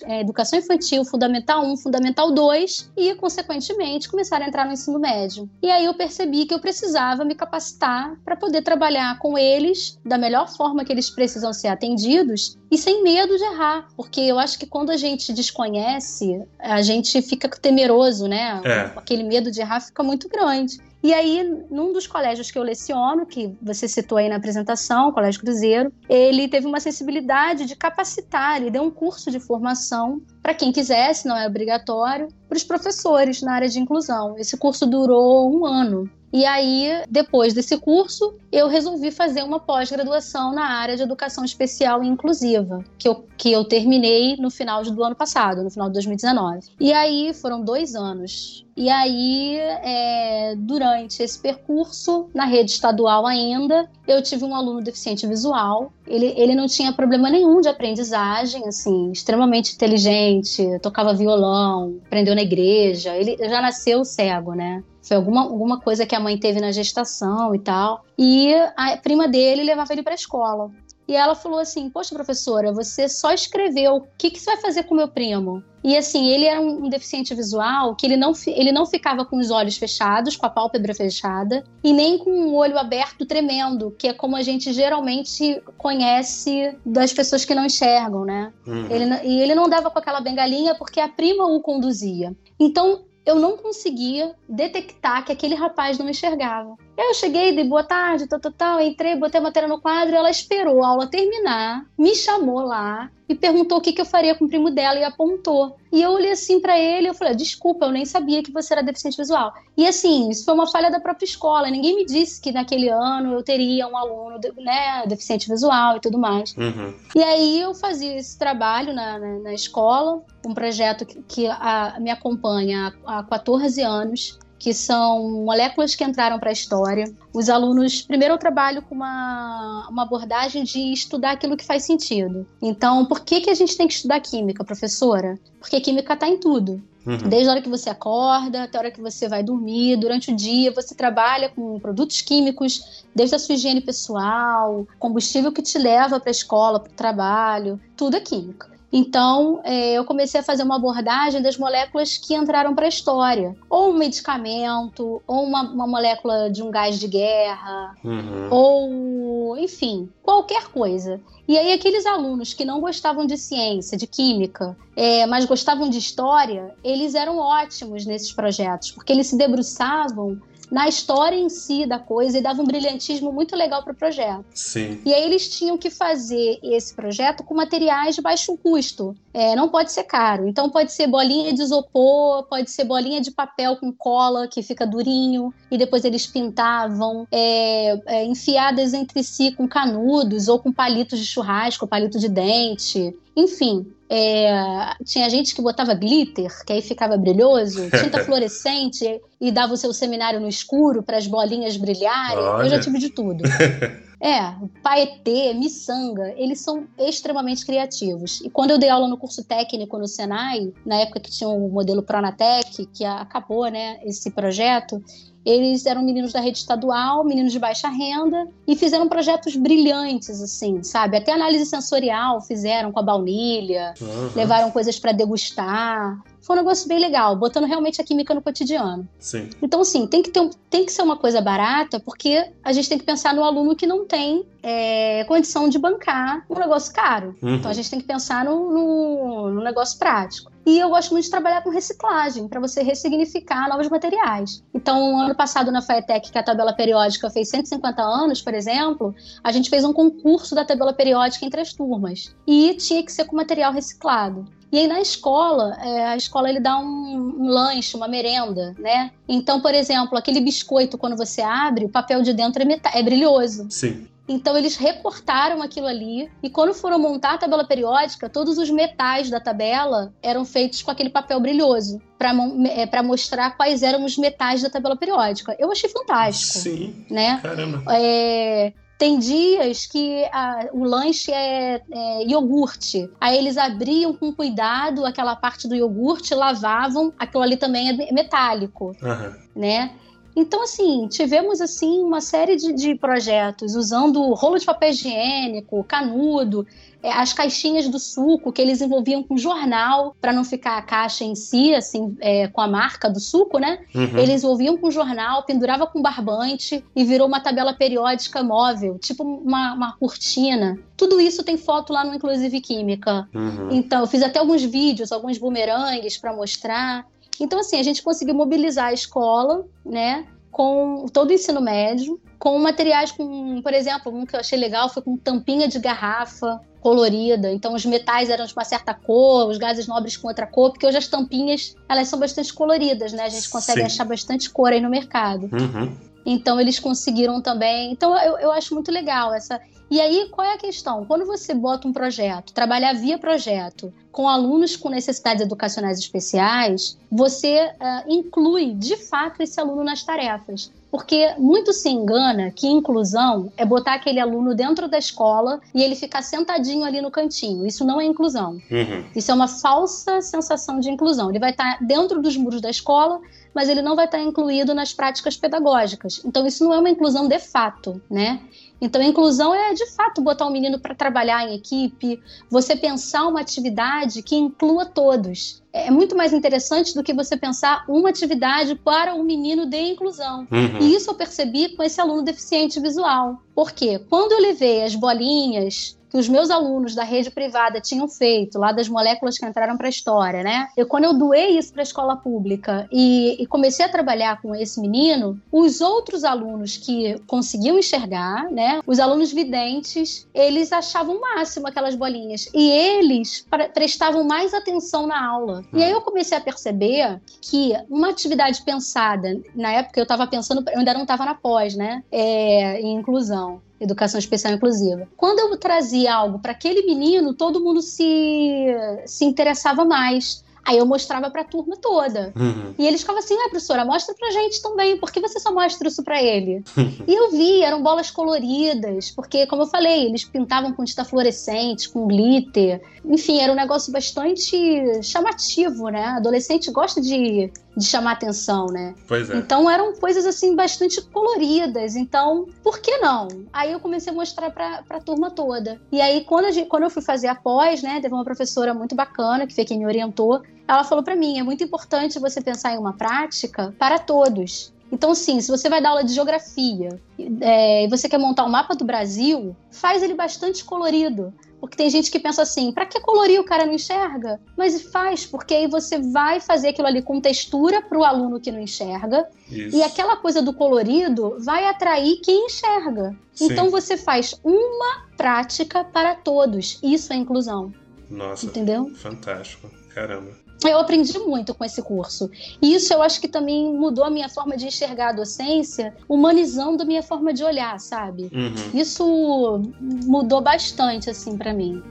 é, 0.03 0.19
educação 0.19 0.59
infantil, 0.59 1.05
fundamental 1.05 1.65
1, 1.65 1.77
fundamental 1.77 2.29
2 2.29 2.91
e, 2.97 3.15
consequentemente, 3.15 4.09
começaram 4.09 4.43
a 4.43 4.49
entrar 4.49 4.65
no 4.65 4.73
ensino 4.73 4.99
médio. 4.99 5.49
E 5.63 5.71
aí 5.71 5.85
eu 5.85 5.93
percebi 5.93 6.45
que 6.45 6.53
eu 6.53 6.59
precisava 6.59 7.23
me 7.23 7.33
capacitar 7.33 8.17
para 8.25 8.35
poder 8.35 8.63
trabalhar 8.63 9.17
com 9.17 9.37
eles 9.37 9.97
da 10.05 10.17
melhor 10.17 10.49
forma 10.49 10.83
que 10.83 10.91
eles 10.91 11.09
precisam 11.09 11.53
ser 11.53 11.69
atendidos 11.69 12.57
e 12.69 12.77
sem 12.77 13.01
medo 13.03 13.37
de 13.37 13.43
errar, 13.45 13.87
porque 13.95 14.19
eu 14.19 14.37
acho 14.37 14.59
que 14.59 14.65
quando 14.65 14.89
a 14.89 14.97
gente 14.97 15.31
desconhece, 15.31 16.45
a 16.59 16.81
gente 16.81 17.21
fica 17.21 17.47
temeroso, 17.47 18.27
né? 18.27 18.59
É. 18.65 18.91
Aquele 18.93 19.23
medo 19.23 19.49
de 19.49 19.61
errar 19.61 19.79
fica 19.79 20.03
muito 20.03 20.27
grande. 20.27 20.90
E 21.03 21.13
aí, 21.13 21.43
num 21.69 21.91
dos 21.91 22.05
colégios 22.05 22.51
que 22.51 22.59
eu 22.59 22.63
leciono, 22.63 23.25
que 23.25 23.55
você 23.61 23.87
citou 23.87 24.17
aí 24.17 24.29
na 24.29 24.35
apresentação, 24.35 25.09
o 25.09 25.13
Colégio 25.13 25.41
Cruzeiro, 25.41 25.91
ele 26.07 26.47
teve 26.47 26.67
uma 26.67 26.79
sensibilidade 26.79 27.65
de 27.65 27.75
capacitar, 27.75 28.57
ele 28.57 28.69
deu 28.69 28.83
um 28.83 28.91
curso 28.91 29.31
de 29.31 29.39
formação 29.39 30.21
para 30.43 30.53
quem 30.53 30.71
quisesse, 30.71 31.27
não 31.27 31.37
é 31.37 31.47
obrigatório, 31.47 32.27
para 32.47 32.57
os 32.57 32.63
professores 32.63 33.41
na 33.41 33.53
área 33.53 33.67
de 33.67 33.79
inclusão. 33.79 34.37
Esse 34.37 34.57
curso 34.57 34.85
durou 34.85 35.51
um 35.51 35.65
ano. 35.65 36.09
E 36.33 36.45
aí, 36.45 37.03
depois 37.09 37.53
desse 37.53 37.77
curso, 37.77 38.35
eu 38.51 38.69
resolvi 38.69 39.11
fazer 39.11 39.43
uma 39.43 39.59
pós-graduação 39.59 40.53
na 40.53 40.65
área 40.65 40.95
de 40.95 41.03
educação 41.03 41.43
especial 41.43 42.01
e 42.01 42.07
inclusiva, 42.07 42.83
que 42.97 43.07
eu, 43.07 43.25
que 43.35 43.51
eu 43.51 43.65
terminei 43.65 44.37
no 44.37 44.49
final 44.49 44.81
do 44.81 45.03
ano 45.03 45.15
passado, 45.15 45.61
no 45.61 45.69
final 45.69 45.87
de 45.87 45.93
2019. 45.93 46.69
E 46.79 46.93
aí 46.93 47.33
foram 47.33 47.61
dois 47.61 47.95
anos. 47.95 48.65
E 48.81 48.89
aí, 48.89 49.59
é, 49.59 50.55
durante 50.57 51.21
esse 51.21 51.39
percurso, 51.39 52.31
na 52.33 52.45
rede 52.45 52.71
estadual 52.71 53.27
ainda, 53.27 53.87
eu 54.07 54.23
tive 54.23 54.43
um 54.43 54.55
aluno 54.55 54.81
deficiente 54.81 55.27
visual. 55.27 55.93
Ele, 56.07 56.33
ele 56.35 56.55
não 56.55 56.65
tinha 56.65 56.91
problema 56.91 57.29
nenhum 57.29 57.61
de 57.61 57.67
aprendizagem, 57.67 58.67
assim, 58.67 59.11
extremamente 59.11 59.75
inteligente, 59.75 60.79
tocava 60.81 61.13
violão, 61.13 61.99
aprendeu 62.07 62.33
na 62.33 62.41
igreja. 62.41 63.15
Ele 63.15 63.37
já 63.37 63.61
nasceu 63.61 64.03
cego, 64.03 64.55
né? 64.55 64.83
Foi 65.03 65.15
alguma, 65.15 65.43
alguma 65.43 65.79
coisa 65.79 66.03
que 66.03 66.15
a 66.15 66.19
mãe 66.19 66.35
teve 66.39 66.59
na 66.59 66.71
gestação 66.71 67.53
e 67.53 67.59
tal. 67.59 68.03
E 68.17 68.51
a 68.75 68.97
prima 68.97 69.27
dele 69.27 69.63
levava 69.63 69.93
ele 69.93 70.01
para 70.01 70.13
a 70.13 70.15
escola. 70.15 70.71
E 71.11 71.15
ela 71.15 71.35
falou 71.35 71.59
assim: 71.59 71.89
Poxa, 71.89 72.15
professora, 72.15 72.71
você 72.71 73.09
só 73.09 73.33
escreveu. 73.33 73.95
O 73.95 74.07
que, 74.17 74.31
que 74.31 74.39
você 74.39 74.51
vai 74.51 74.61
fazer 74.61 74.83
com 74.83 74.95
meu 74.95 75.09
primo? 75.09 75.61
E 75.83 75.97
assim, 75.97 76.29
ele 76.29 76.45
era 76.45 76.61
um 76.61 76.87
deficiente 76.87 77.35
visual 77.35 77.97
que 77.97 78.05
ele 78.05 78.15
não, 78.15 78.31
ele 78.47 78.71
não 78.71 78.85
ficava 78.85 79.25
com 79.25 79.37
os 79.37 79.51
olhos 79.51 79.75
fechados, 79.75 80.37
com 80.37 80.45
a 80.45 80.49
pálpebra 80.49 80.95
fechada, 80.95 81.65
e 81.83 81.91
nem 81.91 82.17
com 82.17 82.31
o 82.31 82.55
olho 82.55 82.77
aberto 82.77 83.25
tremendo, 83.25 83.91
que 83.99 84.07
é 84.07 84.13
como 84.13 84.37
a 84.37 84.41
gente 84.41 84.71
geralmente 84.71 85.61
conhece 85.77 86.77
das 86.85 87.11
pessoas 87.11 87.43
que 87.43 87.53
não 87.53 87.65
enxergam, 87.65 88.23
né? 88.23 88.53
Uhum. 88.65 88.87
Ele, 88.89 89.05
e 89.25 89.41
ele 89.41 89.53
não 89.53 89.67
dava 89.67 89.91
com 89.91 89.99
aquela 89.99 90.21
bengalinha 90.21 90.75
porque 90.75 91.01
a 91.01 91.09
prima 91.09 91.45
o 91.45 91.59
conduzia. 91.59 92.33
Então, 92.57 93.01
eu 93.25 93.35
não 93.35 93.57
conseguia 93.57 94.33
detectar 94.47 95.23
que 95.25 95.31
aquele 95.31 95.55
rapaz 95.55 95.97
não 95.97 96.09
enxergava. 96.09 96.75
Eu 96.97 97.13
cheguei, 97.13 97.53
dei 97.55 97.63
boa 97.63 97.83
tarde, 97.83 98.27
tal, 98.27 98.39
tal, 98.39 98.51
tal, 98.51 98.81
entrei, 98.81 99.15
botei 99.15 99.39
a 99.39 99.43
matéria 99.43 99.67
no 99.67 99.79
quadro, 99.79 100.15
ela 100.15 100.29
esperou 100.29 100.83
a 100.83 100.89
aula 100.89 101.07
terminar, 101.07 101.85
me 101.97 102.13
chamou 102.15 102.61
lá 102.61 103.09
e 103.27 103.35
perguntou 103.35 103.77
o 103.77 103.81
que, 103.81 103.93
que 103.93 104.01
eu 104.01 104.05
faria 104.05 104.35
com 104.35 104.45
o 104.45 104.47
primo 104.47 104.69
dela 104.69 104.99
e 104.99 105.03
apontou. 105.03 105.77
E 105.91 106.01
eu 106.01 106.11
olhei 106.11 106.31
assim 106.31 106.59
para 106.59 106.77
ele, 106.77 107.07
eu 107.07 107.13
falei: 107.13 107.33
"Desculpa, 107.33 107.85
eu 107.85 107.91
nem 107.91 108.05
sabia 108.05 108.43
que 108.43 108.51
você 108.51 108.73
era 108.73 108.83
deficiente 108.83 109.17
visual". 109.17 109.53
E 109.77 109.87
assim, 109.87 110.29
isso 110.29 110.43
foi 110.43 110.53
uma 110.53 110.69
falha 110.69 110.91
da 110.91 110.99
própria 110.99 111.25
escola. 111.25 111.69
Ninguém 111.69 111.95
me 111.95 112.05
disse 112.05 112.41
que 112.41 112.51
naquele 112.51 112.89
ano 112.89 113.33
eu 113.33 113.43
teria 113.43 113.87
um 113.87 113.95
aluno, 113.95 114.37
né, 114.57 115.05
deficiente 115.07 115.47
visual 115.47 115.97
e 115.97 116.01
tudo 116.01 116.17
mais. 116.17 116.53
Uhum. 116.57 116.93
E 117.15 117.23
aí 117.23 117.61
eu 117.61 117.73
fazia 117.73 118.17
esse 118.17 118.37
trabalho 118.37 118.93
na, 118.93 119.17
na, 119.17 119.39
na 119.39 119.53
escola, 119.53 120.21
um 120.45 120.53
projeto 120.53 121.05
que, 121.05 121.21
que 121.23 121.47
a, 121.47 121.97
me 121.99 122.11
acompanha 122.11 122.93
há, 123.05 123.19
há 123.19 123.23
14 123.23 123.81
anos 123.81 124.37
que 124.61 124.75
são 124.75 125.43
moléculas 125.43 125.95
que 125.95 126.03
entraram 126.03 126.39
para 126.39 126.51
a 126.51 126.53
história. 126.53 127.11
Os 127.33 127.49
alunos, 127.49 128.03
primeiro 128.03 128.35
eu 128.35 128.37
trabalho 128.37 128.83
com 128.83 128.93
uma, 128.93 129.87
uma 129.89 130.03
abordagem 130.03 130.63
de 130.63 130.93
estudar 130.93 131.31
aquilo 131.31 131.57
que 131.57 131.65
faz 131.65 131.83
sentido. 131.83 132.45
Então, 132.61 133.03
por 133.07 133.21
que, 133.21 133.41
que 133.41 133.49
a 133.49 133.55
gente 133.55 133.75
tem 133.75 133.87
que 133.87 133.95
estudar 133.95 134.19
química, 134.19 134.63
professora? 134.63 135.39
Porque 135.59 135.81
química 135.81 136.13
está 136.13 136.27
em 136.27 136.37
tudo. 136.37 136.79
Uhum. 137.03 137.17
Desde 137.27 137.49
a 137.49 137.53
hora 137.53 137.61
que 137.63 137.69
você 137.69 137.89
acorda 137.89 138.61
até 138.61 138.77
a 138.77 138.81
hora 138.81 138.91
que 138.91 139.01
você 139.01 139.27
vai 139.27 139.41
dormir, 139.41 139.95
durante 139.95 140.31
o 140.31 140.35
dia 140.35 140.71
você 140.71 140.93
trabalha 140.93 141.49
com 141.49 141.79
produtos 141.79 142.21
químicos, 142.21 143.03
desde 143.15 143.35
a 143.35 143.39
sua 143.39 143.55
higiene 143.55 143.81
pessoal, 143.81 144.87
combustível 144.99 145.51
que 145.51 145.63
te 145.63 145.79
leva 145.79 146.19
para 146.19 146.29
a 146.29 146.31
escola, 146.31 146.79
para 146.79 146.91
o 146.91 146.95
trabalho, 146.95 147.81
tudo 147.97 148.15
é 148.15 148.19
química. 148.19 148.69
Então, 148.91 149.61
é, 149.63 149.93
eu 149.93 150.03
comecei 150.03 150.41
a 150.41 150.43
fazer 150.43 150.63
uma 150.63 150.75
abordagem 150.75 151.41
das 151.41 151.57
moléculas 151.57 152.17
que 152.17 152.35
entraram 152.35 152.75
para 152.75 152.85
a 152.85 152.89
história. 152.89 153.55
Ou 153.69 153.91
um 153.91 153.93
medicamento, 153.93 155.21
ou 155.25 155.43
uma, 155.43 155.61
uma, 155.61 155.87
molécula 155.87 156.49
de 156.49 156.61
um 156.61 156.69
gás 156.69 156.99
de 156.99 157.07
guerra, 157.07 157.95
uhum. 158.03 158.47
ou, 158.51 159.57
enfim, 159.57 160.09
qualquer 160.21 160.67
coisa. 160.67 161.21
E 161.47 161.57
aí, 161.57 161.71
aqueles 161.71 162.05
alunos 162.05 162.53
que 162.53 162.65
não 162.65 162.81
gostavam 162.81 163.25
de 163.25 163.37
ciência, 163.37 163.97
de 163.97 164.07
química, 164.07 164.75
é, 164.95 165.25
mas 165.25 165.45
gostavam 165.45 165.89
de 165.89 165.97
história, 165.97 166.75
eles 166.83 167.15
eram 167.15 167.37
ótimos 167.37 168.05
nesses 168.05 168.33
projetos, 168.33 168.91
porque 168.91 169.13
eles 169.13 169.27
se 169.27 169.37
debruçavam 169.37 170.41
na 170.71 170.87
história 170.87 171.35
em 171.35 171.49
si 171.49 171.85
da 171.85 171.99
coisa 171.99 172.37
e 172.37 172.41
dava 172.41 172.61
um 172.61 172.65
brilhantismo 172.65 173.31
muito 173.33 173.55
legal 173.57 173.83
para 173.83 173.91
o 173.91 173.95
projeto. 173.95 174.45
Sim. 174.53 175.01
E 175.05 175.13
aí 175.13 175.23
eles 175.23 175.49
tinham 175.49 175.77
que 175.77 175.89
fazer 175.89 176.59
esse 176.63 176.93
projeto 176.93 177.43
com 177.43 177.53
materiais 177.53 178.15
de 178.15 178.21
baixo 178.21 178.57
custo. 178.57 179.13
É, 179.33 179.53
não 179.55 179.67
pode 179.67 179.91
ser 179.91 180.03
caro. 180.03 180.47
Então 180.47 180.69
pode 180.69 180.93
ser 180.93 181.07
bolinha 181.07 181.51
de 181.51 181.61
isopor, 181.61 182.43
pode 182.43 182.71
ser 182.71 182.85
bolinha 182.85 183.19
de 183.19 183.31
papel 183.31 183.75
com 183.75 183.91
cola 183.91 184.47
que 184.47 184.63
fica 184.63 184.87
durinho 184.87 185.53
e 185.69 185.77
depois 185.77 186.05
eles 186.05 186.25
pintavam 186.25 187.27
é, 187.29 187.99
é, 188.05 188.25
enfiadas 188.25 188.93
entre 188.93 189.23
si 189.23 189.51
com 189.51 189.67
canudos 189.67 190.47
ou 190.47 190.57
com 190.57 190.71
palitos 190.71 191.19
de 191.19 191.25
churrasco, 191.25 191.85
palito 191.85 192.17
de 192.17 192.29
dente. 192.29 193.13
Enfim, 193.35 193.87
é, 194.09 194.93
tinha 195.05 195.29
gente 195.29 195.55
que 195.55 195.61
botava 195.61 195.93
glitter, 195.93 196.51
que 196.65 196.73
aí 196.73 196.81
ficava 196.81 197.15
brilhoso, 197.17 197.89
tinta 198.03 198.23
fluorescente 198.23 199.21
e 199.39 199.51
dava 199.51 199.73
o 199.73 199.77
seu 199.77 199.93
seminário 199.93 200.39
no 200.39 200.49
escuro 200.49 201.01
para 201.01 201.17
as 201.17 201.27
bolinhas 201.27 201.77
brilharem. 201.77 202.43
Olha. 202.43 202.65
Eu 202.65 202.69
já 202.69 202.79
tive 202.79 202.99
de 202.99 203.09
tudo. 203.09 203.43
É, 204.21 204.53
Paetê, 204.83 205.51
Missanga, 205.55 206.31
eles 206.37 206.59
são 206.59 206.87
extremamente 206.99 207.65
criativos. 207.65 208.39
E 208.41 208.51
quando 208.51 208.69
eu 208.69 208.77
dei 208.77 208.87
aula 208.87 209.07
no 209.07 209.17
curso 209.17 209.43
técnico 209.43 209.97
no 209.97 210.07
Senai, 210.07 210.71
na 210.85 210.97
época 210.97 211.19
que 211.19 211.31
tinha 211.31 211.49
o 211.49 211.67
modelo 211.67 212.03
Pronatec, 212.03 212.85
que 212.93 213.03
acabou, 213.03 213.67
né, 213.67 213.99
esse 214.03 214.29
projeto, 214.29 215.03
eles 215.43 215.87
eram 215.87 216.03
meninos 216.03 216.33
da 216.33 216.39
rede 216.39 216.59
estadual, 216.59 217.23
meninos 217.23 217.51
de 217.51 217.57
baixa 217.57 217.89
renda, 217.89 218.47
e 218.67 218.75
fizeram 218.75 219.09
projetos 219.09 219.55
brilhantes, 219.55 220.39
assim, 220.39 220.83
sabe? 220.83 221.17
Até 221.17 221.33
análise 221.33 221.65
sensorial 221.65 222.41
fizeram 222.41 222.91
com 222.91 222.99
a 222.99 223.03
baunilha, 223.03 223.95
uhum. 223.99 224.29
levaram 224.35 224.69
coisas 224.69 224.99
para 224.99 225.11
degustar. 225.11 226.21
Foi 226.41 226.55
um 226.55 226.59
negócio 226.59 226.87
bem 226.87 226.99
legal, 226.99 227.35
botando 227.35 227.65
realmente 227.65 228.01
a 228.01 228.03
química 228.03 228.33
no 228.33 228.41
cotidiano. 228.41 229.07
Sim. 229.19 229.49
Então, 229.61 229.81
assim, 229.81 230.07
tem 230.07 230.23
que, 230.23 230.31
ter 230.31 230.39
um, 230.39 230.49
tem 230.69 230.85
que 230.85 230.91
ser 230.91 231.03
uma 231.03 231.15
coisa 231.15 231.39
barata, 231.39 231.99
porque 231.99 232.51
a 232.63 232.73
gente 232.73 232.89
tem 232.89 232.97
que 232.97 233.05
pensar 233.05 233.33
no 233.33 233.43
aluno 233.43 233.75
que 233.75 233.85
não 233.85 234.05
tem 234.05 234.45
é, 234.63 235.23
condição 235.25 235.69
de 235.69 235.77
bancar 235.77 236.43
um 236.49 236.57
negócio 236.57 236.93
caro. 236.93 237.35
Uhum. 237.41 237.55
Então, 237.55 237.69
a 237.69 237.73
gente 237.73 237.89
tem 237.89 237.99
que 237.99 238.07
pensar 238.07 238.43
no, 238.43 238.71
no, 238.71 239.49
no 239.51 239.63
negócio 239.63 239.99
prático. 239.99 240.51
E 240.65 240.77
eu 240.77 240.89
gosto 240.89 241.11
muito 241.11 241.25
de 241.25 241.31
trabalhar 241.31 241.61
com 241.63 241.69
reciclagem, 241.69 242.47
para 242.47 242.59
você 242.59 242.83
ressignificar 242.83 243.67
novos 243.67 243.89
materiais. 243.89 244.63
Então, 244.73 245.19
ano 245.19 245.35
passado 245.35 245.71
na 245.71 245.81
FAETEC, 245.81 246.31
que 246.31 246.37
a 246.37 246.43
tabela 246.43 246.73
periódica 246.73 247.29
fez 247.29 247.49
150 247.49 248.01
anos, 248.01 248.41
por 248.41 248.53
exemplo, 248.53 249.13
a 249.43 249.51
gente 249.51 249.69
fez 249.69 249.83
um 249.83 249.93
concurso 249.93 250.53
da 250.53 250.63
tabela 250.63 250.93
periódica 250.93 251.45
entre 251.45 251.61
as 251.61 251.73
turmas. 251.73 252.35
E 252.45 252.75
tinha 252.75 253.03
que 253.03 253.11
ser 253.11 253.25
com 253.25 253.35
material 253.35 253.73
reciclado. 253.73 254.45
E 254.71 254.79
aí 254.79 254.87
na 254.87 255.01
escola, 255.01 255.77
é, 255.81 256.05
a 256.05 256.15
escola 256.15 256.49
ele 256.49 256.59
dá 256.59 256.77
um, 256.77 257.35
um, 257.39 257.47
lanche, 257.47 257.97
uma 257.97 258.07
merenda, 258.07 258.73
né? 258.79 259.11
Então, 259.27 259.59
por 259.59 259.73
exemplo, 259.73 260.17
aquele 260.17 260.39
biscoito, 260.39 260.97
quando 260.97 261.17
você 261.17 261.41
abre, 261.41 261.85
o 261.85 261.89
papel 261.89 262.21
de 262.21 262.33
dentro 262.33 262.63
é, 262.63 262.99
é 262.99 263.03
brilhoso. 263.03 263.67
Sim. 263.69 264.07
Então 264.27 264.57
eles 264.57 264.77
recortaram 264.77 265.61
aquilo 265.61 265.87
ali 265.87 266.29
e 266.41 266.49
quando 266.49 266.73
foram 266.73 266.97
montar 266.97 267.33
a 267.33 267.37
tabela 267.37 267.65
periódica, 267.65 268.29
todos 268.29 268.57
os 268.57 268.69
metais 268.69 269.29
da 269.29 269.41
tabela 269.41 270.13
eram 270.21 270.45
feitos 270.45 270.81
com 270.81 270.89
aquele 270.89 271.09
papel 271.09 271.39
brilhoso 271.39 272.01
para 272.17 272.31
é, 272.31 273.01
mostrar 273.01 273.57
quais 273.57 273.83
eram 273.83 274.05
os 274.05 274.17
metais 274.17 274.61
da 274.61 274.69
tabela 274.69 274.95
periódica. 274.95 275.55
Eu 275.59 275.71
achei 275.71 275.89
fantástico. 275.89 276.59
Sim. 276.59 277.05
Né? 277.09 277.39
Caramba. 277.41 277.83
É, 277.89 278.71
tem 279.01 279.17
dias 279.17 279.87
que 279.87 280.23
a, 280.25 280.67
o 280.71 280.83
lanche 280.83 281.31
é, 281.31 281.81
é, 281.91 282.23
iogurte. 282.23 283.09
Aí 283.19 283.35
eles 283.35 283.57
abriam 283.57 284.13
com 284.13 284.31
cuidado 284.31 285.03
aquela 285.03 285.35
parte 285.35 285.67
do 285.67 285.73
iogurte, 285.73 286.35
lavavam, 286.35 287.11
aquilo 287.17 287.41
ali 287.41 287.57
também 287.57 287.89
é 287.89 288.13
metálico, 288.13 288.95
uhum. 289.01 289.35
né? 289.55 289.95
Então, 290.35 290.61
assim, 290.61 291.07
tivemos 291.07 291.61
assim 291.61 292.03
uma 292.03 292.21
série 292.21 292.55
de, 292.55 292.73
de 292.73 292.93
projetos 292.93 293.75
usando 293.75 294.21
rolo 294.35 294.59
de 294.59 294.65
papel 294.67 294.91
higiênico, 294.91 295.83
canudo, 295.83 296.67
as 297.03 297.33
caixinhas 297.33 297.87
do 297.87 297.99
suco 297.99 298.51
que 298.51 298.61
eles 298.61 298.81
envolviam 298.81 299.23
com 299.23 299.37
jornal 299.37 300.15
para 300.19 300.31
não 300.31 300.43
ficar 300.43 300.77
a 300.77 300.81
caixa 300.81 301.23
em 301.23 301.35
si, 301.35 301.73
assim, 301.73 302.15
é, 302.19 302.47
com 302.47 302.61
a 302.61 302.67
marca 302.67 303.09
do 303.09 303.19
suco, 303.19 303.57
né? 303.57 303.79
Uhum. 303.93 304.17
Eles 304.17 304.43
envolviam 304.43 304.77
com 304.77 304.91
jornal, 304.91 305.43
pendurava 305.43 305.87
com 305.87 306.01
barbante 306.01 306.83
e 306.95 307.03
virou 307.03 307.27
uma 307.27 307.39
tabela 307.39 307.73
periódica 307.73 308.43
móvel, 308.43 308.99
tipo 308.99 309.23
uma, 309.23 309.73
uma 309.73 309.93
cortina. 309.97 310.77
Tudo 310.95 311.19
isso 311.19 311.43
tem 311.43 311.57
foto 311.57 311.91
lá 311.91 312.03
no 312.03 312.13
Inclusive 312.13 312.61
Química. 312.61 313.27
Uhum. 313.33 313.69
Então, 313.71 314.01
eu 314.01 314.07
fiz 314.07 314.21
até 314.21 314.39
alguns 314.39 314.63
vídeos, 314.63 315.11
alguns 315.11 315.37
bumerangues 315.37 316.17
para 316.17 316.35
mostrar. 316.35 317.05
Então, 317.39 317.59
assim, 317.59 317.79
a 317.79 317.83
gente 317.83 318.03
conseguiu 318.03 318.35
mobilizar 318.35 318.87
a 318.87 318.93
escola, 318.93 319.65
né? 319.83 320.27
Com 320.51 321.05
todo 321.11 321.29
o 321.29 321.33
ensino 321.33 321.61
médio, 321.61 322.19
com 322.37 322.57
materiais 322.59 323.11
com, 323.11 323.61
por 323.61 323.73
exemplo, 323.73 324.13
um 324.13 324.25
que 324.25 324.35
eu 324.35 324.39
achei 324.39 324.59
legal 324.59 324.89
foi 324.89 325.01
com 325.01 325.15
tampinha 325.15 325.67
de 325.67 325.79
garrafa 325.79 326.59
colorida. 326.81 327.51
Então 327.51 327.73
os 327.73 327.85
metais 327.85 328.29
eram 328.29 328.45
de 328.45 328.53
uma 328.53 328.65
certa 328.65 328.93
cor, 328.93 329.47
os 329.47 329.57
gases 329.57 329.87
nobres 329.87 330.17
com 330.17 330.27
outra 330.27 330.47
cor, 330.47 330.71
porque 330.71 330.85
hoje 330.85 330.97
as 330.97 331.07
tampinhas 331.07 331.75
elas 331.87 332.07
são 332.07 332.19
bastante 332.19 332.51
coloridas, 332.53 333.13
né? 333.13 333.23
A 333.23 333.29
gente 333.29 333.49
consegue 333.49 333.81
Sim. 333.81 333.85
achar 333.85 334.05
bastante 334.05 334.49
cor 334.49 334.73
aí 334.73 334.81
no 334.81 334.89
mercado. 334.89 335.49
Uhum. 335.53 335.95
Então 336.25 336.59
eles 336.59 336.79
conseguiram 336.79 337.41
também. 337.41 337.91
Então 337.91 338.17
eu, 338.17 338.37
eu 338.39 338.51
acho 338.51 338.73
muito 338.73 338.91
legal 338.91 339.33
essa. 339.33 339.61
E 339.91 339.99
aí, 339.99 340.29
qual 340.31 340.47
é 340.47 340.53
a 340.53 340.57
questão? 340.57 341.03
Quando 341.03 341.25
você 341.25 341.53
bota 341.53 341.85
um 341.85 341.91
projeto, 341.91 342.53
trabalhar 342.53 342.93
via 342.93 343.17
projeto, 343.17 343.93
com 344.09 344.25
alunos 344.25 344.77
com 344.77 344.87
necessidades 344.87 345.43
educacionais 345.43 345.99
especiais, 345.99 346.97
você 347.11 347.65
uh, 347.65 348.09
inclui 348.09 348.73
de 348.73 348.95
fato 348.95 349.41
esse 349.41 349.59
aluno 349.59 349.83
nas 349.83 350.01
tarefas. 350.01 350.71
Porque 350.89 351.33
muito 351.37 351.73
se 351.73 351.89
engana 351.89 352.51
que 352.51 352.67
inclusão 352.67 353.51
é 353.57 353.65
botar 353.65 353.95
aquele 353.95 354.19
aluno 354.19 354.53
dentro 354.53 354.89
da 354.89 354.97
escola 354.97 355.59
e 355.73 355.81
ele 355.81 355.95
ficar 355.95 356.21
sentadinho 356.21 356.83
ali 356.83 357.01
no 357.01 357.11
cantinho. 357.11 357.65
Isso 357.65 357.85
não 357.85 357.99
é 357.99 358.05
inclusão. 358.05 358.61
Uhum. 358.69 359.05
Isso 359.13 359.31
é 359.31 359.33
uma 359.33 359.47
falsa 359.47 360.21
sensação 360.21 360.79
de 360.79 360.89
inclusão. 360.89 361.29
Ele 361.29 361.39
vai 361.39 361.51
estar 361.51 361.77
dentro 361.81 362.21
dos 362.21 362.35
muros 362.35 362.59
da 362.59 362.69
escola, 362.69 363.21
mas 363.53 363.69
ele 363.69 363.81
não 363.81 363.95
vai 363.95 364.05
estar 364.05 364.19
incluído 364.19 364.73
nas 364.73 364.93
práticas 364.93 365.37
pedagógicas. 365.37 366.21
Então, 366.25 366.45
isso 366.45 366.63
não 366.63 366.73
é 366.73 366.79
uma 366.79 366.89
inclusão 366.89 367.27
de 367.27 367.39
fato, 367.39 368.01
né? 368.09 368.41
Então, 368.81 368.99
a 368.99 369.05
inclusão 369.05 369.53
é 369.53 369.73
de 369.73 369.85
fato 369.91 370.21
botar 370.21 370.45
o 370.45 370.49
um 370.49 370.51
menino 370.51 370.79
para 370.79 370.95
trabalhar 370.95 371.47
em 371.47 371.55
equipe, 371.55 372.19
você 372.49 372.75
pensar 372.75 373.27
uma 373.27 373.39
atividade 373.39 374.23
que 374.23 374.35
inclua 374.35 374.85
todos. 374.85 375.61
É 375.71 375.91
muito 375.91 376.17
mais 376.17 376.33
interessante 376.33 376.95
do 376.95 377.03
que 377.03 377.13
você 377.13 377.37
pensar 377.37 377.85
uma 377.87 378.09
atividade 378.09 378.73
para 378.75 379.13
um 379.13 379.23
menino 379.23 379.67
de 379.67 379.79
inclusão. 379.79 380.47
Uhum. 380.51 380.79
E 380.81 380.95
isso 380.95 381.11
eu 381.11 381.15
percebi 381.15 381.69
com 381.75 381.83
esse 381.83 382.01
aluno 382.01 382.23
deficiente 382.23 382.79
visual. 382.79 383.41
Porque 383.53 383.99
quando 383.99 384.31
eu 384.31 384.41
levei 384.41 384.83
as 384.83 384.95
bolinhas 384.95 385.97
que 386.11 386.17
os 386.17 386.27
meus 386.27 386.51
alunos 386.51 386.93
da 386.93 387.03
rede 387.03 387.31
privada 387.31 387.79
tinham 387.79 388.07
feito, 388.07 388.59
lá 388.59 388.73
das 388.73 388.89
moléculas 388.89 389.37
que 389.37 389.45
entraram 389.45 389.77
para 389.77 389.87
a 389.87 389.89
história, 389.89 390.43
né? 390.43 390.67
Eu, 390.75 390.85
quando 390.85 391.05
eu 391.05 391.13
doei 391.13 391.57
isso 391.57 391.71
para 391.71 391.81
a 391.81 391.83
escola 391.83 392.17
pública 392.17 392.87
e, 392.91 393.41
e, 393.41 393.47
comecei 393.47 393.85
a 393.85 393.89
trabalhar 393.89 394.41
com 394.41 394.53
esse 394.53 394.81
menino, 394.81 395.41
os 395.49 395.79
outros 395.79 396.25
alunos 396.25 396.75
que 396.75 397.17
conseguiam 397.25 397.79
enxergar, 397.79 398.51
né? 398.51 398.81
Os 398.85 398.99
alunos 398.99 399.31
videntes, 399.31 400.27
eles 400.33 400.73
achavam 400.73 401.15
o 401.15 401.21
máximo 401.21 401.67
aquelas 401.67 401.95
bolinhas. 401.95 402.49
E 402.53 402.69
eles 402.69 403.47
prestavam 403.73 404.25
mais 404.25 404.53
atenção 404.53 405.07
na 405.07 405.25
aula. 405.25 405.63
E 405.73 405.81
aí 405.81 405.91
eu 405.91 406.01
comecei 406.01 406.37
a 406.37 406.41
perceber 406.41 407.21
que 407.41 407.73
uma 407.89 408.09
atividade 408.09 408.61
pensada, 408.63 409.39
na 409.55 409.71
época 409.71 409.99
eu 409.99 410.03
estava 410.03 410.27
pensando, 410.27 410.63
eu 410.69 410.79
ainda 410.79 410.93
não 410.93 411.03
estava 411.03 411.23
na 411.23 411.35
pós, 411.35 411.73
né? 411.73 412.03
É, 412.11 412.81
em 412.81 412.95
inclusão 412.97 413.61
educação 413.81 414.19
especial 414.19 414.53
inclusiva. 414.53 415.07
Quando 415.17 415.39
eu 415.39 415.57
trazia 415.57 416.13
algo 416.13 416.39
para 416.39 416.51
aquele 416.51 416.83
menino, 416.83 417.33
todo 417.33 417.59
mundo 417.59 417.81
se, 417.81 418.67
se 419.05 419.25
interessava 419.25 419.83
mais. 419.83 420.43
Aí 420.63 420.77
eu 420.77 420.85
mostrava 420.85 421.29
para 421.31 421.41
a 421.41 421.45
turma 421.45 421.75
toda. 421.75 422.31
Uhum. 422.35 422.75
E 422.77 422.85
eles 422.85 423.01
ficavam 423.01 423.19
assim: 423.19 423.33
ah, 423.33 423.49
professora, 423.49 423.83
mostra 423.83 424.13
pra 424.13 424.29
gente 424.29 424.61
também. 424.61 424.97
Por 424.97 425.11
que 425.11 425.19
você 425.19 425.39
só 425.39 425.51
mostra 425.51 425.87
isso 425.87 426.03
para 426.03 426.21
ele? 426.21 426.63
e 427.07 427.13
eu 427.13 427.31
vi, 427.31 427.63
eram 427.63 427.81
bolas 427.81 428.11
coloridas, 428.11 429.09
porque, 429.09 429.47
como 429.47 429.63
eu 429.63 429.67
falei, 429.67 430.05
eles 430.05 430.23
pintavam 430.23 430.71
com 430.71 430.83
tinta 430.83 431.03
fluorescente, 431.03 431.89
com 431.89 432.07
glitter. 432.07 432.81
Enfim, 433.03 433.39
era 433.39 433.51
um 433.51 433.55
negócio 433.55 433.91
bastante 433.91 435.01
chamativo, 435.01 435.89
né? 435.89 436.05
Adolescente 436.05 436.69
gosta 436.71 437.01
de 437.01 437.51
de 437.75 437.85
chamar 437.85 438.13
atenção, 438.13 438.67
né? 438.67 438.93
Pois 439.07 439.29
é. 439.29 439.37
Então 439.37 439.69
eram 439.69 439.93
coisas 439.95 440.25
assim 440.25 440.55
bastante 440.55 441.01
coloridas. 441.01 441.95
Então, 441.95 442.47
por 442.63 442.79
que 442.79 442.97
não? 442.97 443.27
Aí 443.51 443.71
eu 443.71 443.79
comecei 443.79 444.11
a 444.11 444.15
mostrar 444.15 444.51
pra, 444.51 444.83
pra 444.83 444.99
turma 444.99 445.31
toda. 445.31 445.79
E 445.91 446.01
aí, 446.01 446.23
quando, 446.25 446.51
gente, 446.51 446.67
quando 446.67 446.83
eu 446.83 446.89
fui 446.89 447.01
fazer 447.01 447.27
a 447.27 447.35
pós, 447.35 447.81
né, 447.81 447.99
teve 448.01 448.13
uma 448.13 448.23
professora 448.23 448.73
muito 448.73 448.95
bacana, 448.95 449.47
que 449.47 449.55
foi 449.55 449.65
quem 449.65 449.79
me 449.79 449.85
orientou, 449.85 450.41
ela 450.67 450.83
falou 450.83 451.03
para 451.03 451.15
mim: 451.15 451.39
é 451.39 451.43
muito 451.43 451.63
importante 451.63 452.19
você 452.19 452.41
pensar 452.41 452.73
em 452.73 452.77
uma 452.77 452.93
prática 452.93 453.73
para 453.77 453.97
todos. 453.99 454.73
Então, 454.91 455.15
sim, 455.15 455.39
se 455.39 455.49
você 455.49 455.69
vai 455.69 455.81
dar 455.81 455.91
aula 455.91 456.03
de 456.03 456.13
geografia 456.13 456.99
é, 457.39 457.85
e 457.85 457.87
você 457.87 458.09
quer 458.09 458.17
montar 458.17 458.43
um 458.43 458.49
mapa 458.49 458.75
do 458.75 458.83
Brasil, 458.83 459.55
faz 459.71 460.03
ele 460.03 460.13
bastante 460.13 460.65
colorido. 460.65 461.33
Porque 461.61 461.77
tem 461.77 461.89
gente 461.91 462.09
que 462.09 462.19
pensa 462.19 462.41
assim, 462.41 462.71
para 462.71 462.87
que 462.87 462.99
colorir 462.99 463.39
o 463.39 463.43
cara 463.43 463.67
não 463.67 463.73
enxerga? 463.73 464.41
Mas 464.57 464.81
faz, 464.81 465.27
porque 465.27 465.53
aí 465.53 465.67
você 465.67 465.99
vai 465.99 466.41
fazer 466.41 466.69
aquilo 466.69 466.87
ali 466.87 467.03
com 467.03 467.21
textura 467.21 467.83
para 467.83 467.99
o 467.99 468.03
aluno 468.03 468.39
que 468.39 468.51
não 468.51 468.59
enxerga. 468.59 469.27
Isso. 469.47 469.77
E 469.77 469.83
aquela 469.83 470.17
coisa 470.17 470.41
do 470.41 470.53
colorido 470.53 471.37
vai 471.39 471.65
atrair 471.65 472.19
quem 472.23 472.47
enxerga. 472.47 473.15
Sim. 473.31 473.45
Então 473.45 473.69
você 473.69 473.95
faz 473.95 474.33
uma 474.43 475.07
prática 475.15 475.83
para 475.83 476.15
todos. 476.15 476.79
Isso 476.81 477.13
é 477.13 477.15
inclusão. 477.15 477.71
Nossa. 478.09 478.47
Entendeu? 478.47 478.89
Fantástico. 478.95 479.69
Caramba 479.93 480.40
eu 480.67 480.79
aprendi 480.79 481.17
muito 481.19 481.53
com 481.53 481.65
esse 481.65 481.81
curso. 481.81 482.29
E 482.61 482.75
isso 482.75 482.93
eu 482.93 483.01
acho 483.01 483.19
que 483.19 483.27
também 483.27 483.73
mudou 483.73 484.03
a 484.03 484.09
minha 484.09 484.29
forma 484.29 484.55
de 484.55 484.67
enxergar 484.67 485.09
a 485.09 485.13
docência, 485.13 485.93
humanizando 486.07 486.83
a 486.83 486.85
minha 486.85 487.01
forma 487.01 487.33
de 487.33 487.43
olhar, 487.43 487.79
sabe? 487.79 488.29
Uhum. 488.33 488.79
Isso 488.79 489.61
mudou 489.79 490.41
bastante, 490.41 491.09
assim, 491.09 491.37
para 491.37 491.53
mim. 491.53 491.81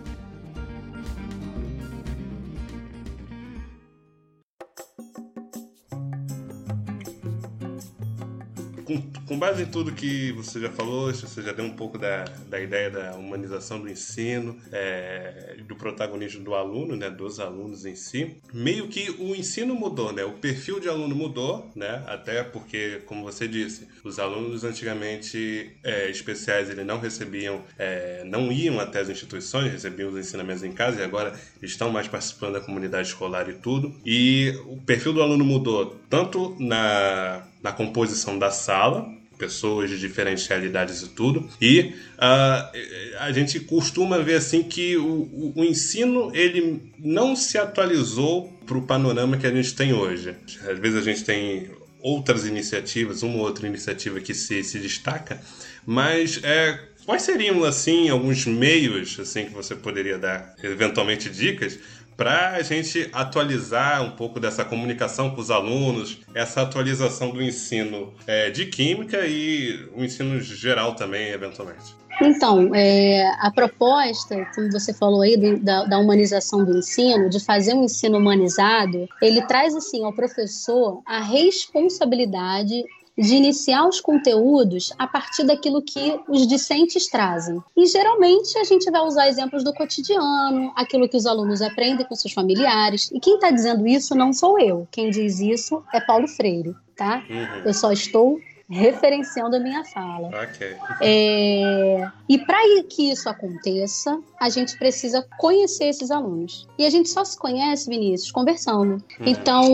Base 9.40 9.62
em 9.62 9.66
tudo 9.66 9.92
que 9.92 10.32
você 10.32 10.60
já 10.60 10.70
falou, 10.70 11.12
você 11.12 11.40
já 11.40 11.52
deu 11.52 11.64
um 11.64 11.72
pouco 11.72 11.96
da, 11.96 12.24
da 12.46 12.60
ideia 12.60 12.90
da 12.90 13.14
humanização 13.14 13.80
do 13.80 13.88
ensino, 13.88 14.54
é, 14.70 15.56
do 15.66 15.74
protagonismo 15.74 16.44
do 16.44 16.54
aluno, 16.54 16.94
né, 16.94 17.08
dos 17.08 17.40
alunos 17.40 17.86
em 17.86 17.94
si, 17.94 18.36
meio 18.52 18.86
que 18.88 19.10
o 19.18 19.34
ensino 19.34 19.74
mudou, 19.74 20.12
né, 20.12 20.22
o 20.24 20.32
perfil 20.32 20.78
de 20.78 20.90
aluno 20.90 21.16
mudou, 21.16 21.70
né, 21.74 22.04
até 22.06 22.44
porque, 22.44 23.00
como 23.06 23.24
você 23.24 23.48
disse, 23.48 23.88
os 24.04 24.18
alunos 24.18 24.62
antigamente 24.62 25.74
é, 25.82 26.10
especiais 26.10 26.68
eles 26.68 26.86
não 26.86 27.00
recebiam, 27.00 27.62
é, 27.78 28.22
não 28.26 28.52
iam 28.52 28.78
até 28.78 29.00
as 29.00 29.08
instituições, 29.08 29.72
recebiam 29.72 30.10
os 30.10 30.18
ensinamentos 30.18 30.62
em 30.62 30.72
casa 30.72 31.00
e 31.00 31.02
agora 31.02 31.32
estão 31.62 31.90
mais 31.90 32.06
participando 32.06 32.54
da 32.54 32.60
comunidade 32.60 33.08
escolar 33.08 33.48
e 33.48 33.54
tudo. 33.54 33.94
E 34.04 34.54
o 34.66 34.76
perfil 34.76 35.14
do 35.14 35.22
aluno 35.22 35.44
mudou 35.44 35.98
tanto 36.10 36.54
na 36.58 37.46
na 37.62 37.72
composição 37.72 38.38
da 38.38 38.50
sala, 38.50 39.06
pessoas 39.40 39.88
de 39.88 39.98
diferentes 39.98 40.46
realidades 40.46 41.00
e 41.02 41.08
tudo. 41.08 41.48
E 41.60 41.94
uh, 42.18 43.18
a 43.18 43.32
gente 43.32 43.58
costuma 43.60 44.18
ver 44.18 44.34
assim 44.34 44.62
que 44.62 44.98
o, 44.98 45.52
o, 45.56 45.64
ensino 45.64 46.30
ele 46.34 46.92
não 46.98 47.34
se 47.34 47.56
atualizou 47.56 48.52
para 48.66 48.76
o 48.76 48.82
panorama 48.82 49.38
que 49.38 49.46
a 49.46 49.50
gente 49.50 49.74
tem 49.74 49.94
hoje. 49.94 50.36
Às 50.68 50.78
vezes 50.78 50.98
a 50.98 51.02
gente 51.02 51.24
tem 51.24 51.70
outras 52.02 52.46
iniciativas, 52.46 53.22
uma 53.22 53.36
ou 53.36 53.40
outra 53.40 53.66
iniciativa 53.66 54.20
que 54.20 54.34
se, 54.34 54.62
se 54.62 54.78
destaca, 54.78 55.40
mas 55.86 56.40
é, 56.42 56.78
quais 57.04 57.22
seriam 57.22 57.64
assim 57.64 58.08
alguns 58.08 58.46
meios 58.46 59.18
assim 59.20 59.46
que 59.46 59.52
você 59.52 59.74
poderia 59.74 60.18
dar, 60.18 60.54
eventualmente 60.62 61.28
dicas 61.28 61.78
para 62.20 62.50
a 62.50 62.62
gente 62.62 63.08
atualizar 63.14 64.02
um 64.02 64.10
pouco 64.10 64.38
dessa 64.38 64.62
comunicação 64.62 65.30
com 65.30 65.40
os 65.40 65.50
alunos, 65.50 66.18
essa 66.34 66.60
atualização 66.60 67.30
do 67.30 67.42
ensino 67.42 68.12
é, 68.26 68.50
de 68.50 68.66
química 68.66 69.26
e 69.26 69.88
o 69.96 70.04
ensino 70.04 70.38
geral 70.38 70.94
também, 70.94 71.30
eventualmente. 71.30 71.96
Então, 72.20 72.74
é, 72.74 73.26
a 73.38 73.50
proposta, 73.50 74.46
como 74.54 74.70
você 74.70 74.92
falou 74.92 75.22
aí, 75.22 75.34
da, 75.56 75.84
da, 75.84 75.98
humanização 75.98 76.62
do 76.62 76.76
ensino, 76.76 77.30
de 77.30 77.42
fazer 77.42 77.72
um 77.72 77.84
ensino 77.84 78.18
humanizado, 78.18 79.08
ele 79.22 79.40
traz 79.46 79.74
assim 79.74 80.04
ao 80.04 80.12
professor 80.12 81.00
a 81.06 81.22
responsabilidade 81.22 82.84
de 83.20 83.36
iniciar 83.36 83.86
os 83.86 84.00
conteúdos 84.00 84.92
a 84.98 85.06
partir 85.06 85.44
daquilo 85.44 85.82
que 85.82 86.18
os 86.26 86.46
discentes 86.46 87.06
trazem. 87.06 87.62
E 87.76 87.86
geralmente 87.86 88.56
a 88.58 88.64
gente 88.64 88.90
vai 88.90 89.02
usar 89.02 89.28
exemplos 89.28 89.62
do 89.62 89.74
cotidiano, 89.74 90.72
aquilo 90.74 91.08
que 91.08 91.16
os 91.16 91.26
alunos 91.26 91.60
aprendem 91.60 92.06
com 92.06 92.14
seus 92.16 92.32
familiares. 92.32 93.10
E 93.12 93.20
quem 93.20 93.34
está 93.34 93.50
dizendo 93.50 93.86
isso 93.86 94.14
não 94.14 94.32
sou 94.32 94.58
eu. 94.58 94.88
Quem 94.90 95.10
diz 95.10 95.38
isso 95.38 95.84
é 95.92 96.00
Paulo 96.00 96.26
Freire, 96.26 96.74
tá? 96.96 97.22
Uhum. 97.28 97.62
Eu 97.66 97.74
só 97.74 97.92
estou 97.92 98.40
referenciando 98.70 99.56
a 99.56 99.60
minha 99.60 99.84
fala. 99.84 100.28
Okay. 100.28 100.76
É, 101.00 102.08
e 102.28 102.38
para 102.38 102.60
que 102.84 103.10
isso 103.10 103.28
aconteça, 103.28 104.20
a 104.40 104.48
gente 104.48 104.78
precisa 104.78 105.26
conhecer 105.38 105.86
esses 105.86 106.10
alunos. 106.10 106.68
E 106.78 106.86
a 106.86 106.90
gente 106.90 107.08
só 107.08 107.24
se 107.24 107.36
conhece, 107.36 107.88
Vinícius, 107.88 108.30
conversando. 108.30 108.92
Uhum. 108.92 109.26
Então, 109.26 109.64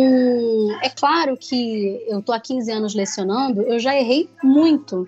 é 0.83 0.89
claro 0.89 1.37
que 1.37 2.03
eu 2.09 2.21
estou 2.21 2.35
há 2.35 2.41
15 2.41 2.73
anos 2.73 2.95
lecionando, 2.95 3.63
eu 3.63 3.79
já 3.79 3.95
errei 3.95 4.31
muito. 4.43 5.07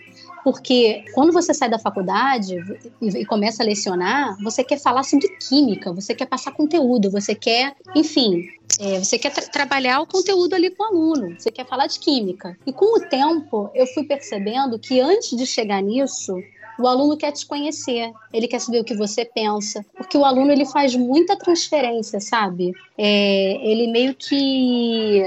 Porque 0.50 1.04
quando 1.12 1.30
você 1.30 1.52
sai 1.52 1.68
da 1.68 1.78
faculdade 1.78 2.56
e, 3.02 3.26
começa 3.26 3.62
a 3.62 3.66
lecionar, 3.66 4.34
você 4.42 4.64
quer 4.64 4.80
falar 4.80 5.02
sobre 5.02 5.28
química, 5.36 5.92
você 5.92 6.14
quer 6.14 6.24
passar 6.24 6.52
conteúdo, 6.52 7.10
você 7.10 7.34
quer, 7.34 7.76
enfim, 7.94 8.48
é, 8.80 8.98
você 8.98 9.18
quer 9.18 9.30
tra 9.30 9.46
trabalhar 9.46 10.00
o 10.00 10.06
conteúdo 10.06 10.54
ali 10.54 10.70
com 10.70 10.84
o 10.84 10.86
aluno, 10.86 11.34
você 11.38 11.50
quer 11.50 11.66
falar 11.66 11.86
de 11.86 11.98
química. 11.98 12.56
E 12.66 12.72
com 12.72 12.96
o 12.96 13.00
tempo, 13.10 13.70
eu 13.74 13.86
fui 13.88 14.04
percebendo 14.04 14.78
que 14.78 14.98
antes 15.00 15.36
de 15.36 15.44
chegar 15.44 15.82
nisso, 15.82 16.42
o 16.78 16.88
aluno 16.88 17.14
quer 17.14 17.32
te 17.32 17.44
conhecer, 17.44 18.10
ele 18.32 18.48
quer 18.48 18.60
saber 18.60 18.80
o 18.80 18.84
que 18.84 18.94
você 18.94 19.26
pensa, 19.26 19.84
porque 19.98 20.16
o 20.16 20.24
aluno 20.24 20.50
ele 20.50 20.64
faz 20.64 20.96
muita 20.96 21.36
transferência, 21.36 22.20
sabe? 22.20 22.72
É, 22.96 23.70
ele 23.70 23.88
meio 23.88 24.14
que 24.14 25.22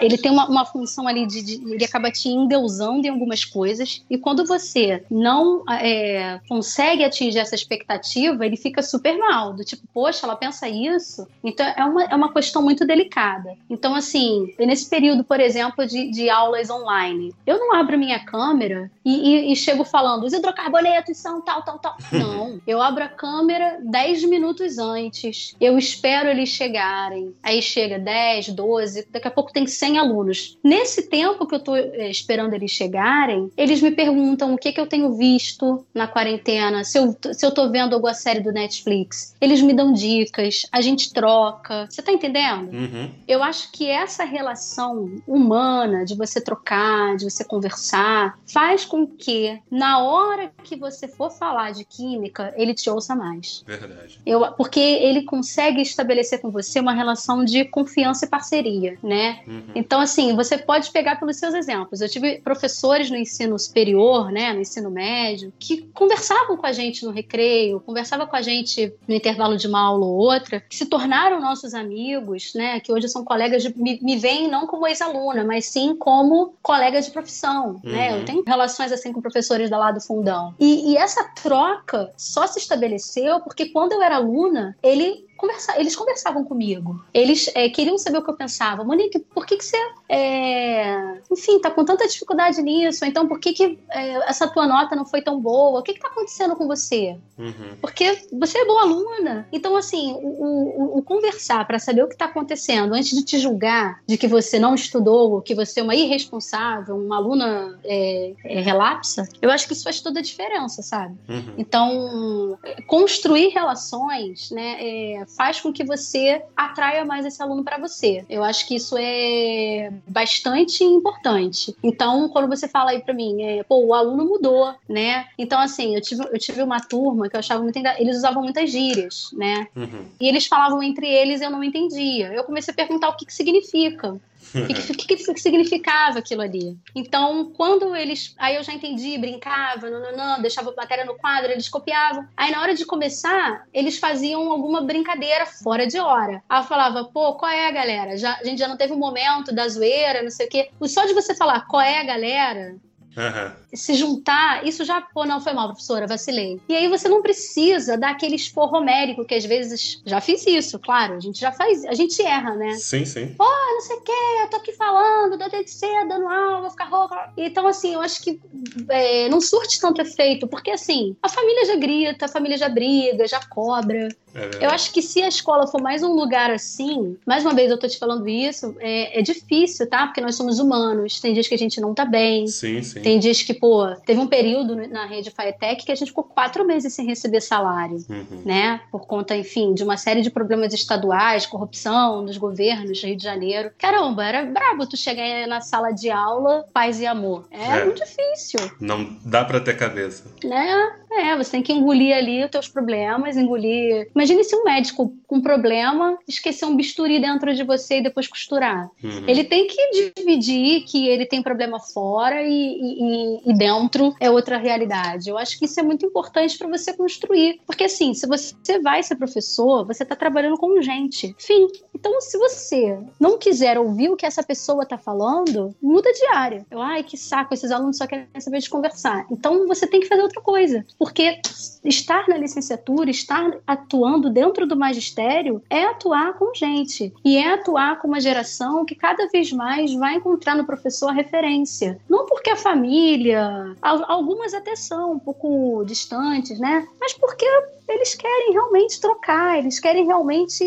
ele 0.00 0.18
tem 0.18 0.30
uma, 0.30 0.48
uma 0.48 0.64
função 0.64 1.06
ali 1.06 1.26
de, 1.26 1.42
de, 1.42 1.54
ele 1.72 1.84
acaba 1.84 2.10
te 2.10 2.28
endeusando 2.28 3.06
em 3.06 3.10
algumas 3.10 3.44
coisas 3.44 4.02
e 4.08 4.18
quando 4.18 4.44
você 4.44 5.04
não 5.10 5.62
é, 5.68 6.40
consegue 6.48 7.04
atingir 7.04 7.38
essa 7.38 7.54
expectativa, 7.54 8.44
ele 8.44 8.56
fica 8.56 8.82
super 8.82 9.16
mal, 9.18 9.52
do 9.52 9.64
tipo, 9.64 9.82
poxa, 9.92 10.26
ela 10.26 10.36
pensa 10.36 10.68
isso. 10.68 11.26
Então 11.42 11.66
é 11.66 11.84
uma, 11.84 12.04
é 12.04 12.14
uma 12.14 12.32
questão 12.32 12.62
muito 12.62 12.86
delicada. 12.86 13.54
Então, 13.68 13.94
assim, 13.94 14.54
nesse 14.58 14.88
período, 14.88 15.24
por 15.24 15.40
exemplo, 15.40 15.86
de, 15.86 16.10
de 16.10 16.28
aulas 16.30 16.70
online, 16.70 17.34
eu 17.46 17.58
não 17.58 17.74
abro 17.74 17.98
minha 17.98 18.20
câmera 18.20 18.90
e, 19.04 19.12
e, 19.12 19.52
e 19.52 19.56
chego 19.56 19.84
falando, 19.84 20.24
os 20.24 20.32
hidrocarbonetos 20.32 21.16
são 21.16 21.40
tal, 21.40 21.62
tal, 21.62 21.78
tal. 21.78 21.96
Não. 22.12 22.60
Eu 22.66 22.80
abro 22.80 23.04
a 23.04 23.08
câmera 23.08 23.78
10 23.82 24.24
minutos 24.24 24.78
antes. 24.78 25.54
Eu 25.60 25.78
espero 25.78 26.28
eles 26.28 26.48
chegarem. 26.48 27.34
Aí 27.42 27.60
chega 27.62 27.98
10, 27.98 28.50
12, 28.50 29.08
daqui 29.10 29.28
a 29.28 29.30
pouco 29.30 29.52
tem 29.52 29.64
100 29.78 29.98
alunos. 29.98 30.58
Nesse 30.62 31.08
tempo 31.08 31.46
que 31.46 31.54
eu 31.54 31.60
tô 31.60 31.76
eh, 31.76 32.10
esperando 32.10 32.54
eles 32.54 32.70
chegarem, 32.70 33.50
eles 33.56 33.80
me 33.80 33.90
perguntam 33.90 34.54
o 34.54 34.58
que, 34.58 34.72
que 34.72 34.80
eu 34.80 34.86
tenho 34.86 35.12
visto 35.16 35.84
na 35.94 36.06
quarentena, 36.06 36.84
se 36.84 36.98
eu, 36.98 37.16
se 37.32 37.44
eu 37.44 37.52
tô 37.52 37.70
vendo 37.70 37.94
alguma 37.94 38.14
série 38.14 38.40
do 38.40 38.52
Netflix. 38.52 39.34
Eles 39.40 39.60
me 39.60 39.72
dão 39.72 39.92
dicas, 39.92 40.66
a 40.70 40.80
gente 40.80 41.12
troca. 41.12 41.86
Você 41.88 42.02
tá 42.02 42.12
entendendo? 42.12 42.72
Uhum. 42.72 43.10
Eu 43.26 43.42
acho 43.42 43.70
que 43.72 43.88
essa 43.88 44.24
relação 44.24 45.20
humana 45.26 46.04
de 46.04 46.16
você 46.16 46.40
trocar, 46.40 47.16
de 47.16 47.24
você 47.24 47.44
conversar, 47.44 48.38
faz 48.46 48.84
com 48.84 49.06
que 49.06 49.60
na 49.70 50.02
hora 50.02 50.52
que 50.62 50.76
você 50.76 51.08
for 51.08 51.30
falar 51.30 51.72
de 51.72 51.84
química, 51.84 52.52
ele 52.56 52.74
te 52.74 52.88
ouça 52.88 53.14
mais. 53.14 53.64
Verdade. 53.66 54.20
Eu, 54.24 54.52
porque 54.52 54.80
ele 54.80 55.22
consegue 55.22 55.80
estabelecer 55.80 56.40
com 56.40 56.50
você 56.50 56.80
uma 56.80 56.92
relação 56.92 57.44
de 57.44 57.64
confiança 57.64 58.24
e 58.24 58.28
parceria, 58.28 58.98
né? 59.02 59.40
Uhum. 59.46 59.61
Então, 59.74 60.00
assim, 60.00 60.34
você 60.34 60.58
pode 60.58 60.90
pegar 60.90 61.16
pelos 61.16 61.36
seus 61.36 61.54
exemplos. 61.54 62.00
Eu 62.00 62.08
tive 62.08 62.40
professores 62.40 63.10
no 63.10 63.16
ensino 63.16 63.58
superior, 63.58 64.30
né, 64.30 64.52
no 64.52 64.60
ensino 64.60 64.90
médio, 64.90 65.52
que 65.58 65.82
conversavam 65.94 66.56
com 66.56 66.66
a 66.66 66.72
gente 66.72 67.04
no 67.04 67.10
recreio, 67.10 67.80
conversavam 67.80 68.26
com 68.26 68.36
a 68.36 68.42
gente 68.42 68.92
no 69.06 69.14
intervalo 69.14 69.56
de 69.56 69.66
uma 69.66 69.80
aula 69.80 70.06
ou 70.06 70.16
outra, 70.16 70.60
que 70.60 70.76
se 70.76 70.86
tornaram 70.86 71.40
nossos 71.40 71.74
amigos, 71.74 72.52
né, 72.54 72.80
que 72.80 72.92
hoje 72.92 73.08
são 73.08 73.24
colegas 73.24 73.62
de, 73.62 73.76
me, 73.78 73.98
me 74.02 74.16
veem 74.16 74.48
não 74.48 74.66
como 74.66 74.86
ex-aluna, 74.86 75.44
mas 75.44 75.66
sim 75.66 75.96
como 75.96 76.54
colega 76.62 77.00
de 77.00 77.10
profissão, 77.10 77.80
uhum. 77.84 77.90
né? 77.90 78.12
Eu 78.12 78.18
uhum. 78.18 78.24
tenho 78.24 78.44
relações 78.46 78.92
assim 78.92 79.12
com 79.12 79.20
professores 79.20 79.70
da 79.70 79.78
lá 79.78 79.90
do 79.90 80.00
fundão. 80.00 80.54
E, 80.58 80.92
e 80.92 80.96
essa 80.96 81.24
troca 81.42 82.12
só 82.16 82.46
se 82.46 82.58
estabeleceu 82.58 83.40
porque 83.40 83.66
quando 83.66 83.92
eu 83.92 84.02
era 84.02 84.16
aluna, 84.16 84.76
ele 84.82 85.26
conversa, 85.42 85.78
eles 85.78 85.96
conversavam 85.96 86.44
comigo. 86.44 87.04
Eles 87.12 87.50
é, 87.54 87.68
queriam 87.68 87.98
saber 87.98 88.18
o 88.18 88.22
que 88.22 88.30
eu 88.30 88.36
pensava. 88.36 88.84
Monique, 88.84 89.18
por 89.18 89.44
que, 89.44 89.56
que 89.56 89.64
você, 89.64 89.76
é, 90.14 91.22
enfim, 91.30 91.58
tá 91.58 91.70
com 91.70 91.86
tanta 91.86 92.06
dificuldade 92.06 92.60
nisso? 92.60 93.02
Então, 93.06 93.26
por 93.26 93.40
que, 93.40 93.54
que 93.54 93.78
é, 93.90 94.28
essa 94.28 94.46
tua 94.46 94.66
nota 94.66 94.94
não 94.94 95.06
foi 95.06 95.22
tão 95.22 95.40
boa? 95.40 95.80
O 95.80 95.82
que, 95.82 95.94
que 95.94 96.00
tá 96.00 96.08
acontecendo 96.08 96.54
com 96.54 96.66
você? 96.66 97.16
Uhum. 97.38 97.76
Porque 97.80 98.28
você 98.30 98.58
é 98.58 98.66
boa 98.66 98.82
aluna. 98.82 99.48
Então, 99.50 99.74
assim, 99.74 100.12
o, 100.12 100.18
o, 100.18 100.98
o 100.98 101.02
conversar 101.02 101.66
para 101.66 101.78
saber 101.78 102.04
o 102.04 102.08
que 102.08 102.16
tá 102.16 102.26
acontecendo 102.26 102.92
antes 102.92 103.16
de 103.16 103.24
te 103.24 103.38
julgar 103.38 104.00
de 104.06 104.18
que 104.18 104.28
você 104.28 104.58
não 104.58 104.74
estudou, 104.74 105.40
que 105.40 105.54
você 105.54 105.80
é 105.80 105.82
uma 105.82 105.94
irresponsável, 105.94 106.94
uma 106.94 107.16
aluna 107.16 107.78
é, 107.82 108.34
é, 108.44 108.60
relapsa, 108.60 109.26
eu 109.40 109.50
acho 109.50 109.66
que 109.66 109.72
isso 109.72 109.82
faz 109.82 110.02
toda 110.02 110.20
a 110.20 110.22
diferença, 110.22 110.82
sabe? 110.82 111.16
Uhum. 111.26 111.54
Então, 111.56 112.58
construir 112.86 113.48
relações, 113.48 114.50
né? 114.50 114.76
É, 114.78 115.24
faz 115.38 115.58
com 115.58 115.72
que 115.72 115.84
você 115.84 116.42
atraia 116.54 117.02
mais 117.02 117.24
esse 117.24 117.42
aluno 117.42 117.64
para 117.64 117.78
você. 117.78 118.26
Eu 118.28 118.44
acho 118.44 118.68
que 118.68 118.74
isso 118.74 118.94
é 118.98 119.90
bastante 120.06 120.84
importante. 120.84 121.74
Então, 121.82 122.28
quando 122.28 122.48
você 122.48 122.68
fala 122.68 122.90
aí 122.90 123.00
para 123.00 123.14
mim, 123.14 123.42
é, 123.42 123.62
pô, 123.62 123.84
o 123.84 123.94
aluno 123.94 124.24
mudou, 124.24 124.74
né? 124.88 125.26
Então, 125.38 125.60
assim, 125.60 125.94
eu 125.94 126.00
tive, 126.00 126.22
eu 126.24 126.38
tive 126.38 126.62
uma 126.62 126.80
turma 126.80 127.28
que 127.28 127.36
eu 127.36 127.40
achava 127.40 127.62
muito 127.62 127.78
engraçado. 127.78 128.00
Eles 128.00 128.16
usavam 128.16 128.42
muitas 128.42 128.70
gírias, 128.70 129.30
né? 129.32 129.66
Uhum. 129.74 130.04
E 130.20 130.28
eles 130.28 130.46
falavam 130.46 130.82
entre 130.82 131.06
eles 131.06 131.40
e 131.40 131.44
eu 131.44 131.50
não 131.50 131.62
entendia. 131.62 132.32
Eu 132.32 132.44
comecei 132.44 132.72
a 132.72 132.76
perguntar 132.76 133.08
o 133.08 133.16
que, 133.16 133.26
que 133.26 133.34
significa. 133.34 134.20
O 134.54 134.66
que, 134.66 134.94
que, 134.94 135.16
que, 135.16 135.40
significava 135.40 136.18
aquilo 136.18 136.42
ali? 136.42 136.76
Então, 136.94 137.52
quando 137.56 137.94
eles. 137.96 138.34
Aí 138.38 138.56
eu 138.56 138.62
já 138.62 138.72
entendi, 138.72 139.16
brincava, 139.18 139.88
não, 139.88 140.00
não, 140.00 140.16
não, 140.16 140.42
deixava 140.42 140.70
a 140.70 140.74
matéria 140.74 141.04
no 141.04 141.14
quadro, 141.14 141.50
eles 141.50 141.68
copiavam. 141.68 142.26
Aí 142.36 142.50
na 142.50 142.60
hora 142.60 142.74
de 142.74 142.84
começar, 142.84 143.66
eles 143.72 143.98
faziam 143.98 144.50
alguma 144.50 144.82
brincadeira 144.82 145.46
fora 145.46 145.86
de 145.86 145.98
hora. 145.98 146.42
Aí 146.48 146.60
eu 146.60 146.64
falava, 146.64 147.04
pô, 147.04 147.34
qual 147.34 147.50
é, 147.50 147.70
galera? 147.72 148.16
Já, 148.16 148.36
a 148.36 148.44
gente 148.44 148.58
já 148.58 148.68
não 148.68 148.76
teve 148.76 148.92
um 148.92 148.98
momento 148.98 149.54
da 149.54 149.68
zoeira, 149.68 150.22
não 150.22 150.30
sei 150.30 150.46
o 150.46 150.50
quê. 150.50 150.70
Só 150.82 151.06
de 151.06 151.14
você 151.14 151.34
falar 151.34 151.66
qual 151.66 151.82
é, 151.82 152.04
galera, 152.04 152.76
Uhum. 153.16 153.52
Se 153.74 153.94
juntar, 153.94 154.66
isso 154.66 154.84
já, 154.84 155.00
pô, 155.00 155.24
não 155.24 155.40
foi 155.40 155.52
mal, 155.52 155.68
professora, 155.68 156.06
vacilei. 156.06 156.60
E 156.68 156.74
aí 156.74 156.88
você 156.88 157.08
não 157.08 157.22
precisa 157.22 157.96
dar 157.96 158.10
aquele 158.10 158.36
esporro 158.36 158.78
homérico, 158.78 159.24
que 159.24 159.34
às 159.34 159.44
vezes 159.44 160.02
já 160.04 160.20
fiz 160.20 160.46
isso, 160.46 160.78
claro, 160.78 161.14
a 161.14 161.20
gente 161.20 161.38
já 161.40 161.52
faz, 161.52 161.84
a 161.84 161.94
gente 161.94 162.20
erra, 162.22 162.54
né? 162.54 162.72
Sim, 162.72 163.04
sim. 163.04 163.28
Pô, 163.36 163.44
não 163.44 163.80
sei 163.80 163.96
o 163.96 164.00
que, 164.00 164.12
eu 164.12 164.50
tô 164.50 164.56
aqui 164.56 164.72
falando, 164.72 165.38
dou 165.38 165.48
de 165.48 165.70
cedo, 165.70 166.08
dando 166.08 166.28
aula, 166.28 166.60
vou 166.62 166.70
ficar 166.70 166.86
rouca. 166.86 167.32
Então, 167.36 167.66
assim, 167.66 167.94
eu 167.94 168.00
acho 168.00 168.22
que 168.22 168.40
é, 168.88 169.28
não 169.28 169.40
surte 169.40 169.80
tanto 169.80 170.00
efeito, 170.00 170.46
porque 170.46 170.70
assim, 170.70 171.16
a 171.22 171.28
família 171.28 171.64
já 171.66 171.76
grita, 171.76 172.24
a 172.24 172.28
família 172.28 172.56
já 172.56 172.68
briga, 172.68 173.26
já 173.26 173.40
cobra. 173.46 174.08
É 174.34 174.64
eu 174.66 174.70
acho 174.70 174.92
que 174.92 175.02
se 175.02 175.22
a 175.22 175.28
escola 175.28 175.66
for 175.66 175.80
mais 175.80 176.02
um 176.02 176.12
lugar 176.12 176.50
assim, 176.50 177.16
mais 177.26 177.44
uma 177.44 177.54
vez 177.54 177.70
eu 177.70 177.78
tô 177.78 177.86
te 177.86 177.98
falando 177.98 178.28
isso, 178.28 178.74
é, 178.80 179.18
é, 179.18 179.22
difícil, 179.22 179.88
tá? 179.88 180.06
Porque 180.06 180.20
nós 180.20 180.34
somos 180.34 180.58
humanos. 180.58 181.20
Tem 181.20 181.32
dias 181.32 181.46
que 181.46 181.54
a 181.54 181.58
gente 181.58 181.80
não 181.80 181.94
tá 181.94 182.04
bem. 182.04 182.46
Sim, 182.46 182.82
sim. 182.82 183.00
Tem 183.00 183.18
dias 183.18 183.42
que, 183.42 183.54
pô, 183.54 183.86
teve 184.06 184.20
um 184.20 184.26
período 184.26 184.76
na 184.88 185.06
rede 185.06 185.30
Firetech 185.30 185.84
que 185.84 185.92
a 185.92 185.94
gente 185.94 186.08
ficou 186.08 186.24
quatro 186.24 186.66
meses 186.66 186.92
sem 186.92 187.06
receber 187.06 187.40
salário, 187.40 187.98
uhum. 188.08 188.42
né? 188.44 188.80
Por 188.90 189.06
conta, 189.06 189.36
enfim, 189.36 189.74
de 189.74 189.84
uma 189.84 189.96
série 189.96 190.22
de 190.22 190.30
problemas 190.30 190.72
estaduais, 190.72 191.46
corrupção 191.46 192.24
dos 192.24 192.36
governos, 192.36 193.02
Rio 193.02 193.16
de 193.16 193.22
Janeiro. 193.22 193.70
Caramba, 193.78 194.24
era 194.24 194.44
brabo 194.44 194.86
tu 194.86 194.96
chegar 194.96 195.46
na 195.46 195.60
sala 195.60 195.92
de 195.92 196.10
aula, 196.10 196.64
paz 196.72 197.00
e 197.00 197.06
amor. 197.06 197.46
É, 197.50 197.80
é. 197.80 197.84
muito 197.84 198.02
difícil. 198.04 198.60
Não 198.80 199.16
dá 199.24 199.44
pra 199.44 199.60
ter 199.60 199.76
cabeça. 199.76 200.24
Né? 200.44 200.92
É, 201.10 201.36
você 201.36 201.52
tem 201.52 201.62
que 201.62 201.72
engolir 201.72 202.16
ali 202.16 202.44
os 202.44 202.50
teus 202.50 202.68
problemas, 202.68 203.36
engolir. 203.36 204.08
Imagine 204.22 204.44
se 204.44 204.54
um 204.54 204.62
médico 204.62 205.12
com 205.26 205.40
problema 205.40 206.16
esquecer 206.28 206.64
um 206.64 206.76
bisturi 206.76 207.18
dentro 207.18 207.52
de 207.52 207.64
você 207.64 207.98
e 207.98 208.02
depois 208.04 208.28
costurar. 208.28 208.88
Uhum. 209.02 209.24
Ele 209.26 209.42
tem 209.42 209.66
que 209.66 210.12
dividir 210.14 210.84
que 210.84 211.08
ele 211.08 211.26
tem 211.26 211.42
problema 211.42 211.80
fora 211.80 212.40
e, 212.40 212.48
e, 212.52 213.50
e, 213.50 213.52
dentro 213.52 214.14
é 214.20 214.30
outra 214.30 214.58
realidade. 214.58 215.28
Eu 215.28 215.36
acho 215.36 215.58
que 215.58 215.64
isso 215.64 215.80
é 215.80 215.82
muito 215.82 216.06
importante 216.06 216.56
para 216.56 216.68
você 216.68 216.92
construir. 216.92 217.60
Porque, 217.66 217.82
assim, 217.82 218.14
se 218.14 218.24
você 218.28 218.78
vai 218.78 219.02
ser 219.02 219.16
professor, 219.16 219.84
você 219.84 220.04
está 220.04 220.14
trabalhando 220.14 220.56
com 220.56 220.80
gente. 220.80 221.34
Fim. 221.36 221.66
Então, 221.92 222.20
se 222.20 222.38
você 222.38 222.96
não 223.18 223.38
quiser 223.38 223.76
ouvir 223.76 224.08
o 224.08 224.16
que 224.16 224.24
essa 224.24 224.44
pessoa 224.44 224.84
está 224.84 224.96
falando, 224.96 225.74
muda 225.82 226.12
de 226.12 226.26
área. 226.26 226.64
Eu, 226.70 226.80
ai, 226.80 227.02
que 227.02 227.16
saco, 227.16 227.54
esses 227.54 227.72
alunos 227.72 227.96
só 227.96 228.06
querem 228.06 228.28
saber 228.38 228.60
de 228.60 228.70
conversar. 228.70 229.26
Então, 229.32 229.66
você 229.66 229.84
tem 229.84 229.98
que 229.98 230.06
fazer 230.06 230.22
outra 230.22 230.40
coisa. 230.40 230.84
Porque 230.96 231.40
estar 231.84 232.28
na 232.28 232.36
licenciatura, 232.36 233.10
estar 233.10 233.50
atuando 233.66 234.11
dentro 234.20 234.66
do 234.66 234.76
magistério, 234.76 235.62
é 235.68 235.84
atuar 235.84 236.34
com 236.34 236.54
gente. 236.54 237.12
E 237.24 237.36
é 237.36 237.54
atuar 237.54 238.00
com 238.00 238.08
uma 238.08 238.20
geração 238.20 238.84
que 238.84 238.94
cada 238.94 239.28
vez 239.28 239.52
mais 239.52 239.92
vai 239.94 240.14
encontrar 240.16 240.56
no 240.56 240.64
professor 240.64 241.10
a 241.10 241.12
referência. 241.12 241.98
Não 242.08 242.26
porque 242.26 242.50
a 242.50 242.56
família, 242.56 243.76
algumas 243.80 244.54
até 244.54 244.76
são 244.76 245.12
um 245.12 245.18
pouco 245.18 245.84
distantes, 245.84 246.58
né? 246.58 246.86
Mas 247.00 247.12
porque 247.14 247.46
eles 247.94 248.14
querem 248.14 248.52
realmente 248.52 249.00
trocar, 249.00 249.58
eles 249.58 249.78
querem 249.78 250.06
realmente 250.06 250.64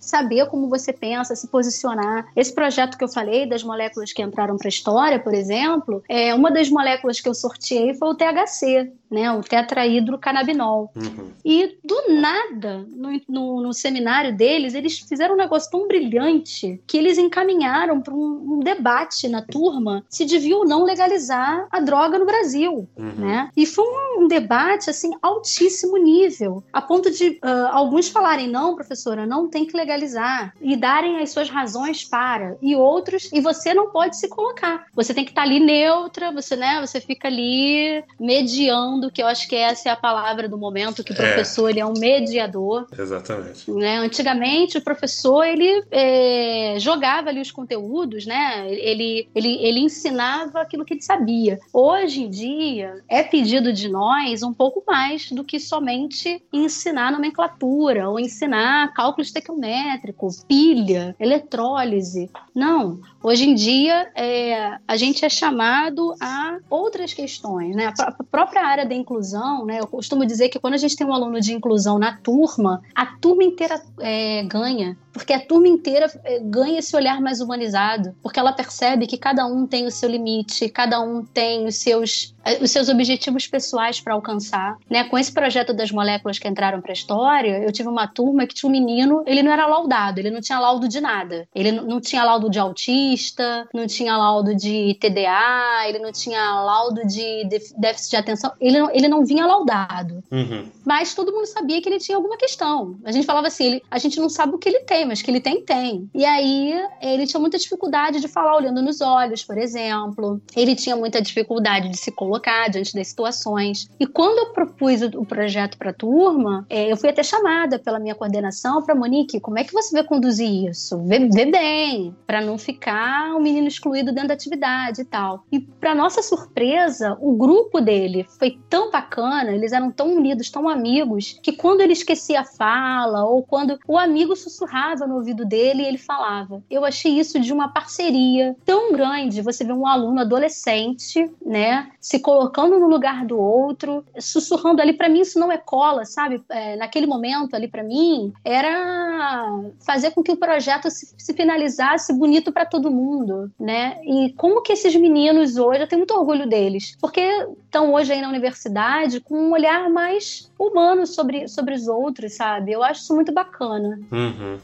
saber 0.00 0.46
como 0.46 0.68
você 0.68 0.92
pensa, 0.92 1.34
se 1.34 1.48
posicionar. 1.48 2.28
Esse 2.34 2.54
projeto 2.54 2.96
que 2.96 3.04
eu 3.04 3.08
falei 3.08 3.46
das 3.46 3.62
moléculas 3.62 4.12
que 4.12 4.22
entraram 4.22 4.56
para 4.56 4.68
a 4.68 4.70
história, 4.70 5.18
por 5.18 5.34
exemplo, 5.34 6.02
é 6.08 6.34
uma 6.34 6.50
das 6.50 6.70
moléculas 6.70 7.20
que 7.20 7.28
eu 7.28 7.34
sorteei 7.34 7.94
foi 7.94 8.08
o 8.08 8.14
THC, 8.14 8.92
né, 9.10 9.30
o 9.30 9.40
tetrahidrocannabinol. 9.40 10.90
Uhum. 10.96 11.30
E 11.44 11.78
do 11.84 12.14
nada, 12.14 12.86
no, 12.88 13.20
no, 13.28 13.62
no, 13.62 13.72
seminário 13.72 14.36
deles, 14.36 14.74
eles 14.74 14.98
fizeram 14.98 15.34
um 15.34 15.38
negócio 15.38 15.70
tão 15.70 15.86
brilhante 15.86 16.80
que 16.86 16.98
eles 16.98 17.18
encaminharam 17.18 18.00
para 18.00 18.14
um, 18.14 18.56
um, 18.56 18.60
debate 18.60 19.28
na 19.28 19.42
turma 19.42 20.04
se 20.08 20.24
devia 20.24 20.56
ou 20.56 20.66
não 20.66 20.84
legalizar 20.84 21.66
a 21.70 21.80
droga 21.80 22.18
no 22.18 22.26
Brasil, 22.26 22.88
uhum. 22.96 23.12
né? 23.16 23.50
E 23.56 23.64
foi 23.64 23.86
um 24.18 24.26
debate 24.26 24.90
assim 24.90 25.12
altíssimo 25.22 25.96
nível 25.96 26.62
a 26.72 26.80
ponto 26.82 27.10
de 27.10 27.40
uh, 27.42 27.68
alguns 27.72 28.08
falarem: 28.08 28.48
não, 28.48 28.74
professora, 28.74 29.26
não 29.26 29.48
tem 29.48 29.64
que 29.64 29.76
legalizar, 29.76 30.54
e 30.60 30.76
darem 30.76 31.20
as 31.20 31.30
suas 31.30 31.48
razões 31.48 32.04
para, 32.04 32.56
e 32.60 32.74
outros, 32.74 33.30
e 33.32 33.40
você 33.40 33.72
não 33.72 33.90
pode 33.90 34.16
se 34.16 34.28
colocar. 34.28 34.86
Você 34.94 35.14
tem 35.14 35.24
que 35.24 35.30
estar 35.30 35.42
tá 35.42 35.48
ali 35.48 35.60
neutra, 35.60 36.32
você, 36.32 36.56
né, 36.56 36.80
você 36.80 37.00
fica 37.00 37.28
ali 37.28 38.04
mediando, 38.18 39.10
que 39.10 39.22
eu 39.22 39.26
acho 39.26 39.48
que 39.48 39.56
essa 39.56 39.88
é 39.88 39.92
a 39.92 39.96
palavra 39.96 40.48
do 40.48 40.58
momento, 40.58 41.02
que 41.02 41.12
o 41.12 41.14
é. 41.14 41.16
professor 41.16 41.70
ele 41.70 41.80
é 41.80 41.86
um 41.86 41.94
mediador. 41.98 42.86
Exatamente. 42.96 43.70
Né? 43.70 43.98
Antigamente, 43.98 44.78
o 44.78 44.82
professor 44.82 45.44
ele 45.44 45.84
é, 45.90 46.76
jogava 46.78 47.28
ali 47.28 47.40
os 47.40 47.50
conteúdos, 47.50 48.26
né? 48.26 48.66
Ele, 48.68 49.28
ele, 49.34 49.56
ele 49.62 49.80
ensinava 49.80 50.60
aquilo 50.60 50.84
que 50.84 50.94
ele 50.94 51.02
sabia. 51.02 51.58
Hoje 51.72 52.22
em 52.22 52.30
dia, 52.30 53.02
é 53.08 53.22
pedido 53.22 53.72
de 53.72 53.88
nós 53.88 54.42
um 54.42 54.52
pouco 54.52 54.82
mais 54.86 55.30
do 55.30 55.44
que 55.44 55.58
somente 55.58 56.42
ensinar 56.52 57.12
nomenclatura 57.12 58.08
ou 58.08 58.18
ensinar 58.18 58.92
cálculo 58.94 59.22
estequiométrico, 59.22 60.28
pilha, 60.46 61.14
eletrólise. 61.18 62.30
Não. 62.54 63.00
Hoje 63.22 63.48
em 63.48 63.54
dia, 63.54 64.10
é, 64.14 64.78
a 64.86 64.96
gente 64.96 65.24
é 65.24 65.28
chamado 65.28 66.14
a 66.20 66.58
outras 66.70 67.12
questões, 67.12 67.74
né? 67.74 67.92
A 67.98 68.12
própria 68.30 68.64
área 68.64 68.86
da 68.86 68.94
inclusão, 68.94 69.64
né? 69.64 69.80
Eu 69.80 69.86
costumo 69.86 70.24
dizer 70.24 70.48
que 70.48 70.58
quando 70.58 70.74
a 70.74 70.78
gente 70.78 70.96
tem 70.96 71.06
um 71.06 71.12
aluno 71.12 71.40
de 71.40 71.52
inclusão 71.52 71.98
na 71.98 72.16
turma, 72.16 72.82
a 72.94 73.06
turma 73.06 73.44
inteira 73.44 73.82
é, 74.00 74.42
ganha 74.44 74.96
porque 75.16 75.32
a 75.32 75.40
turma 75.40 75.66
inteira 75.66 76.10
é, 76.24 76.38
ganha 76.40 76.78
esse 76.78 76.94
olhar 76.94 77.22
mais 77.22 77.40
humanizado, 77.40 78.14
porque 78.22 78.38
ela 78.38 78.52
percebe 78.52 79.06
que 79.06 79.16
cada 79.16 79.46
um 79.46 79.66
tem 79.66 79.86
o 79.86 79.90
seu 79.90 80.10
limite, 80.10 80.68
cada 80.68 81.00
um 81.00 81.24
tem 81.24 81.66
os 81.66 81.76
seus, 81.76 82.34
os 82.60 82.70
seus 82.70 82.88
objetivos 82.88 83.46
pessoais 83.46 84.00
para 84.00 84.14
alcançar. 84.14 84.76
Né? 84.88 85.04
Com 85.04 85.18
esse 85.18 85.32
projeto 85.32 85.72
das 85.72 85.90
moléculas 85.90 86.38
que 86.38 86.48
entraram 86.48 86.80
para 86.80 86.92
a 86.92 86.94
história, 86.94 87.58
eu 87.58 87.72
tive 87.72 87.88
uma 87.88 88.06
turma 88.06 88.46
que 88.46 88.54
tinha 88.54 88.68
um 88.68 88.72
menino, 88.72 89.22
ele 89.26 89.42
não 89.42 89.52
era 89.52 89.66
laudado, 89.66 90.20
ele 90.20 90.30
não 90.30 90.40
tinha 90.40 90.58
laudo 90.58 90.88
de 90.88 91.00
nada. 91.00 91.48
Ele 91.54 91.72
não 91.72 92.00
tinha 92.00 92.24
laudo 92.24 92.48
de 92.48 92.58
autista, 92.58 93.68
não 93.74 93.86
tinha 93.86 94.16
laudo 94.16 94.54
de 94.54 94.96
TDA, 95.00 95.88
ele 95.88 95.98
não 95.98 96.12
tinha 96.12 96.60
laudo 96.60 97.06
de 97.06 97.48
déficit 97.76 98.10
de 98.10 98.16
atenção, 98.16 98.52
ele 98.60 98.78
não, 98.78 98.90
ele 98.90 99.08
não 99.08 99.24
vinha 99.24 99.46
laudado. 99.46 100.22
Uhum. 100.30 100.68
Mas 100.84 101.14
todo 101.14 101.32
mundo 101.32 101.46
sabia 101.46 101.80
que 101.82 101.88
ele 101.88 101.98
tinha 101.98 102.16
alguma 102.16 102.36
questão. 102.36 102.96
A 103.04 103.10
gente 103.10 103.26
falava 103.26 103.48
assim, 103.48 103.64
ele, 103.64 103.82
a 103.90 103.98
gente 103.98 104.20
não 104.20 104.28
sabe 104.28 104.54
o 104.54 104.58
que 104.58 104.68
ele 104.68 104.80
tem, 104.80 105.04
mas 105.04 105.20
que 105.20 105.30
ele 105.30 105.40
tem, 105.40 105.62
tem. 105.62 106.08
E 106.14 106.24
aí 106.24 106.80
ele 107.00 107.26
tinha 107.26 107.40
muita 107.40 107.58
dificuldade 107.58 108.20
de 108.20 108.28
falar 108.28 108.56
olhando 108.56 108.80
nos 108.80 109.00
olhos, 109.00 109.42
por 109.42 109.58
exemplo. 109.58 110.40
Ele 110.54 110.76
tinha 110.76 110.96
muita 110.96 111.20
dificuldade 111.20 111.88
de 111.88 111.96
se 111.96 112.12
colocar 112.12 112.35
diante 112.70 112.94
das 112.94 113.08
situações. 113.08 113.88
E 113.98 114.06
quando 114.06 114.38
eu 114.38 114.52
propus 114.52 115.02
o, 115.02 115.24
projeto 115.24 115.76
para 115.76 115.90
a 115.90 115.94
turma, 115.94 116.64
é, 116.68 116.90
eu 116.90 116.96
fui 116.96 117.08
até 117.08 117.22
chamada 117.22 117.78
pela 117.78 117.98
minha 117.98 118.14
coordenação 118.14 118.82
para 118.82 118.94
Monique, 118.94 119.40
como 119.40 119.58
é 119.58 119.64
que 119.64 119.72
você 119.72 119.92
vai 119.92 120.04
conduzir 120.04 120.68
isso? 120.68 120.98
Vê, 121.04 121.28
vê 121.28 121.46
bem, 121.46 122.14
para 122.26 122.40
não 122.40 122.56
ficar 122.58 123.34
o 123.34 123.38
um 123.38 123.42
menino 123.42 123.66
excluído 123.66 124.12
dentro 124.12 124.28
da 124.28 124.34
atividade 124.34 125.02
e 125.02 125.04
tal. 125.04 125.44
E 125.50 125.60
para 125.60 125.94
nossa 125.94 126.22
surpresa, 126.22 127.16
o 127.20 127.32
grupo 127.36 127.80
dele 127.80 128.26
foi 128.38 128.58
tão 128.68 128.90
bacana, 128.90 129.52
eles 129.52 129.72
eram 129.72 129.90
tão 129.90 130.14
unidos, 130.14 130.50
tão 130.50 130.68
amigos, 130.68 131.38
que 131.42 131.52
quando 131.52 131.80
ele 131.80 131.92
esquecia 131.92 132.40
a 132.40 132.44
fala 132.44 133.24
ou 133.24 133.42
quando 133.42 133.78
o 133.86 133.98
amigo 133.98 134.36
sussurrava 134.36 135.06
no 135.06 135.16
ouvido 135.16 135.44
dele 135.44 135.84
ele 135.84 135.98
falava. 135.98 136.62
Eu 136.70 136.84
achei 136.84 137.18
isso 137.18 137.38
de 137.40 137.52
uma 137.52 137.68
parceria 137.68 138.56
tão 138.64 138.92
grande. 138.92 139.42
Você 139.42 139.64
vê 139.64 139.72
um 139.72 139.86
aluno 139.86 140.20
adolescente, 140.20 141.30
né, 141.44 141.90
se 142.00 142.18
colocando 142.26 142.80
no 142.80 142.88
lugar 142.88 143.24
do 143.24 143.38
outro, 143.38 144.04
sussurrando 144.18 144.82
ali. 144.82 144.92
Para 144.92 145.08
mim, 145.08 145.20
isso 145.20 145.38
não 145.38 145.52
é 145.52 145.56
cola, 145.56 146.04
sabe? 146.04 146.42
É, 146.48 146.74
naquele 146.74 147.06
momento 147.06 147.54
ali, 147.54 147.68
para 147.68 147.84
mim, 147.84 148.32
era 148.44 149.60
fazer 149.86 150.10
com 150.10 150.24
que 150.24 150.32
o 150.32 150.36
projeto 150.36 150.90
se, 150.90 151.14
se 151.16 151.32
finalizasse 151.32 152.12
bonito 152.12 152.50
para 152.50 152.66
todo 152.66 152.90
mundo, 152.90 153.48
né? 153.60 154.00
E 154.02 154.32
como 154.36 154.60
que 154.60 154.72
esses 154.72 154.96
meninos 154.96 155.56
hoje, 155.56 155.82
eu 155.82 155.86
tenho 155.86 156.00
muito 156.00 156.14
orgulho 156.14 156.48
deles, 156.48 156.96
porque 157.00 157.20
estão 157.64 157.94
hoje 157.94 158.12
aí 158.12 158.20
na 158.20 158.28
universidade 158.28 159.20
com 159.20 159.38
um 159.38 159.52
olhar 159.52 159.88
mais 159.88 160.50
humano 160.58 161.06
sobre, 161.06 161.46
sobre 161.46 161.74
os 161.74 161.86
outros, 161.86 162.34
sabe? 162.34 162.72
Eu 162.72 162.82
acho 162.82 163.02
isso 163.02 163.14
muito 163.14 163.32
bacana. 163.32 164.00
Uhum. 164.10 164.58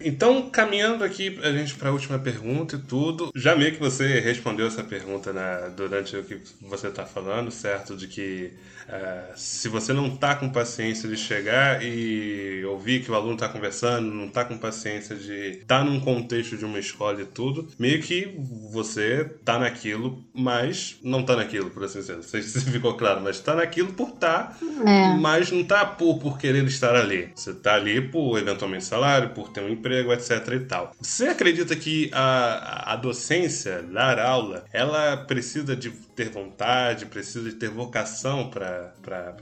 Então, 0.00 0.50
caminhando 0.50 1.02
aqui 1.02 1.38
a 1.42 1.50
gente 1.52 1.74
para 1.74 1.88
a 1.88 1.92
última 1.92 2.18
pergunta 2.18 2.76
e 2.76 2.78
tudo, 2.78 3.30
já 3.34 3.56
meio 3.56 3.72
que 3.72 3.80
você 3.80 4.20
respondeu 4.20 4.66
essa 4.66 4.84
pergunta 4.84 5.32
né, 5.32 5.72
durante 5.76 6.16
o 6.16 6.22
que 6.22 6.38
você 6.60 6.88
está 6.88 7.06
falando, 7.06 7.50
certo? 7.50 7.96
De 7.96 8.06
que 8.06 8.52
uh, 8.88 9.32
se 9.34 9.68
você 9.68 9.92
não 9.92 10.08
está 10.08 10.34
com 10.34 10.48
paciência 10.50 11.08
de 11.08 11.16
chegar 11.16 11.82
e 11.82 12.64
ouvir 12.66 13.02
que 13.02 13.10
o 13.10 13.14
aluno 13.14 13.34
está 13.34 13.48
conversando, 13.48 14.12
não 14.12 14.26
está 14.26 14.44
com 14.44 14.58
paciência 14.58 15.16
de 15.16 15.60
estar 15.60 15.78
tá 15.78 15.84
num 15.84 15.98
contexto 16.00 16.56
de 16.56 16.64
uma 16.64 16.78
escola 16.78 17.22
e 17.22 17.26
tudo, 17.26 17.68
meio 17.78 18.00
que 18.02 18.34
você 18.70 19.22
está 19.38 19.58
naquilo, 19.58 20.22
mas 20.34 20.98
não 21.02 21.20
está 21.20 21.36
naquilo, 21.36 21.70
por 21.70 21.84
assim 21.84 22.00
dizer. 22.00 22.16
Não 22.16 22.22
sei 22.22 22.42
se 22.42 22.60
ficou 22.70 22.94
claro, 22.94 23.22
mas 23.22 23.36
está 23.36 23.54
naquilo 23.54 23.92
por 23.92 24.10
estar, 24.10 24.58
tá, 24.58 24.90
é. 24.90 25.16
mas 25.16 25.50
não 25.50 25.60
está 25.60 25.86
por, 25.86 26.18
por 26.18 26.38
querer 26.38 26.64
estar 26.64 26.94
ali. 26.94 27.30
Você 27.34 27.50
está 27.50 27.74
ali 27.74 28.00
por 28.00 28.38
eventualmente 28.38 28.84
salário, 28.84 29.30
por 29.30 29.48
ter 29.48 29.62
um 29.62 29.68
emprego 29.68 29.86
emprego, 29.96 30.12
etc 30.12 30.30
e 30.52 30.60
tal. 30.60 30.92
Você 31.00 31.28
acredita 31.28 31.74
que 31.74 32.10
a, 32.12 32.92
a 32.92 32.96
docência, 32.96 33.82
dar 33.82 34.18
aula, 34.18 34.64
ela 34.72 35.16
precisa 35.16 35.74
de 35.74 35.92
ter 36.16 36.30
vontade, 36.30 37.06
precisa 37.06 37.48
de 37.48 37.56
ter 37.56 37.68
vocação 37.68 38.48
para 38.48 38.92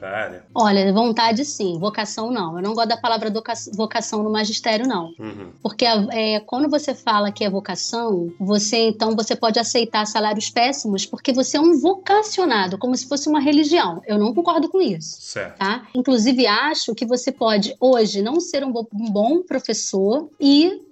a 0.02 0.06
área? 0.06 0.44
Olha, 0.52 0.92
vontade 0.92 1.44
sim, 1.44 1.78
vocação 1.78 2.30
não. 2.30 2.56
Eu 2.56 2.62
não 2.62 2.74
gosto 2.74 2.88
da 2.88 2.96
palavra 2.96 3.32
vocação 3.72 4.22
no 4.24 4.30
magistério, 4.30 4.86
não. 4.86 5.14
Uhum. 5.18 5.52
Porque 5.62 5.84
é, 5.84 6.40
quando 6.40 6.68
você 6.68 6.94
fala 6.94 7.30
que 7.30 7.44
é 7.44 7.48
vocação, 7.48 8.32
você 8.40 8.88
então 8.88 9.14
você 9.14 9.36
pode 9.36 9.58
aceitar 9.58 10.04
salários 10.06 10.50
péssimos 10.50 11.06
porque 11.06 11.32
você 11.32 11.56
é 11.56 11.60
um 11.60 11.78
vocacionado, 11.78 12.76
como 12.76 12.96
se 12.96 13.06
fosse 13.06 13.28
uma 13.28 13.40
religião. 13.40 14.02
Eu 14.06 14.18
não 14.18 14.34
concordo 14.34 14.68
com 14.68 14.80
isso. 14.80 15.20
Certo. 15.20 15.58
Tá? 15.58 15.86
Inclusive, 15.94 16.46
acho 16.46 16.94
que 16.94 17.06
você 17.06 17.30
pode 17.30 17.76
hoje 17.78 18.20
não 18.20 18.40
ser 18.40 18.64
um 18.64 18.72
bom 18.92 19.42
professor 19.42 20.28
e 20.40 20.82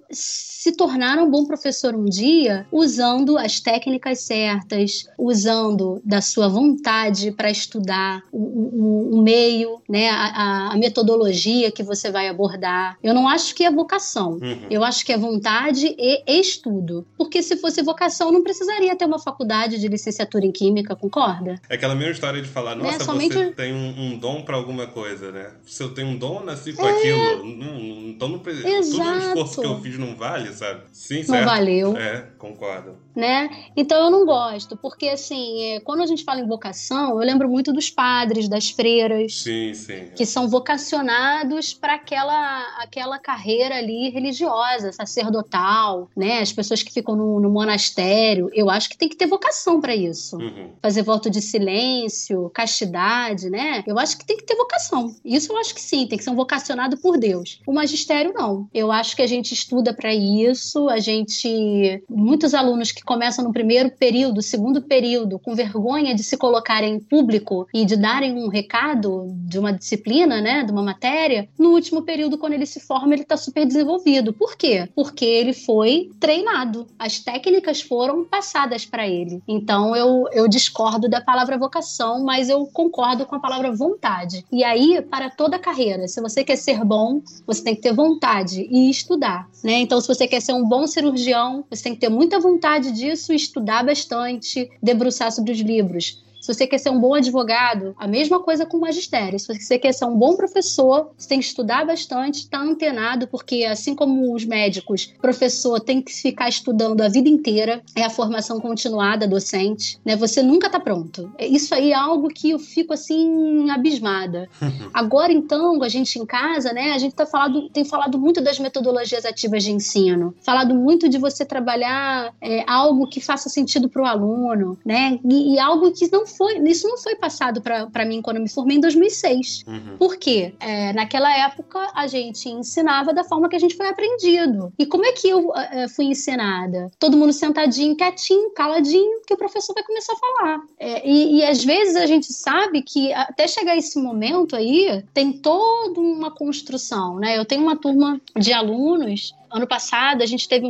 se 0.63 0.71
tornar 0.71 1.19
um 1.19 1.29
bom 1.29 1.43
professor 1.43 1.93
um 1.93 2.05
dia 2.05 2.65
usando 2.71 3.37
as 3.37 3.59
técnicas 3.59 4.21
certas, 4.21 5.09
usando 5.17 6.01
da 6.05 6.21
sua 6.21 6.47
vontade 6.47 7.33
para 7.33 7.51
estudar 7.51 8.23
o, 8.31 8.37
o, 8.37 9.19
o, 9.19 9.21
meio, 9.21 9.81
né, 9.89 10.09
a, 10.09 10.71
a, 10.71 10.77
metodologia 10.77 11.69
que 11.69 11.83
você 11.83 12.09
vai 12.09 12.29
abordar. 12.29 12.97
Eu 13.03 13.13
não 13.13 13.27
acho 13.27 13.53
que 13.53 13.65
é 13.65 13.69
vocação, 13.69 14.39
uhum. 14.41 14.67
eu 14.69 14.85
acho 14.85 15.05
que 15.05 15.11
é 15.11 15.17
vontade 15.17 15.93
e 15.99 16.23
estudo. 16.39 17.05
Porque 17.17 17.43
se 17.43 17.57
fosse 17.57 17.83
vocação, 17.83 18.31
não 18.31 18.41
precisaria 18.41 18.95
ter 18.95 19.03
uma 19.03 19.19
faculdade 19.19 19.77
de 19.77 19.87
licenciatura 19.89 20.45
em 20.45 20.51
Química, 20.53 20.95
concorda? 20.95 21.59
É 21.69 21.75
aquela 21.75 21.93
mesma 21.93 22.13
história 22.13 22.41
de 22.41 22.47
falar, 22.47 22.77
né, 22.77 22.83
nossa, 22.83 22.99
né? 22.99 23.03
Somente... 23.03 23.33
você 23.33 23.51
tem 23.51 23.73
um, 23.73 24.13
um 24.13 24.17
dom 24.17 24.43
para 24.43 24.55
alguma 24.55 24.87
coisa, 24.87 25.29
né? 25.29 25.51
Se 25.65 25.83
eu 25.83 25.93
tenho 25.93 26.07
um 26.07 26.17
dom, 26.17 26.41
nasci 26.41 26.71
com 26.71 26.87
é... 26.87 26.91
aquilo. 26.91 27.45
Não, 27.57 27.77
então 28.07 28.29
não 28.29 28.39
precisa. 28.39 28.63
Todo 28.63 29.09
o 29.09 29.17
esforço 29.17 29.59
que 29.59 29.67
eu 29.67 29.81
fiz 29.81 29.97
não 29.97 30.15
vale, 30.15 30.52
sabe? 30.53 30.81
Sim, 30.91 31.17
não 31.19 31.23
certo. 31.25 31.45
valeu. 31.45 31.97
É, 31.97 32.27
concordo. 32.37 32.97
Né? 33.15 33.49
Então 33.75 34.05
eu 34.05 34.09
não 34.09 34.25
gosto, 34.25 34.75
porque 34.75 35.07
assim, 35.09 35.61
é, 35.63 35.79
quando 35.81 36.01
a 36.01 36.05
gente 36.05 36.23
fala 36.23 36.39
em 36.39 36.47
vocação, 36.47 37.09
eu 37.11 37.25
lembro 37.25 37.47
muito 37.47 37.71
dos 37.71 37.89
padres, 37.89 38.47
das 38.47 38.71
freiras. 38.71 39.41
Sim, 39.41 39.73
sim. 39.73 40.07
Que 40.15 40.25
são 40.25 40.49
vocacionados 40.49 41.73
para 41.73 41.93
aquela, 41.93 42.61
aquela 42.79 43.19
carreira 43.19 43.75
ali 43.75 44.09
religiosa, 44.09 44.91
sacerdotal, 44.91 46.09
né? 46.15 46.39
As 46.39 46.51
pessoas 46.51 46.81
que 46.81 46.91
ficam 46.91 47.15
no, 47.15 47.39
no 47.39 47.49
monastério. 47.49 48.49
Eu 48.53 48.69
acho 48.69 48.89
que 48.89 48.97
tem 48.97 49.09
que 49.09 49.15
ter 49.15 49.27
vocação 49.27 49.79
para 49.79 49.95
isso. 49.95 50.37
Uhum. 50.37 50.71
Fazer 50.81 51.03
voto 51.03 51.29
de 51.29 51.41
silêncio, 51.41 52.49
castidade, 52.53 53.49
né? 53.49 53.83
Eu 53.85 53.99
acho 53.99 54.17
que 54.17 54.25
tem 54.25 54.37
que 54.37 54.45
ter 54.45 54.55
vocação. 54.55 55.15
Isso 55.23 55.51
eu 55.51 55.57
acho 55.57 55.75
que 55.75 55.81
sim, 55.81 56.07
tem 56.07 56.17
que 56.17 56.23
ser 56.23 56.31
um 56.31 56.35
vocacionado 56.35 56.97
por 56.97 57.17
Deus. 57.17 57.61
O 57.67 57.73
magistério 57.73 58.33
não. 58.33 58.67
Eu 58.73 58.91
acho 58.91 59.15
que 59.15 59.21
a 59.21 59.27
gente 59.27 59.53
estuda 59.53 59.93
para 59.93 60.13
isso. 60.13 60.89
A 60.89 60.99
gente. 60.99 62.03
Muitos 62.09 62.53
alunos 62.53 62.91
que 62.91 63.02
começam 63.03 63.43
no 63.43 63.53
primeiro 63.53 63.91
período, 63.91 64.41
segundo 64.41 64.81
período, 64.81 65.39
com 65.39 65.55
vergonha 65.55 66.15
de 66.15 66.23
se 66.23 66.37
colocarem 66.37 66.95
em 66.95 66.99
público 66.99 67.67
e 67.73 67.85
de 67.85 67.95
darem 67.95 68.33
um 68.37 68.47
recado 68.47 69.33
de 69.45 69.59
uma 69.59 69.73
disciplina, 69.73 70.41
né, 70.41 70.63
de 70.63 70.71
uma 70.71 70.83
matéria, 70.83 71.47
no 71.57 71.69
último 71.69 72.01
período, 72.03 72.37
quando 72.37 72.53
ele 72.53 72.65
se 72.65 72.79
forma, 72.79 73.13
ele 73.13 73.23
está 73.23 73.37
super 73.37 73.65
desenvolvido. 73.65 74.33
Por 74.33 74.55
quê? 74.55 74.89
Porque 74.95 75.25
ele 75.25 75.53
foi 75.53 76.09
treinado. 76.19 76.87
As 76.97 77.19
técnicas 77.19 77.81
foram 77.81 78.25
passadas 78.25 78.85
para 78.85 79.07
ele. 79.07 79.41
Então 79.47 79.95
eu, 79.95 80.27
eu 80.31 80.47
discordo 80.47 81.09
da 81.09 81.21
palavra 81.21 81.57
vocação, 81.57 82.23
mas 82.23 82.49
eu 82.49 82.65
concordo 82.67 83.25
com 83.25 83.35
a 83.35 83.39
palavra 83.39 83.71
vontade. 83.71 84.45
E 84.51 84.63
aí, 84.63 85.01
para 85.01 85.29
toda 85.29 85.57
a 85.57 85.59
carreira, 85.59 86.07
se 86.07 86.21
você 86.21 86.43
quer 86.43 86.55
ser 86.55 86.83
bom, 86.83 87.21
você 87.45 87.63
tem 87.63 87.75
que 87.75 87.81
ter 87.81 87.93
vontade 87.93 88.67
e 88.69 88.89
estudar, 88.89 89.47
né? 89.63 89.73
Então, 89.73 89.99
se 89.99 90.07
você 90.07 90.27
quer 90.27 90.41
ser 90.41 90.53
um 90.53 90.65
bom 90.65 90.87
cirurgião, 90.87 91.63
você 91.69 91.83
tem 91.83 91.93
que 91.93 92.01
ter 92.01 92.09
muita 92.09 92.39
vontade 92.39 92.91
disso, 92.93 93.33
estudar 93.33 93.83
bastante, 93.83 94.69
debruçar 94.81 95.31
sobre 95.31 95.51
os 95.51 95.59
livros. 95.59 96.23
Se 96.43 96.53
você 96.53 96.67
quer 96.67 96.77
ser 96.77 96.89
um 96.89 96.99
bom 96.99 97.13
advogado, 97.13 97.95
a 97.97 98.05
mesma 98.05 98.37
coisa 98.37 98.65
com 98.65 98.75
o 98.75 98.81
magistério. 98.81 99.39
Se 99.39 99.47
você 99.47 99.79
quer 99.79 99.93
ser 99.93 100.03
um 100.03 100.17
bom 100.17 100.35
professor, 100.35 101.11
você 101.17 101.29
tem 101.29 101.39
que 101.39 101.45
estudar 101.45 101.85
bastante, 101.85 102.39
estar 102.39 102.57
tá 102.59 102.65
antenado, 102.65 103.29
porque 103.29 103.63
assim 103.63 103.95
como 103.95 104.35
os 104.35 104.43
médicos, 104.43 105.13
professor 105.21 105.79
tem 105.79 106.01
que 106.01 106.11
ficar 106.11 106.49
estudando 106.49 106.99
a 106.99 107.07
vida 107.07 107.29
inteira, 107.29 107.81
é 107.95 108.03
a 108.03 108.09
formação 108.09 108.59
continuada 108.59 109.25
docente, 109.25 109.97
né? 110.03 110.17
Você 110.17 110.43
nunca 110.43 110.67
está 110.67 110.81
pronto. 110.81 111.31
É, 111.37 111.47
isso 111.47 111.73
aí 111.73 111.91
é 111.91 111.95
algo 111.95 112.27
que 112.27 112.49
eu 112.49 112.59
fico 112.59 112.93
assim 112.93 113.69
abismada. 113.69 114.49
Agora 114.93 115.31
então, 115.31 115.81
a 115.81 115.87
gente 115.87 116.19
em 116.19 116.25
casa, 116.25 116.73
né, 116.73 116.91
a 116.91 116.97
gente 116.97 117.15
tá 117.15 117.25
falado, 117.25 117.69
tem 117.69 117.85
falado 117.85 118.19
muito 118.19 118.41
das 118.41 118.59
metodologias 118.59 119.23
ativas 119.23 119.63
de 119.63 119.71
ensino, 119.71 120.35
falado 120.43 120.75
muito 120.75 121.07
de 121.07 121.17
você 121.17 121.45
trabalhar 121.45 122.33
é, 122.41 122.69
algo 122.69 123.07
que 123.07 123.21
faça 123.21 123.47
sentido 123.47 123.87
para 123.87 124.01
o 124.01 124.05
aluno, 124.05 124.77
né? 124.85 125.17
E, 125.23 125.53
e, 125.53 125.59
algo 125.59 125.89
que 125.93 126.11
não 126.11 126.32
foi, 126.37 126.57
isso 126.69 126.87
não 126.87 126.97
foi 126.97 127.15
passado 127.15 127.61
para 127.61 128.05
mim 128.05 128.21
quando 128.21 128.37
eu 128.37 128.43
me 128.43 128.49
formei 128.49 128.77
em 128.77 128.81
2006. 128.81 129.63
Uhum. 129.67 129.97
Por 129.97 130.17
quê? 130.17 130.53
É, 130.59 130.93
naquela 130.93 131.31
época 131.45 131.91
a 131.93 132.07
gente 132.07 132.49
ensinava 132.49 133.13
da 133.13 133.23
forma 133.23 133.49
que 133.49 133.55
a 133.55 133.59
gente 133.59 133.75
foi 133.75 133.87
aprendido. 133.87 134.73
E 134.77 134.85
como 134.85 135.05
é 135.05 135.11
que 135.11 135.29
eu 135.29 135.53
é, 135.55 135.87
fui 135.87 136.05
ensinada? 136.05 136.91
Todo 136.99 137.17
mundo 137.17 137.33
sentadinho, 137.33 137.95
quietinho, 137.95 138.51
caladinho, 138.51 139.21
que 139.25 139.33
o 139.33 139.37
professor 139.37 139.73
vai 139.73 139.83
começar 139.83 140.13
a 140.13 140.17
falar. 140.17 140.61
É, 140.79 141.07
e, 141.07 141.37
e 141.37 141.45
às 141.45 141.63
vezes 141.63 141.95
a 141.95 142.05
gente 142.05 142.31
sabe 142.31 142.81
que 142.81 143.13
até 143.13 143.47
chegar 143.47 143.77
esse 143.77 143.99
momento 143.99 144.55
aí, 144.55 145.03
tem 145.13 145.31
toda 145.31 145.99
uma 145.99 146.31
construção, 146.31 147.19
né? 147.19 147.37
Eu 147.37 147.45
tenho 147.45 147.61
uma 147.61 147.75
turma 147.75 148.19
de 148.37 148.53
alunos 148.53 149.33
Ano 149.53 149.67
passado 149.67 150.23
a 150.23 150.25
gente 150.25 150.49
teve 150.49 150.67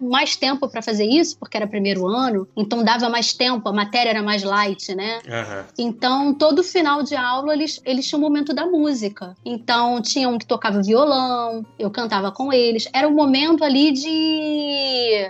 mais 0.00 0.36
tempo 0.36 0.66
para 0.66 0.80
fazer 0.80 1.04
isso, 1.04 1.36
porque 1.38 1.54
era 1.56 1.66
primeiro 1.66 2.06
ano, 2.06 2.48
então 2.56 2.82
dava 2.82 3.10
mais 3.10 3.34
tempo, 3.34 3.68
a 3.68 3.72
matéria 3.72 4.08
era 4.08 4.22
mais 4.22 4.42
light, 4.42 4.94
né? 4.94 5.20
Uhum. 5.26 5.64
Então, 5.78 6.34
todo 6.34 6.62
final 6.62 7.02
de 7.02 7.14
aula 7.14 7.52
eles, 7.52 7.78
eles 7.84 8.06
tinham 8.06 8.20
o 8.20 8.22
momento 8.22 8.54
da 8.54 8.64
música. 8.66 9.36
Então, 9.44 10.00
tinha 10.00 10.28
um 10.30 10.38
que 10.38 10.46
tocava 10.46 10.82
violão, 10.82 11.64
eu 11.78 11.90
cantava 11.90 12.32
com 12.32 12.50
eles. 12.50 12.88
Era 12.92 13.06
um 13.06 13.12
momento 13.12 13.62
ali 13.64 13.92
de 13.92 14.08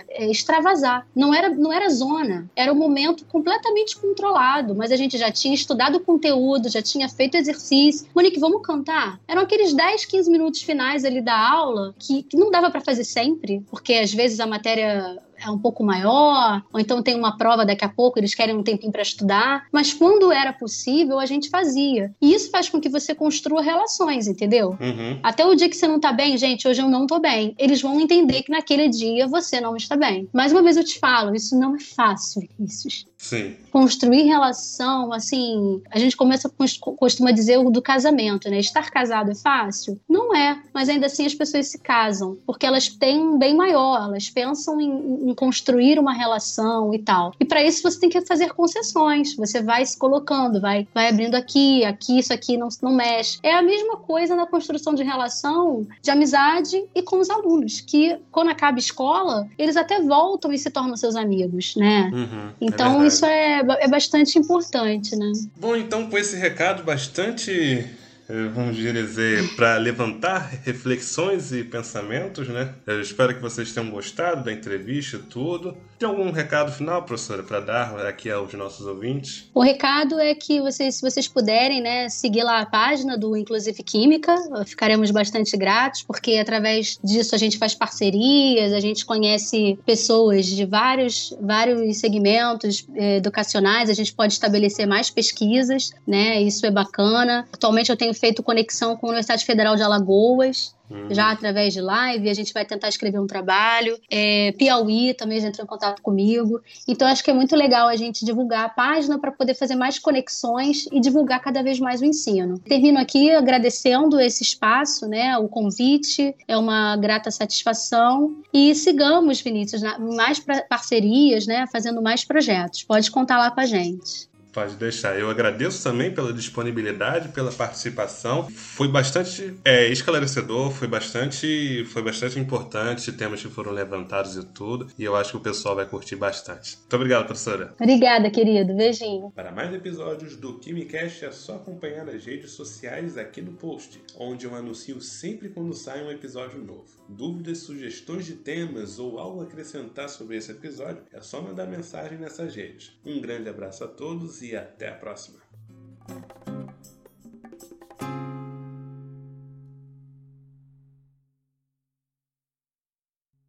é, 0.09 0.31
extravasar. 0.31 1.05
Não 1.13 1.33
era, 1.33 1.49
não 1.49 1.73
era 1.73 1.89
zona, 1.89 2.49
era 2.55 2.71
um 2.71 2.75
momento 2.75 3.25
completamente 3.25 3.97
controlado, 3.97 4.73
mas 4.73 4.91
a 4.91 4.95
gente 4.95 5.17
já 5.17 5.29
tinha 5.29 5.53
estudado 5.53 5.95
o 5.95 5.99
conteúdo, 5.99 6.69
já 6.69 6.81
tinha 6.81 7.09
feito 7.09 7.35
exercício. 7.35 8.07
Monique, 8.15 8.39
vamos 8.39 8.61
cantar? 8.61 9.19
Eram 9.27 9.41
aqueles 9.41 9.73
10, 9.73 10.05
15 10.05 10.31
minutos 10.31 10.61
finais 10.61 11.03
ali 11.03 11.19
da 11.19 11.37
aula 11.37 11.93
que, 11.99 12.23
que 12.23 12.37
não 12.37 12.49
dava 12.49 12.71
para 12.71 12.79
fazer 12.79 12.92
fazer 12.93 13.03
sempre, 13.03 13.61
porque 13.69 13.93
às 13.93 14.13
vezes 14.13 14.39
a 14.39 14.45
matéria 14.45 15.19
é 15.45 15.49
um 15.49 15.57
pouco 15.57 15.83
maior, 15.83 16.63
ou 16.71 16.79
então 16.79 17.03
tem 17.03 17.15
uma 17.15 17.37
prova 17.37 17.65
daqui 17.65 17.83
a 17.83 17.89
pouco, 17.89 18.17
eles 18.17 18.33
querem 18.33 18.55
um 18.55 18.63
tempinho 18.63 18.91
para 18.91 19.01
estudar. 19.01 19.65
Mas 19.71 19.93
quando 19.93 20.31
era 20.31 20.53
possível, 20.53 21.19
a 21.19 21.25
gente 21.25 21.49
fazia. 21.49 22.13
E 22.21 22.33
isso 22.33 22.49
faz 22.49 22.69
com 22.69 22.79
que 22.79 22.87
você 22.87 23.13
construa 23.13 23.61
relações, 23.61 24.27
entendeu? 24.27 24.77
Uhum. 24.79 25.19
Até 25.21 25.45
o 25.45 25.55
dia 25.55 25.67
que 25.67 25.75
você 25.75 25.87
não 25.87 25.99
tá 25.99 26.13
bem, 26.13 26.37
gente, 26.37 26.67
hoje 26.67 26.81
eu 26.81 26.89
não 26.89 27.05
tô 27.05 27.19
bem. 27.19 27.55
Eles 27.57 27.81
vão 27.81 27.99
entender 27.99 28.43
que 28.43 28.51
naquele 28.51 28.87
dia 28.87 29.27
você 29.27 29.59
não 29.59 29.75
está 29.75 29.95
bem. 29.95 30.29
Mais 30.31 30.51
uma 30.51 30.63
vez 30.63 30.77
eu 30.77 30.83
te 30.83 30.97
falo, 30.99 31.35
isso 31.35 31.57
não 31.57 31.75
é 31.75 31.79
fácil, 31.79 32.47
Vinícius. 32.57 33.05
Sim. 33.23 33.55
Construir 33.71 34.23
relação, 34.23 35.13
assim, 35.13 35.81
a 35.89 35.97
gente 35.97 36.15
começa 36.17 36.51
costuma 36.97 37.31
dizer 37.31 37.57
o 37.57 37.69
do 37.69 37.81
casamento, 37.81 38.49
né? 38.49 38.59
Estar 38.59 38.91
casado 38.91 39.31
é 39.31 39.35
fácil? 39.35 39.97
Não 40.09 40.35
é, 40.35 40.61
mas 40.73 40.89
ainda 40.89 41.05
assim 41.05 41.25
as 41.25 41.33
pessoas 41.33 41.67
se 41.67 41.79
casam, 41.79 42.37
porque 42.45 42.65
elas 42.65 42.89
têm 42.89 43.17
um 43.19 43.37
bem 43.39 43.55
maior, 43.55 44.03
elas 44.03 44.29
pensam 44.29 44.79
em, 44.79 45.29
em 45.29 45.33
construir 45.33 45.97
uma 45.97 46.11
relação 46.11 46.93
e 46.93 46.99
tal. 46.99 47.33
E 47.39 47.45
para 47.45 47.63
isso 47.63 47.81
você 47.81 47.97
tem 47.97 48.09
que 48.09 48.19
fazer 48.25 48.53
concessões, 48.53 49.37
você 49.37 49.61
vai 49.61 49.85
se 49.85 49.97
colocando, 49.97 50.59
vai, 50.59 50.85
vai 50.93 51.07
abrindo 51.07 51.35
aqui, 51.35 51.85
aqui, 51.85 52.19
isso 52.19 52.33
aqui 52.33 52.57
não, 52.57 52.67
não 52.81 52.93
mexe. 52.93 53.39
É 53.41 53.53
a 53.53 53.61
mesma 53.61 53.95
coisa 53.95 54.35
na 54.35 54.45
construção 54.45 54.93
de 54.93 55.01
relação 55.01 55.87
de 56.01 56.11
amizade 56.11 56.83
e 56.93 57.01
com 57.01 57.19
os 57.19 57.29
alunos, 57.29 57.79
que 57.79 58.17
quando 58.29 58.49
acaba 58.49 58.77
a 58.77 58.79
escola, 58.79 59.47
eles 59.57 59.77
até 59.77 60.01
voltam 60.01 60.51
e 60.51 60.57
se 60.57 60.69
tornam 60.69 60.97
seus 60.97 61.15
amigos, 61.15 61.75
né? 61.77 62.11
Uhum, 62.13 62.49
é 62.49 62.53
então, 62.59 63.01
é 63.01 63.12
isso 63.13 63.25
é, 63.25 63.61
é 63.79 63.87
bastante 63.87 64.37
importante, 64.37 65.15
né? 65.15 65.31
Bom, 65.55 65.75
então 65.75 66.09
com 66.09 66.17
esse 66.17 66.35
recado 66.35 66.83
bastante 66.83 67.87
eh, 68.29 68.47
vamos 68.53 68.77
dizer, 68.77 69.55
para 69.55 69.77
levantar 69.77 70.49
reflexões 70.63 71.51
e 71.51 71.63
pensamentos, 71.63 72.47
né? 72.47 72.73
Eu 72.87 73.01
espero 73.01 73.35
que 73.35 73.41
vocês 73.41 73.73
tenham 73.73 73.89
gostado 73.89 74.43
da 74.45 74.51
entrevista 74.51 75.19
tudo. 75.29 75.77
Tem 76.03 76.09
algum 76.09 76.31
recado 76.31 76.69
final, 76.69 77.01
professora, 77.03 77.43
para 77.43 77.61
dar 77.61 78.05
aqui 78.05 78.29
aos 78.29 78.53
nossos 78.55 78.85
ouvintes? 78.85 79.49
O 79.53 79.61
recado 79.61 80.19
é 80.19 80.35
que 80.35 80.59
vocês, 80.59 80.95
se 80.95 81.01
vocês 81.01 81.29
puderem, 81.29 81.81
né, 81.81 82.09
seguir 82.09 82.43
lá 82.43 82.59
a 82.59 82.65
página 82.65 83.17
do 83.17 83.37
Inclusive 83.37 83.81
Química, 83.81 84.35
ficaremos 84.65 85.11
bastante 85.11 85.55
gratos, 85.55 86.03
porque 86.03 86.33
através 86.33 86.99
disso 87.01 87.33
a 87.33 87.37
gente 87.37 87.57
faz 87.57 87.73
parcerias, 87.73 88.73
a 88.73 88.81
gente 88.81 89.05
conhece 89.05 89.79
pessoas 89.85 90.45
de 90.45 90.65
vários, 90.65 91.33
vários 91.39 91.95
segmentos 91.95 92.85
eh, 92.95 93.15
educacionais, 93.15 93.89
a 93.89 93.93
gente 93.93 94.13
pode 94.13 94.33
estabelecer 94.33 94.85
mais 94.85 95.09
pesquisas, 95.09 95.91
né? 96.05 96.41
Isso 96.41 96.65
é 96.65 96.71
bacana. 96.71 97.47
Atualmente 97.53 97.89
eu 97.89 97.95
tenho 97.95 98.13
feito 98.13 98.43
conexão 98.43 98.97
com 98.97 99.07
a 99.07 99.09
Universidade 99.11 99.45
Federal 99.45 99.77
de 99.77 99.83
Alagoas, 99.83 100.75
uhum. 100.93 101.13
já 101.13 101.31
através 101.31 101.73
de 101.73 101.81
live, 101.81 102.29
a 102.29 102.33
gente 102.33 102.53
vai 102.53 102.65
tentar 102.65 102.89
escrever 102.89 103.19
um 103.19 103.27
trabalho. 103.27 103.97
É, 104.09 104.51
Piauí 104.53 105.13
também 105.13 105.39
já 105.39 105.47
entrou 105.47 105.65
em 105.65 105.67
contato 105.67 106.01
comigo. 106.01 106.61
Então, 106.87 107.07
acho 107.07 107.23
que 107.23 107.31
é 107.31 107.33
muito 107.33 107.55
legal 107.55 107.87
a 107.87 107.95
gente 107.95 108.23
divulgar 108.23 108.65
a 108.65 108.69
página 108.69 109.19
para 109.19 109.31
poder 109.31 109.55
fazer 109.55 109.75
mais 109.75 109.99
conexões 109.99 110.87
e 110.91 110.99
divulgar 110.99 111.41
cada 111.41 111.63
vez 111.63 111.79
mais 111.79 112.01
o 112.01 112.05
ensino. 112.05 112.59
Termino 112.59 112.99
aqui 112.99 113.31
agradecendo 113.31 114.19
esse 114.19 114.43
espaço, 114.43 115.07
né, 115.07 115.37
o 115.37 115.47
convite, 115.47 116.35
é 116.47 116.57
uma 116.57 116.95
grata 116.97 117.31
satisfação. 117.31 118.35
E 118.53 118.75
sigamos, 118.75 119.41
Vinícius, 119.41 119.81
mais 119.99 120.39
parcerias, 120.69 121.47
né, 121.47 121.65
fazendo 121.71 122.01
mais 122.01 122.23
projetos. 122.23 122.83
Pode 122.83 123.09
contar 123.09 123.37
lá 123.37 123.49
com 123.51 123.59
a 123.59 123.65
gente. 123.65 124.32
Pode 124.53 124.75
deixar. 124.75 125.19
Eu 125.19 125.31
agradeço 125.31 125.83
também 125.83 126.13
pela 126.13 126.31
disponibilidade, 126.31 127.29
pela 127.29 127.51
participação. 127.51 128.47
Foi 128.51 128.87
bastante 128.87 129.55
é, 129.65 129.87
esclarecedor, 129.87 130.69
foi 130.69 130.87
bastante, 130.87 131.83
foi 131.85 132.03
bastante 132.03 132.39
importante, 132.39 133.11
temas 133.11 133.41
que 133.41 133.49
foram 133.49 133.71
levantados 133.71 134.37
e 134.37 134.45
tudo. 134.45 134.87
E 134.97 135.03
eu 135.03 135.15
acho 135.15 135.31
que 135.31 135.37
o 135.37 135.39
pessoal 135.39 135.75
vai 135.75 135.87
curtir 135.87 136.15
bastante. 136.15 136.77
Muito 136.77 136.95
obrigado, 136.95 137.25
professora. 137.25 137.73
Obrigada, 137.79 138.29
querido. 138.29 138.75
Beijinho. 138.75 139.31
Para 139.31 139.51
mais 139.51 139.73
episódios 139.73 140.35
do 140.35 140.59
KimiCast 140.59 141.25
é 141.25 141.31
só 141.31 141.55
acompanhar 141.55 142.07
as 142.07 142.23
redes 142.23 142.51
sociais 142.51 143.17
aqui 143.17 143.41
no 143.41 143.53
post, 143.53 143.99
onde 144.19 144.45
eu 144.45 144.53
anuncio 144.53 145.01
sempre 145.01 145.49
quando 145.49 145.73
sai 145.73 146.03
um 146.03 146.11
episódio 146.11 146.63
novo. 146.63 146.85
Dúvidas, 147.09 147.59
sugestões 147.59 148.25
de 148.25 148.33
temas 148.33 148.99
ou 148.99 149.17
algo 149.17 149.41
a 149.41 149.43
acrescentar 149.45 150.09
sobre 150.09 150.37
esse 150.37 150.51
episódio, 150.51 151.03
é 151.11 151.21
só 151.21 151.41
mandar 151.41 151.65
mensagem 151.65 152.19
nessas 152.19 152.55
redes. 152.55 152.95
Um 153.03 153.19
grande 153.19 153.49
abraço 153.49 153.83
a 153.83 153.87
todos 153.87 154.42
e 154.43 154.55
até 154.55 154.89
a 154.89 154.95
próxima. 154.95 155.39